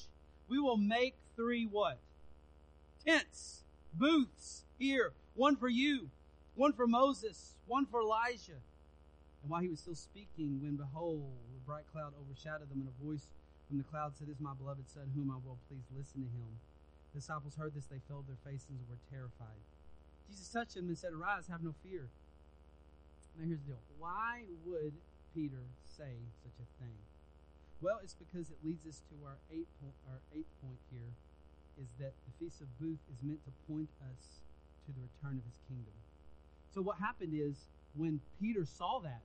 we 0.50 0.60
will 0.60 0.78
make 0.78 1.16
three 1.36 1.66
what? 1.66 2.00
Tents, 3.06 3.64
booths 3.94 4.64
here. 4.78 5.14
One 5.36 5.56
for 5.56 5.70
you, 5.70 6.10
one 6.56 6.74
for 6.74 6.88
Moses, 6.88 7.56
one 7.68 7.86
for 7.86 8.02
Elijah. 8.02 8.60
And 9.42 9.50
while 9.50 9.62
he 9.62 9.70
was 9.70 9.80
still 9.80 9.96
speaking, 9.96 10.60
when 10.62 10.76
behold, 10.76 11.24
a 11.56 11.66
bright 11.66 11.86
cloud 11.94 12.14
overshadowed 12.20 12.70
them, 12.70 12.82
and 12.82 12.90
a 12.90 13.06
voice 13.06 13.28
from 13.70 13.78
the 13.78 13.84
cloud 13.86 14.18
said, 14.18 14.28
This 14.28 14.36
is 14.36 14.42
my 14.42 14.54
beloved 14.54 14.90
Son, 14.90 15.10
whom 15.16 15.32
I 15.32 15.36
will 15.36 15.58
please 15.70 15.86
listen 15.96 16.22
to 16.24 16.28
him. 16.28 16.60
The 17.14 17.20
disciples 17.20 17.56
heard 17.56 17.74
this, 17.74 17.86
they 17.86 18.02
fell 18.08 18.24
their 18.26 18.38
faces 18.46 18.70
and 18.70 18.90
were 18.90 19.02
terrified. 19.10 19.62
Jesus 20.30 20.48
touched 20.50 20.76
them 20.76 20.88
and 20.88 20.98
said, 20.98 21.14
Arise, 21.14 21.48
have 21.50 21.64
no 21.64 21.74
fear. 21.82 22.10
Now 23.38 23.46
here's 23.48 23.62
the 23.66 23.74
deal. 23.74 23.84
Why 23.98 24.46
would 24.66 24.94
Peter 25.34 25.66
say 25.86 26.22
such 26.44 26.58
a 26.62 26.68
thing? 26.78 26.98
Well, 27.82 28.00
it's 28.04 28.14
because 28.14 28.52
it 28.52 28.60
leads 28.64 28.86
us 28.86 29.02
to 29.10 29.16
our 29.26 29.40
eighth 29.50 29.72
point, 29.82 29.96
our 30.12 30.20
eighth 30.36 30.52
point 30.62 30.78
here, 30.92 31.16
is 31.82 31.90
that 31.98 32.14
the 32.28 32.34
Feast 32.38 32.62
of 32.62 32.68
Booth 32.78 33.00
is 33.10 33.24
meant 33.24 33.40
to 33.46 33.52
point 33.72 33.90
us 34.12 34.44
to 34.86 34.92
the 34.92 35.00
return 35.02 35.40
of 35.40 35.46
his 35.48 35.58
kingdom. 35.68 35.96
So 36.76 36.82
what 36.82 37.00
happened 37.00 37.34
is 37.34 37.56
when 37.96 38.20
Peter 38.40 38.66
saw 38.66 39.00
that, 39.00 39.24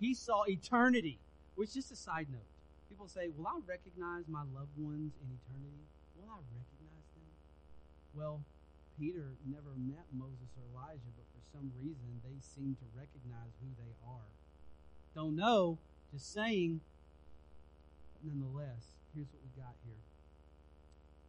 he 0.00 0.14
saw 0.14 0.42
eternity, 0.48 1.18
which 1.54 1.70
is 1.70 1.86
just 1.86 1.92
a 1.92 1.96
side 1.96 2.26
note. 2.32 2.48
People 2.88 3.06
say, 3.06 3.28
Will 3.36 3.46
I 3.46 3.60
recognize 3.66 4.24
my 4.26 4.42
loved 4.42 4.74
ones 4.76 5.12
in 5.22 5.28
eternity? 5.30 5.86
Will 6.16 6.28
I 6.32 6.40
recognize 6.50 6.81
well, 8.14 8.40
Peter 8.98 9.34
never 9.48 9.72
met 9.76 10.06
Moses 10.12 10.52
or 10.56 10.64
Elijah, 10.72 11.10
but 11.16 11.26
for 11.32 11.42
some 11.52 11.72
reason 11.80 12.20
they 12.24 12.38
seem 12.40 12.76
to 12.76 12.86
recognize 12.94 13.52
who 13.60 13.68
they 13.76 13.92
are. 14.06 14.30
Don't 15.14 15.36
know, 15.36 15.78
just 16.12 16.32
saying. 16.32 16.80
Nonetheless, 18.24 19.02
here's 19.14 19.26
what 19.32 19.42
we 19.42 19.60
got 19.60 19.74
here. 19.84 19.98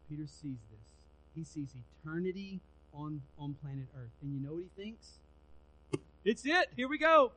Peter 0.08 0.26
sees 0.26 0.58
this. 0.70 0.86
He 1.34 1.42
sees 1.42 1.74
eternity 1.74 2.60
on, 2.92 3.22
on 3.38 3.54
planet 3.54 3.88
Earth. 3.96 4.12
And 4.22 4.32
you 4.32 4.40
know 4.40 4.54
what 4.54 4.62
he 4.62 4.82
thinks? 4.82 5.14
It's 6.24 6.44
it. 6.44 6.70
Here 6.76 6.88
we 6.88 6.98
go. 6.98 7.32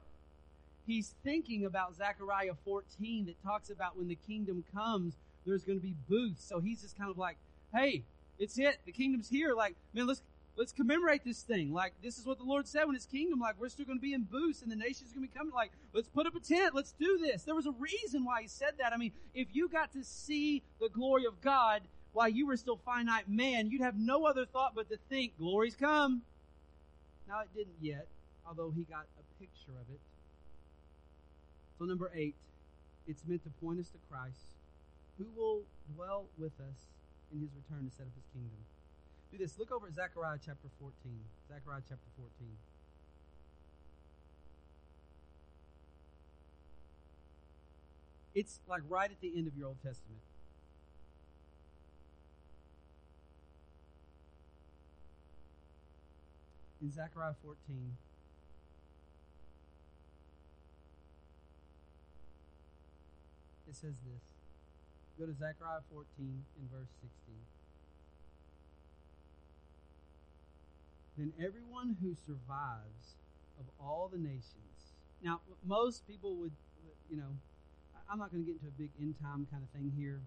He's 0.85 1.15
thinking 1.23 1.65
about 1.65 1.95
Zechariah 1.95 2.53
14 2.63 3.25
that 3.25 3.41
talks 3.43 3.69
about 3.69 3.97
when 3.97 4.07
the 4.07 4.17
kingdom 4.27 4.63
comes, 4.73 5.15
there's 5.45 5.63
going 5.63 5.79
to 5.79 5.83
be 5.83 5.95
booths. 6.07 6.45
So 6.47 6.59
he's 6.59 6.81
just 6.81 6.97
kind 6.97 7.09
of 7.09 7.17
like, 7.17 7.37
hey, 7.73 8.03
it's 8.39 8.57
it. 8.57 8.79
The 8.85 8.91
kingdom's 8.91 9.29
here. 9.29 9.53
Like, 9.53 9.75
man, 9.93 10.07
let's 10.07 10.21
let's 10.57 10.71
commemorate 10.71 11.23
this 11.23 11.41
thing. 11.41 11.71
Like, 11.73 11.93
this 12.03 12.17
is 12.17 12.25
what 12.25 12.37
the 12.37 12.43
Lord 12.43 12.67
said 12.67 12.85
when 12.85 12.95
His 12.95 13.05
kingdom. 13.05 13.39
Like, 13.39 13.55
we're 13.59 13.69
still 13.69 13.85
going 13.85 13.97
to 13.97 14.01
be 14.01 14.13
in 14.13 14.23
booths, 14.23 14.61
and 14.61 14.71
the 14.71 14.75
nation's 14.75 15.13
going 15.13 15.25
to 15.25 15.31
be 15.31 15.37
coming. 15.37 15.53
Like, 15.53 15.71
let's 15.93 16.09
put 16.09 16.27
up 16.27 16.35
a 16.35 16.39
tent. 16.39 16.75
Let's 16.75 16.93
do 16.93 17.17
this. 17.17 17.43
There 17.43 17.55
was 17.55 17.65
a 17.65 17.73
reason 17.79 18.25
why 18.25 18.41
He 18.41 18.47
said 18.47 18.73
that. 18.79 18.93
I 18.93 18.97
mean, 18.97 19.11
if 19.33 19.47
you 19.53 19.69
got 19.69 19.93
to 19.93 20.03
see 20.03 20.63
the 20.79 20.89
glory 20.89 21.25
of 21.25 21.41
God 21.41 21.81
while 22.13 22.29
you 22.29 22.47
were 22.47 22.57
still 22.57 22.79
finite 22.83 23.29
man, 23.29 23.69
you'd 23.69 23.81
have 23.81 23.97
no 23.97 24.25
other 24.25 24.45
thought 24.45 24.73
but 24.75 24.89
to 24.89 24.97
think, 25.09 25.37
glory's 25.37 25.75
come. 25.75 26.23
Now, 27.27 27.41
it 27.41 27.49
didn't 27.55 27.75
yet, 27.81 28.07
although 28.47 28.71
he 28.75 28.83
got 28.83 29.05
a 29.19 29.39
picture 29.39 29.71
of 29.71 29.93
it. 29.93 29.99
So, 31.77 31.85
number 31.85 32.11
eight, 32.15 32.35
it's 33.07 33.21
meant 33.27 33.43
to 33.43 33.49
point 33.61 33.79
us 33.79 33.87
to 33.89 33.97
Christ, 34.09 34.47
who 35.17 35.25
will 35.35 35.61
dwell 35.95 36.25
with 36.39 36.53
us 36.59 36.87
in 37.33 37.41
his 37.41 37.49
return 37.55 37.89
to 37.89 37.91
set 37.95 38.07
up 38.07 38.15
his 38.15 38.27
kingdom. 38.33 38.59
Do 39.31 39.37
this. 39.37 39.59
Look 39.59 39.71
over 39.71 39.87
at 39.87 39.93
Zechariah 39.93 40.39
chapter 40.43 40.69
14. 40.79 40.93
Zechariah 41.47 41.81
chapter 41.87 42.09
14. 42.15 42.31
It's 48.35 48.59
like 48.67 48.83
right 48.87 49.09
at 49.09 49.19
the 49.19 49.33
end 49.35 49.47
of 49.47 49.57
your 49.57 49.67
Old 49.67 49.81
Testament. 49.83 50.21
In 56.79 56.91
Zechariah 56.91 57.33
14, 57.43 57.57
it 63.67 63.75
says 63.75 63.95
this. 64.05 64.36
Go 65.19 65.25
to 65.25 65.33
Zechariah 65.33 65.81
14 65.89 66.05
and 66.19 66.71
verse 66.71 66.93
16. 67.01 67.33
Then 71.17 71.33
everyone 71.41 71.97
who 72.01 72.13
survives 72.13 73.17
of 73.57 73.65
all 73.81 74.09
the 74.11 74.19
nations. 74.19 74.93
Now, 75.23 75.41
most 75.65 76.05
people 76.05 76.35
would 76.37 76.53
you 77.09 77.17
know, 77.17 77.31
I'm 78.07 78.19
not 78.19 78.31
going 78.31 78.43
to 78.43 78.47
get 78.47 78.59
into 78.59 78.71
a 78.71 78.77
big 78.79 78.91
end 78.99 79.15
time 79.19 79.47
kind 79.51 79.63
of 79.63 79.69
thing 79.71 79.91
here. 79.95 80.23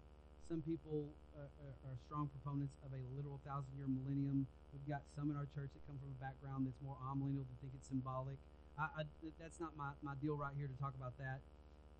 Some 0.48 0.60
people 0.66 1.14
uh, 1.36 1.46
are, 1.46 1.76
are 1.86 1.96
strong 2.04 2.28
proponents 2.28 2.74
of 2.82 2.90
a 2.92 3.02
literal 3.14 3.40
thousand 3.46 3.70
year 3.78 3.86
millennium. 3.86 4.48
We've 4.74 4.84
got 4.88 5.06
some 5.14 5.30
in 5.30 5.36
our 5.38 5.46
church 5.54 5.70
that 5.72 5.82
come 5.86 5.96
from 6.00 6.10
a 6.10 6.18
background 6.18 6.66
that's 6.66 6.80
more 6.82 6.98
amillennial 7.06 7.46
to 7.46 7.56
think 7.62 7.72
it's 7.76 7.86
symbolic. 7.86 8.36
I, 8.74 8.90
I, 8.90 9.30
that's 9.38 9.60
not 9.62 9.76
my, 9.78 9.94
my 10.02 10.18
deal 10.18 10.34
right 10.34 10.52
here 10.56 10.66
to 10.66 10.78
talk 10.80 10.96
about 10.98 11.14
that. 11.22 11.40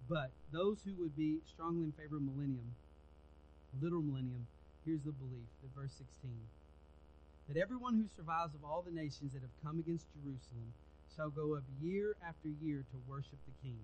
But 0.09 0.31
those 0.53 0.79
who 0.85 0.95
would 1.03 1.17
be 1.17 1.39
strongly 1.47 1.85
in 1.85 1.93
favor 1.93 2.17
of 2.17 2.23
millennium, 2.23 2.75
literal 3.81 4.03
millennium, 4.03 4.47
here's 4.85 5.03
the 5.03 5.13
belief 5.13 5.47
that 5.63 5.75
verse 5.75 5.93
16 5.93 6.31
that 7.51 7.59
everyone 7.59 7.99
who 7.99 8.07
survives 8.15 8.55
of 8.55 8.63
all 8.63 8.81
the 8.81 8.95
nations 8.95 9.35
that 9.35 9.43
have 9.43 9.51
come 9.65 9.81
against 9.83 10.07
Jerusalem 10.15 10.71
shall 11.17 11.31
go 11.31 11.59
up 11.59 11.65
year 11.83 12.15
after 12.23 12.47
year 12.63 12.87
to 12.95 12.97
worship 13.11 13.39
the 13.43 13.55
King. 13.59 13.83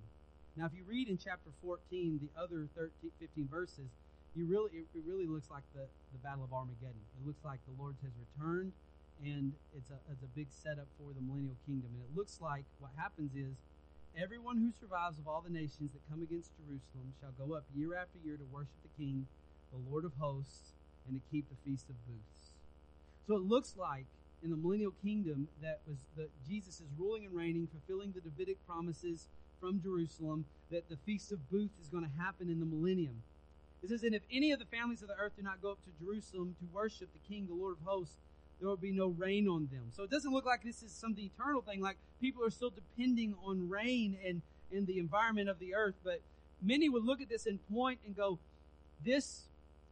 Now, 0.54 0.66
if 0.66 0.72
you 0.72 0.86
read 0.86 1.08
in 1.08 1.18
chapter 1.18 1.50
14 1.60 1.82
the 2.22 2.30
other 2.38 2.68
13, 2.78 3.10
15 3.18 3.48
verses, 3.50 3.90
you 4.38 4.46
really 4.46 4.86
it, 4.94 5.02
really 5.04 5.26
looks 5.26 5.50
like 5.50 5.66
the, 5.74 5.82
the 6.14 6.20
Battle 6.22 6.44
of 6.44 6.52
Armageddon. 6.52 7.02
It 7.18 7.26
looks 7.26 7.42
like 7.42 7.58
the 7.66 7.74
Lord 7.74 7.96
has 8.06 8.12
returned, 8.14 8.70
and 9.18 9.52
it's 9.74 9.90
a, 9.90 9.98
it's 10.12 10.22
a 10.22 10.30
big 10.38 10.46
setup 10.54 10.86
for 10.94 11.10
the 11.10 11.20
millennial 11.20 11.58
kingdom. 11.66 11.90
And 11.98 12.06
it 12.06 12.12
looks 12.14 12.38
like 12.38 12.64
what 12.78 12.94
happens 12.94 13.34
is 13.34 13.58
everyone 14.16 14.56
who 14.56 14.72
survives 14.80 15.18
of 15.18 15.28
all 15.28 15.42
the 15.42 15.52
nations 15.52 15.92
that 15.92 16.00
come 16.10 16.22
against 16.22 16.50
Jerusalem 16.56 17.12
shall 17.20 17.32
go 17.36 17.54
up 17.54 17.64
year 17.74 17.94
after 17.94 18.18
year 18.24 18.36
to 18.36 18.44
worship 18.50 18.80
the 18.82 19.02
King, 19.02 19.26
the 19.70 19.90
Lord 19.90 20.04
of 20.04 20.12
hosts, 20.18 20.72
and 21.06 21.14
to 21.14 21.22
keep 21.30 21.44
the 21.48 21.56
Feast 21.64 21.88
of 21.90 21.96
Booths. 22.06 22.56
So 23.26 23.36
it 23.36 23.42
looks 23.42 23.74
like 23.76 24.06
in 24.42 24.50
the 24.50 24.56
millennial 24.56 24.92
kingdom 25.04 25.48
that 25.60 25.80
was 25.86 25.98
that 26.16 26.30
Jesus 26.48 26.80
is 26.80 26.88
ruling 26.98 27.26
and 27.26 27.34
reigning, 27.34 27.68
fulfilling 27.68 28.12
the 28.12 28.20
Davidic 28.20 28.56
promises 28.66 29.28
from 29.60 29.80
Jerusalem, 29.82 30.46
that 30.70 30.88
the 30.88 30.96
Feast 31.04 31.32
of 31.32 31.50
Booths 31.50 31.78
is 31.80 31.88
going 31.88 32.04
to 32.04 32.22
happen 32.22 32.48
in 32.48 32.58
the 32.58 32.66
millennium. 32.66 33.22
It 33.82 33.90
says, 33.90 34.02
And 34.02 34.14
if 34.14 34.22
any 34.32 34.52
of 34.52 34.58
the 34.58 34.64
families 34.66 35.02
of 35.02 35.08
the 35.08 35.16
earth 35.16 35.36
do 35.36 35.42
not 35.42 35.60
go 35.60 35.72
up 35.72 35.78
to 35.84 36.04
Jerusalem 36.04 36.56
to 36.58 36.66
worship 36.72 37.08
the 37.12 37.34
King, 37.34 37.46
the 37.46 37.54
Lord 37.54 37.76
of 37.78 37.84
hosts, 37.84 38.16
there 38.58 38.68
will 38.68 38.76
be 38.76 38.92
no 38.92 39.08
rain 39.08 39.48
on 39.48 39.68
them. 39.70 39.86
So 39.90 40.02
it 40.02 40.10
doesn't 40.10 40.32
look 40.32 40.46
like 40.46 40.62
this 40.62 40.82
is 40.82 40.92
some 40.92 41.14
eternal 41.18 41.62
thing, 41.62 41.80
like 41.80 41.96
people 42.20 42.44
are 42.44 42.50
still 42.50 42.70
depending 42.70 43.34
on 43.44 43.68
rain 43.68 44.16
and, 44.26 44.42
and 44.72 44.86
the 44.86 44.98
environment 44.98 45.48
of 45.48 45.58
the 45.58 45.74
earth. 45.74 45.96
But 46.02 46.20
many 46.62 46.88
would 46.88 47.04
look 47.04 47.20
at 47.20 47.28
this 47.28 47.46
and 47.46 47.58
point 47.68 48.00
and 48.06 48.16
go, 48.16 48.38
This, 49.04 49.48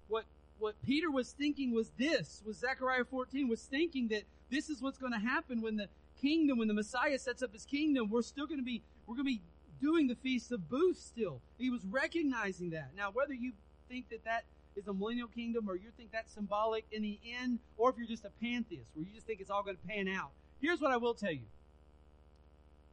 what 0.09 0.25
what 0.59 0.81
Peter 0.83 1.11
was 1.11 1.33
thinking 1.33 1.75
was 1.75 1.91
this, 1.99 2.43
was 2.47 2.57
Zechariah 2.57 3.05
14 3.05 3.49
was 3.49 3.63
thinking 3.63 4.09
that 4.09 4.23
this 4.51 4.71
is 4.71 4.81
what's 4.81 4.99
going 4.99 5.13
to 5.13 5.19
happen 5.19 5.61
when 5.61 5.77
the 5.77 5.89
kingdom, 6.21 6.59
when 6.59 6.69
the 6.69 6.75
Messiah 6.75 7.19
sets 7.19 7.43
up 7.43 7.53
his 7.53 7.67
kingdom, 7.67 8.09
we're 8.09 8.23
still 8.23 8.47
going 8.47 8.61
to 8.61 8.65
be, 8.65 8.83
we're 9.07 9.17
going 9.17 9.27
to 9.27 9.33
be 9.33 9.43
doing 9.81 10.07
the 10.07 10.15
Feast 10.15 10.53
of 10.53 10.69
Booths 10.69 11.05
still. 11.05 11.41
He 11.59 11.71
was 11.71 11.85
recognizing 11.85 12.71
that. 12.71 12.91
Now, 12.97 13.11
whether 13.11 13.35
you 13.35 13.53
think 13.89 14.09
that 14.11 14.25
that 14.25 14.45
is 14.77 14.87
a 14.87 14.93
millennial 14.93 15.29
kingdom 15.29 15.69
or 15.69 15.77
you 15.77 15.91
think 15.97 16.11
that's 16.13 16.33
symbolic 16.33 16.85
in 16.93 17.03
the 17.03 17.19
end, 17.41 17.59
or 17.77 17.91
if 17.91 17.97
you're 17.97 18.07
just 18.07 18.25
a 18.25 18.31
pantheist, 18.43 18.91
where 18.95 19.05
you 19.05 19.13
just 19.15 19.27
think 19.27 19.41
it's 19.41 19.51
all 19.51 19.63
going 19.63 19.77
to 19.77 19.87
pan 19.87 20.09
out, 20.09 20.31
here's 20.61 20.81
what 20.81 20.91
I 20.91 20.97
will 20.97 21.15
tell 21.15 21.33
you. 21.33 21.47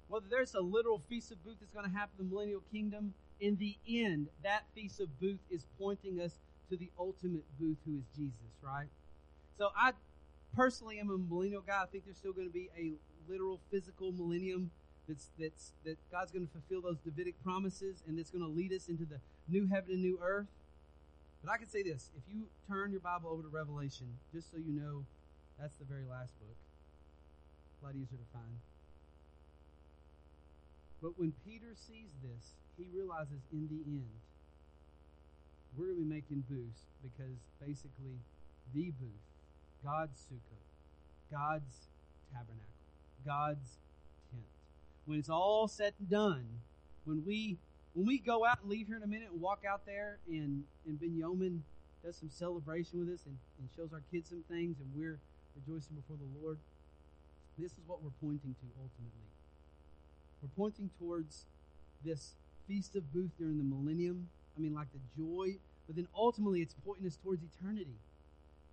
Whether 0.08 0.28
there's 0.30 0.54
a 0.56 0.60
literal 0.60 1.02
Feast 1.10 1.32
of 1.32 1.44
Booth 1.44 1.58
that's 1.60 1.72
going 1.72 1.90
to 1.90 1.98
happen 1.98 2.16
in 2.20 2.26
the 2.26 2.32
millennial 2.34 2.62
kingdom, 2.72 3.14
in 3.40 3.56
the 3.58 3.78
end, 3.88 4.28
that 4.44 4.64
Feast 4.76 5.00
of 5.00 5.20
Booth 5.20 5.40
is 5.50 5.66
pointing 5.80 6.20
us 6.20 6.34
to 6.70 6.78
the 6.78 6.90
ultimate 7.00 7.46
booth 7.60 7.78
who 7.86 7.98
is 7.98 8.04
Jesus, 8.16 8.52
right? 8.62 8.88
So 9.58 9.70
I 9.76 9.94
personally 10.56 11.00
am 11.00 11.10
a 11.10 11.18
millennial 11.18 11.62
guy. 11.62 11.82
I 11.84 11.86
think 11.86 12.06
there's 12.06 12.18
still 12.18 12.34
going 12.34 12.48
to 12.48 12.54
be 12.54 12.70
a 12.78 12.94
literal 13.30 13.60
physical 13.70 14.12
millennium 14.12 14.72
that's 15.08 15.30
that's 15.40 15.74
that 15.86 15.98
God's 16.12 16.32
going 16.32 16.46
to 16.46 16.52
fulfill 16.52 16.82
those 16.82 17.00
Davidic 17.00 17.42
promises 17.44 18.04
and 18.08 18.18
that's 18.18 18.32
going 18.32 18.44
to 18.44 18.50
lead 18.50 18.72
us 18.74 18.88
into 18.88 19.06
the 19.06 19.20
new 19.48 19.68
heaven 19.68 19.92
and 19.92 20.02
new 20.02 20.20
earth. 20.22 20.48
But 21.44 21.52
I 21.52 21.58
can 21.58 21.68
say 21.68 21.82
this, 21.82 22.10
if 22.16 22.24
you 22.32 22.46
turn 22.68 22.92
your 22.92 23.02
Bible 23.02 23.30
over 23.30 23.42
to 23.42 23.50
Revelation, 23.50 24.08
just 24.34 24.52
so 24.52 24.58
you 24.58 24.74
know, 24.80 25.06
that's 25.60 25.78
the 25.78 25.86
very 25.86 26.06
last 26.06 26.38
book. 26.40 26.56
A 27.82 27.86
lot 27.86 27.96
easier 27.96 28.18
to 28.18 28.30
find. 28.32 28.62
But 31.02 31.18
when 31.18 31.34
Peter 31.44 31.74
sees 31.74 32.14
this, 32.22 32.54
he 32.78 32.86
realizes 32.94 33.42
in 33.52 33.68
the 33.68 33.82
end 33.90 34.22
we're 35.78 35.86
going 35.86 35.98
to 35.98 36.04
be 36.04 36.10
making 36.10 36.44
booths 36.50 36.82
because 37.02 37.38
basically 37.60 38.20
the 38.74 38.92
booth, 39.00 39.26
God's 39.84 40.20
sukkah, 40.20 40.62
God's 41.32 41.88
tabernacle, 42.32 42.78
God's 43.26 43.80
tent. 44.32 44.44
When 45.06 45.18
it's 45.18 45.30
all 45.30 45.68
said 45.68 45.94
and 46.00 46.10
done, 46.10 46.46
when 47.06 47.24
we 47.26 47.58
when 47.94 48.06
we 48.06 48.20
go 48.20 48.46
out 48.46 48.60
and 48.62 48.70
leave 48.70 48.88
here 48.88 48.98
in 48.98 49.04
a 49.04 49.08
minute 49.08 49.30
and 49.32 49.42
walk 49.42 49.64
out 49.68 49.86
there 49.86 50.18
and, 50.28 50.64
and 50.86 51.00
Ben 51.00 51.16
Yeoman 51.16 51.64
does 52.04 52.16
some 52.16 52.30
celebration 52.30 53.00
with 53.00 53.10
us 53.14 53.26
and, 53.26 53.38
and 53.60 53.70
shows 53.76 53.94
our 53.94 54.02
kids 54.12 54.30
some 54.30 54.44
things 54.50 54.78
and 54.80 54.90
we're 54.96 55.20
rejoicing 55.56 55.96
before 55.96 56.18
the 56.18 56.40
Lord, 56.42 56.58
this 57.58 57.72
is 57.72 57.84
what 57.86 58.02
we're 58.02 58.16
pointing 58.22 58.56
to 58.56 58.68
ultimately. 58.80 59.30
We're 60.42 60.56
pointing 60.56 60.90
towards 60.98 61.46
this 62.04 62.36
Feast 62.68 62.96
of 62.96 63.12
Booth 63.14 63.32
during 63.38 63.58
the 63.58 63.64
millennium 63.64 64.30
I 64.58 64.60
mean, 64.60 64.74
like 64.74 64.88
the 64.92 65.00
joy, 65.18 65.58
but 65.88 65.96
then 65.96 66.08
ultimately 66.16 66.62
it's 66.62 66.76
pointing 66.86 67.08
us 67.08 67.18
towards 67.24 67.42
eternity. 67.44 67.96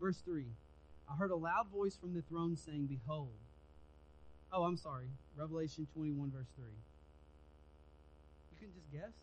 Verse 0.01 0.19
3 0.25 0.45
I 1.11 1.17
heard 1.17 1.31
a 1.31 1.37
loud 1.37 1.69
voice 1.73 1.97
from 1.97 2.15
the 2.15 2.23
throne 2.23 2.57
saying, 2.57 2.87
Behold. 2.87 3.33
Oh, 4.53 4.65
I'm 4.65 4.77
sorry. 4.77 5.09
Revelation 5.37 5.87
21, 5.95 6.31
verse 6.31 6.47
3. 6.57 6.67
You 8.61 8.67
can 8.67 8.75
just 8.75 8.93
guess. 8.93 9.15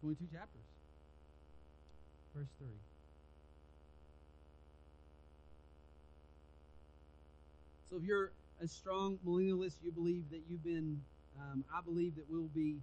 22 0.00 0.24
chapters. 0.32 0.62
Verse 2.34 2.48
3. 2.58 2.68
So 7.90 7.96
if 7.96 8.04
you're 8.04 8.30
a 8.62 8.68
strong 8.68 9.18
millennialist, 9.26 9.74
you 9.82 9.90
believe 9.90 10.30
that 10.30 10.42
you've 10.48 10.62
been, 10.62 11.00
um, 11.38 11.64
I 11.74 11.80
believe 11.82 12.14
that 12.16 12.24
we'll 12.30 12.50
be 12.54 12.76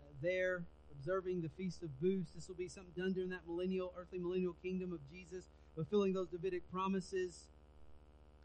uh, 0.00 0.12
there 0.20 0.62
observing 0.90 1.42
the 1.42 1.48
Feast 1.50 1.82
of 1.84 2.00
Booths. 2.00 2.30
This 2.34 2.48
will 2.48 2.56
be 2.56 2.68
something 2.68 2.92
done 2.96 3.12
during 3.12 3.30
that 3.30 3.46
millennial, 3.46 3.92
earthly 3.96 4.18
millennial 4.18 4.56
kingdom 4.62 4.92
of 4.92 4.98
Jesus, 5.12 5.44
fulfilling 5.76 6.12
those 6.12 6.28
Davidic 6.28 6.68
promises. 6.72 7.44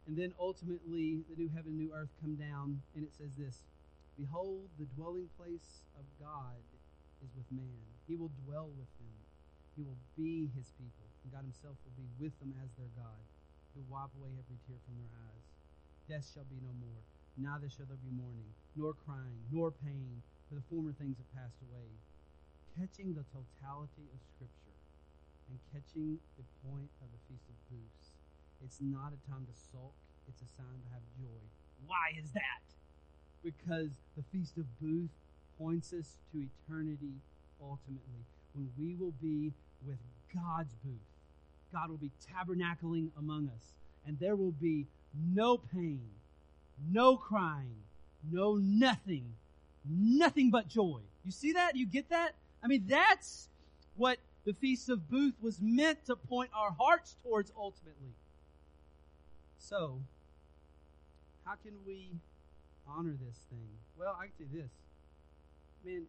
And 0.06 0.16
then 0.16 0.32
ultimately, 0.38 1.24
the 1.28 1.42
new 1.42 1.50
heaven, 1.54 1.76
new 1.76 1.90
earth 1.92 2.10
come 2.22 2.36
down, 2.36 2.80
and 2.94 3.02
it 3.02 3.10
says 3.18 3.30
this 3.36 3.58
Behold, 4.16 4.70
the 4.78 4.86
dwelling 4.94 5.28
place 5.34 5.82
of 5.98 6.06
God 6.18 6.62
is 7.22 7.30
with 7.34 7.48
man. 7.50 7.82
He 8.06 8.14
will 8.14 8.30
dwell 8.46 8.70
with 8.70 8.90
them, 9.00 9.16
He 9.74 9.82
will 9.82 9.98
be 10.14 10.50
His 10.54 10.70
people, 10.78 11.08
and 11.24 11.32
God 11.34 11.42
Himself 11.42 11.74
will 11.82 11.98
be 11.98 12.06
with 12.18 12.34
them 12.38 12.54
as 12.62 12.70
their 12.78 12.90
God. 12.94 13.22
He 13.74 13.82
will 13.82 13.90
wipe 13.90 14.14
away 14.14 14.30
every 14.38 14.58
tear 14.66 14.78
from 14.86 14.96
their 15.02 15.14
eyes. 15.28 15.46
Death 16.06 16.26
shall 16.30 16.46
be 16.46 16.60
no 16.62 16.70
more, 16.78 17.02
neither 17.34 17.66
shall 17.66 17.88
there 17.90 17.98
be 17.98 18.12
mourning, 18.14 18.54
nor 18.78 18.94
crying, 18.94 19.40
nor 19.50 19.72
pain, 19.72 20.22
for 20.46 20.54
the 20.54 20.66
former 20.70 20.94
things 20.94 21.18
have 21.18 21.30
passed 21.34 21.58
away 21.64 21.90
catching 22.74 23.14
the 23.14 23.24
totality 23.30 24.10
of 24.10 24.18
Scripture 24.34 24.78
and 25.46 25.58
catching 25.70 26.18
the 26.34 26.46
point 26.66 26.90
of 26.98 27.06
the 27.14 27.20
Feast 27.30 27.46
of 27.46 27.56
Booths. 27.70 28.18
It's 28.58 28.82
not 28.82 29.14
a 29.14 29.20
time 29.30 29.46
to 29.46 29.54
sulk, 29.54 29.94
it's 30.26 30.42
a 30.42 30.50
sign 30.50 30.82
to 30.82 30.88
have 30.90 31.04
joy. 31.14 31.42
Why 31.86 32.18
is 32.18 32.32
that? 32.34 32.66
Because 33.44 33.90
the 34.16 34.24
Feast 34.32 34.56
of 34.56 34.64
Booth 34.80 35.10
points 35.58 35.92
us 35.92 36.18
to 36.32 36.38
eternity 36.38 37.20
ultimately, 37.60 38.24
when 38.54 38.70
we 38.78 38.94
will 38.94 39.14
be 39.22 39.52
with 39.86 39.98
God's 40.34 40.74
booth. 40.84 40.94
God 41.72 41.90
will 41.90 41.96
be 41.96 42.10
tabernacling 42.32 43.10
among 43.18 43.48
us, 43.48 43.74
and 44.06 44.18
there 44.18 44.36
will 44.36 44.52
be 44.52 44.86
no 45.14 45.58
pain, 45.58 46.10
no 46.90 47.16
crying, 47.16 47.76
no 48.30 48.56
nothing, 48.56 49.34
nothing 49.88 50.50
but 50.50 50.68
joy. 50.68 51.00
You 51.24 51.32
see 51.32 51.52
that? 51.52 51.76
You 51.76 51.86
get 51.86 52.10
that? 52.10 52.34
I 52.62 52.66
mean, 52.66 52.84
that's 52.86 53.48
what 53.96 54.18
the 54.44 54.52
Feast 54.52 54.88
of 54.88 55.08
Booth 55.08 55.34
was 55.40 55.60
meant 55.60 56.04
to 56.06 56.16
point 56.16 56.50
our 56.54 56.72
hearts 56.72 57.16
towards 57.22 57.52
ultimately. 57.56 58.14
So, 59.58 60.00
how 61.44 61.54
can 61.54 61.72
we 61.86 62.10
honor 62.88 63.16
this 63.16 63.38
thing? 63.48 63.70
Well, 63.96 64.16
I 64.16 64.28
can 64.28 64.36
say 64.36 64.48
this. 64.50 64.72
Man, 65.84 66.08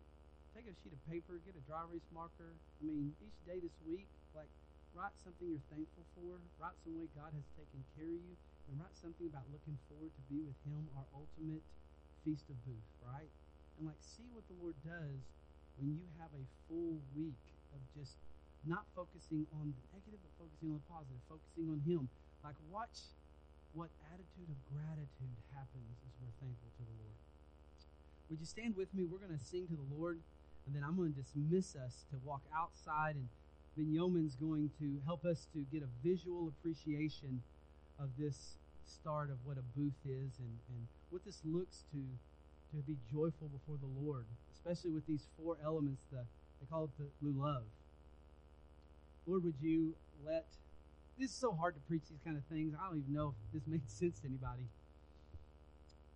take 0.55 0.67
a 0.67 0.75
sheet 0.83 0.95
of 0.95 1.01
paper, 1.11 1.39
get 1.43 1.55
a 1.55 1.63
dry 1.67 1.83
erase 1.87 2.07
marker. 2.15 2.55
I 2.79 2.83
mean, 2.83 3.11
each 3.19 3.35
day 3.43 3.59
this 3.59 3.75
week, 3.83 4.07
like, 4.31 4.51
write 4.95 5.15
something 5.19 5.47
you're 5.47 5.67
thankful 5.71 6.07
for. 6.15 6.39
Write 6.59 6.75
some 6.83 6.95
way 6.95 7.11
God 7.11 7.35
has 7.35 7.47
taken 7.59 7.83
care 7.99 8.07
of 8.07 8.23
you. 8.23 8.35
And 8.71 8.81
write 8.81 8.95
something 8.97 9.27
about 9.29 9.45
looking 9.53 9.77
forward 9.91 10.09
to 10.15 10.23
be 10.31 10.41
with 10.41 10.57
Him, 10.65 10.89
our 10.97 11.05
ultimate 11.13 11.61
Feast 12.23 12.49
of 12.49 12.57
Booth, 12.65 12.89
right? 13.05 13.29
And, 13.77 13.85
like, 13.85 13.99
see 14.01 14.25
what 14.33 14.47
the 14.49 14.57
Lord 14.57 14.73
does 14.81 15.21
when 15.77 15.93
you 15.93 16.07
have 16.17 16.31
a 16.33 16.43
full 16.65 16.97
week 17.13 17.43
of 17.75 17.83
just 17.93 18.15
not 18.65 18.87
focusing 18.97 19.45
on 19.61 19.69
the 19.75 19.83
negative, 19.93 20.17
but 20.23 20.33
focusing 20.41 20.73
on 20.73 20.81
the 20.81 20.87
positive, 20.89 21.21
focusing 21.29 21.69
on 21.69 21.83
Him. 21.85 22.09
Like, 22.41 22.57
watch 22.73 23.13
what 23.75 23.91
attitude 24.09 24.49
of 24.49 24.57
gratitude 24.71 25.37
happens 25.51 25.93
as 26.01 26.11
we're 26.23 26.33
thankful 26.39 26.71
to 26.79 26.83
the 26.87 26.95
Lord. 26.95 27.19
Would 28.35 28.41
you 28.41 28.47
stand 28.47 28.75
with 28.75 28.93
me? 28.93 29.05
We're 29.05 29.23
going 29.23 29.31
to 29.31 29.45
sing 29.45 29.65
to 29.67 29.77
the 29.79 29.95
Lord. 29.95 30.19
And 30.67 30.75
then 30.75 30.83
I'm 30.83 30.97
going 30.97 31.13
to 31.13 31.21
dismiss 31.21 31.73
us 31.73 32.03
to 32.11 32.17
walk 32.21 32.41
outside, 32.53 33.15
and 33.15 33.29
then 33.77 33.87
Yeoman's 33.87 34.35
going 34.35 34.71
to 34.77 34.99
help 35.05 35.23
us 35.23 35.47
to 35.53 35.63
get 35.71 35.83
a 35.83 35.87
visual 36.03 36.49
appreciation 36.49 37.41
of 37.97 38.09
this 38.19 38.57
start 38.83 39.29
of 39.29 39.37
what 39.45 39.55
a 39.55 39.63
booth 39.79 39.95
is 40.03 40.35
and, 40.39 40.51
and 40.67 40.83
what 41.11 41.23
this 41.23 41.39
looks 41.45 41.85
to 41.93 42.03
to 42.75 42.83
be 42.83 42.97
joyful 43.09 43.47
before 43.47 43.77
the 43.79 44.03
Lord, 44.03 44.25
especially 44.51 44.91
with 44.91 45.07
these 45.07 45.27
four 45.39 45.55
elements. 45.63 46.03
The 46.11 46.25
they 46.59 46.67
call 46.69 46.83
it 46.83 46.89
the 46.99 47.07
lulav. 47.25 47.63
Lord, 49.25 49.45
would 49.45 49.61
you 49.61 49.95
let 50.25 50.43
this 51.17 51.29
is 51.29 51.37
so 51.37 51.53
hard 51.53 51.75
to 51.75 51.81
preach 51.87 52.03
these 52.09 52.19
kind 52.25 52.35
of 52.35 52.43
things. 52.51 52.75
I 52.75 52.89
don't 52.89 52.99
even 52.99 53.13
know 53.13 53.33
if 53.47 53.53
this 53.53 53.63
makes 53.71 53.93
sense 53.93 54.19
to 54.19 54.27
anybody. 54.27 54.67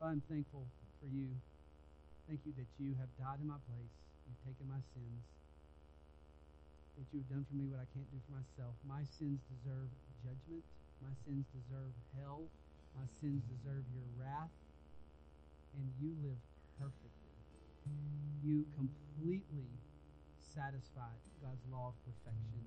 But 0.01 0.07
I'm 0.07 0.21
thankful 0.27 0.67
for 0.99 1.07
you. 1.07 1.29
Thank 2.29 2.45
you 2.45 2.53
that 2.61 2.69
you 2.77 2.93
have 3.01 3.09
died 3.17 3.41
in 3.41 3.49
my 3.49 3.57
place. 3.65 3.89
You've 4.29 4.37
taken 4.45 4.69
my 4.69 4.77
sins. 4.93 5.25
That 6.93 7.09
you 7.09 7.25
have 7.25 7.29
done 7.33 7.41
for 7.49 7.57
me 7.57 7.65
what 7.65 7.81
I 7.81 7.89
can't 7.89 8.05
do 8.13 8.21
for 8.29 8.37
myself. 8.37 8.77
My 8.85 9.01
sins 9.01 9.41
deserve 9.49 9.89
judgment. 10.21 10.61
My 11.01 11.09
sins 11.25 11.49
deserve 11.49 11.89
hell. 12.13 12.53
My 12.93 13.09
sins 13.17 13.41
deserve 13.49 13.81
your 13.89 14.05
wrath. 14.13 14.53
And 15.73 15.89
you 15.97 16.13
live 16.21 16.37
perfectly. 16.77 17.33
You 18.45 18.69
completely 18.77 19.73
satisfied 20.37 21.25
God's 21.41 21.65
law 21.65 21.97
of 21.97 21.97
perfection 22.05 22.61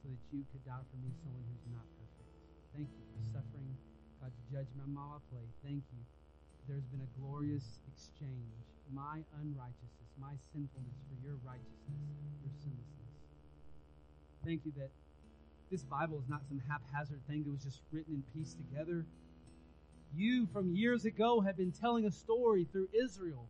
so 0.00 0.08
that 0.08 0.24
you 0.32 0.48
could 0.48 0.64
die 0.64 0.88
for 0.88 0.96
me, 1.04 1.12
someone 1.20 1.44
who's 1.52 1.68
not 1.68 1.84
perfect. 2.00 2.32
Thank 2.72 2.88
you 2.96 3.04
for 3.12 3.20
suffering 3.28 3.76
God's 4.24 4.40
judgment 4.48 4.88
on 4.88 4.96
my 4.96 5.20
play. 5.28 5.52
Thank 5.60 5.84
you. 5.92 6.00
There's 6.68 6.86
been 6.86 7.02
a 7.02 7.12
glorious 7.18 7.80
exchange. 7.90 8.54
My 8.92 9.24
unrighteousness, 9.40 10.10
my 10.20 10.34
sinfulness 10.52 10.98
for 11.08 11.16
your 11.24 11.36
righteousness, 11.42 12.06
your 12.44 12.52
sinlessness. 12.62 13.12
Thank 14.44 14.66
you 14.66 14.72
that 14.76 14.90
this 15.70 15.82
Bible 15.82 16.20
is 16.20 16.28
not 16.28 16.44
some 16.46 16.60
haphazard 16.68 17.20
thing 17.26 17.44
that 17.44 17.50
was 17.50 17.64
just 17.64 17.80
written 17.90 18.14
and 18.14 18.24
pieced 18.34 18.58
together. 18.58 19.06
You, 20.14 20.46
from 20.52 20.76
years 20.76 21.04
ago, 21.06 21.40
have 21.40 21.56
been 21.56 21.72
telling 21.72 22.04
a 22.04 22.12
story 22.12 22.68
through 22.70 22.88
Israel 22.92 23.48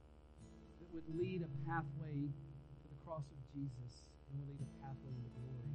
that 0.78 0.88
would 0.94 1.04
lead 1.18 1.42
a 1.42 1.50
pathway 1.68 2.30
to 2.30 2.86
the 2.86 2.98
cross 3.04 3.26
of 3.26 3.40
Jesus 3.50 4.06
and 4.30 4.38
would 4.38 4.48
lead 4.54 4.62
a 4.62 4.70
pathway 4.78 5.10
into 5.10 5.30
glory. 5.34 5.74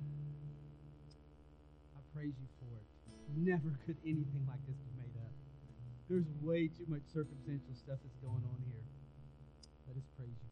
I 1.92 2.00
praise 2.16 2.40
you 2.40 2.48
for 2.64 2.72
it. 2.72 2.88
Never 3.36 3.76
could 3.86 3.98
anything 4.08 4.48
like 4.48 4.64
this. 4.66 4.87
There's 6.10 6.28
way 6.42 6.68
too 6.68 6.86
much 6.88 7.04
circumstantial 7.14 7.76
stuff 7.76 8.00
that's 8.02 8.16
going 8.24 8.44
on 8.48 8.60
here. 8.72 8.84
Let 9.88 9.98
us 9.98 10.08
praise 10.16 10.32
you 10.42 10.47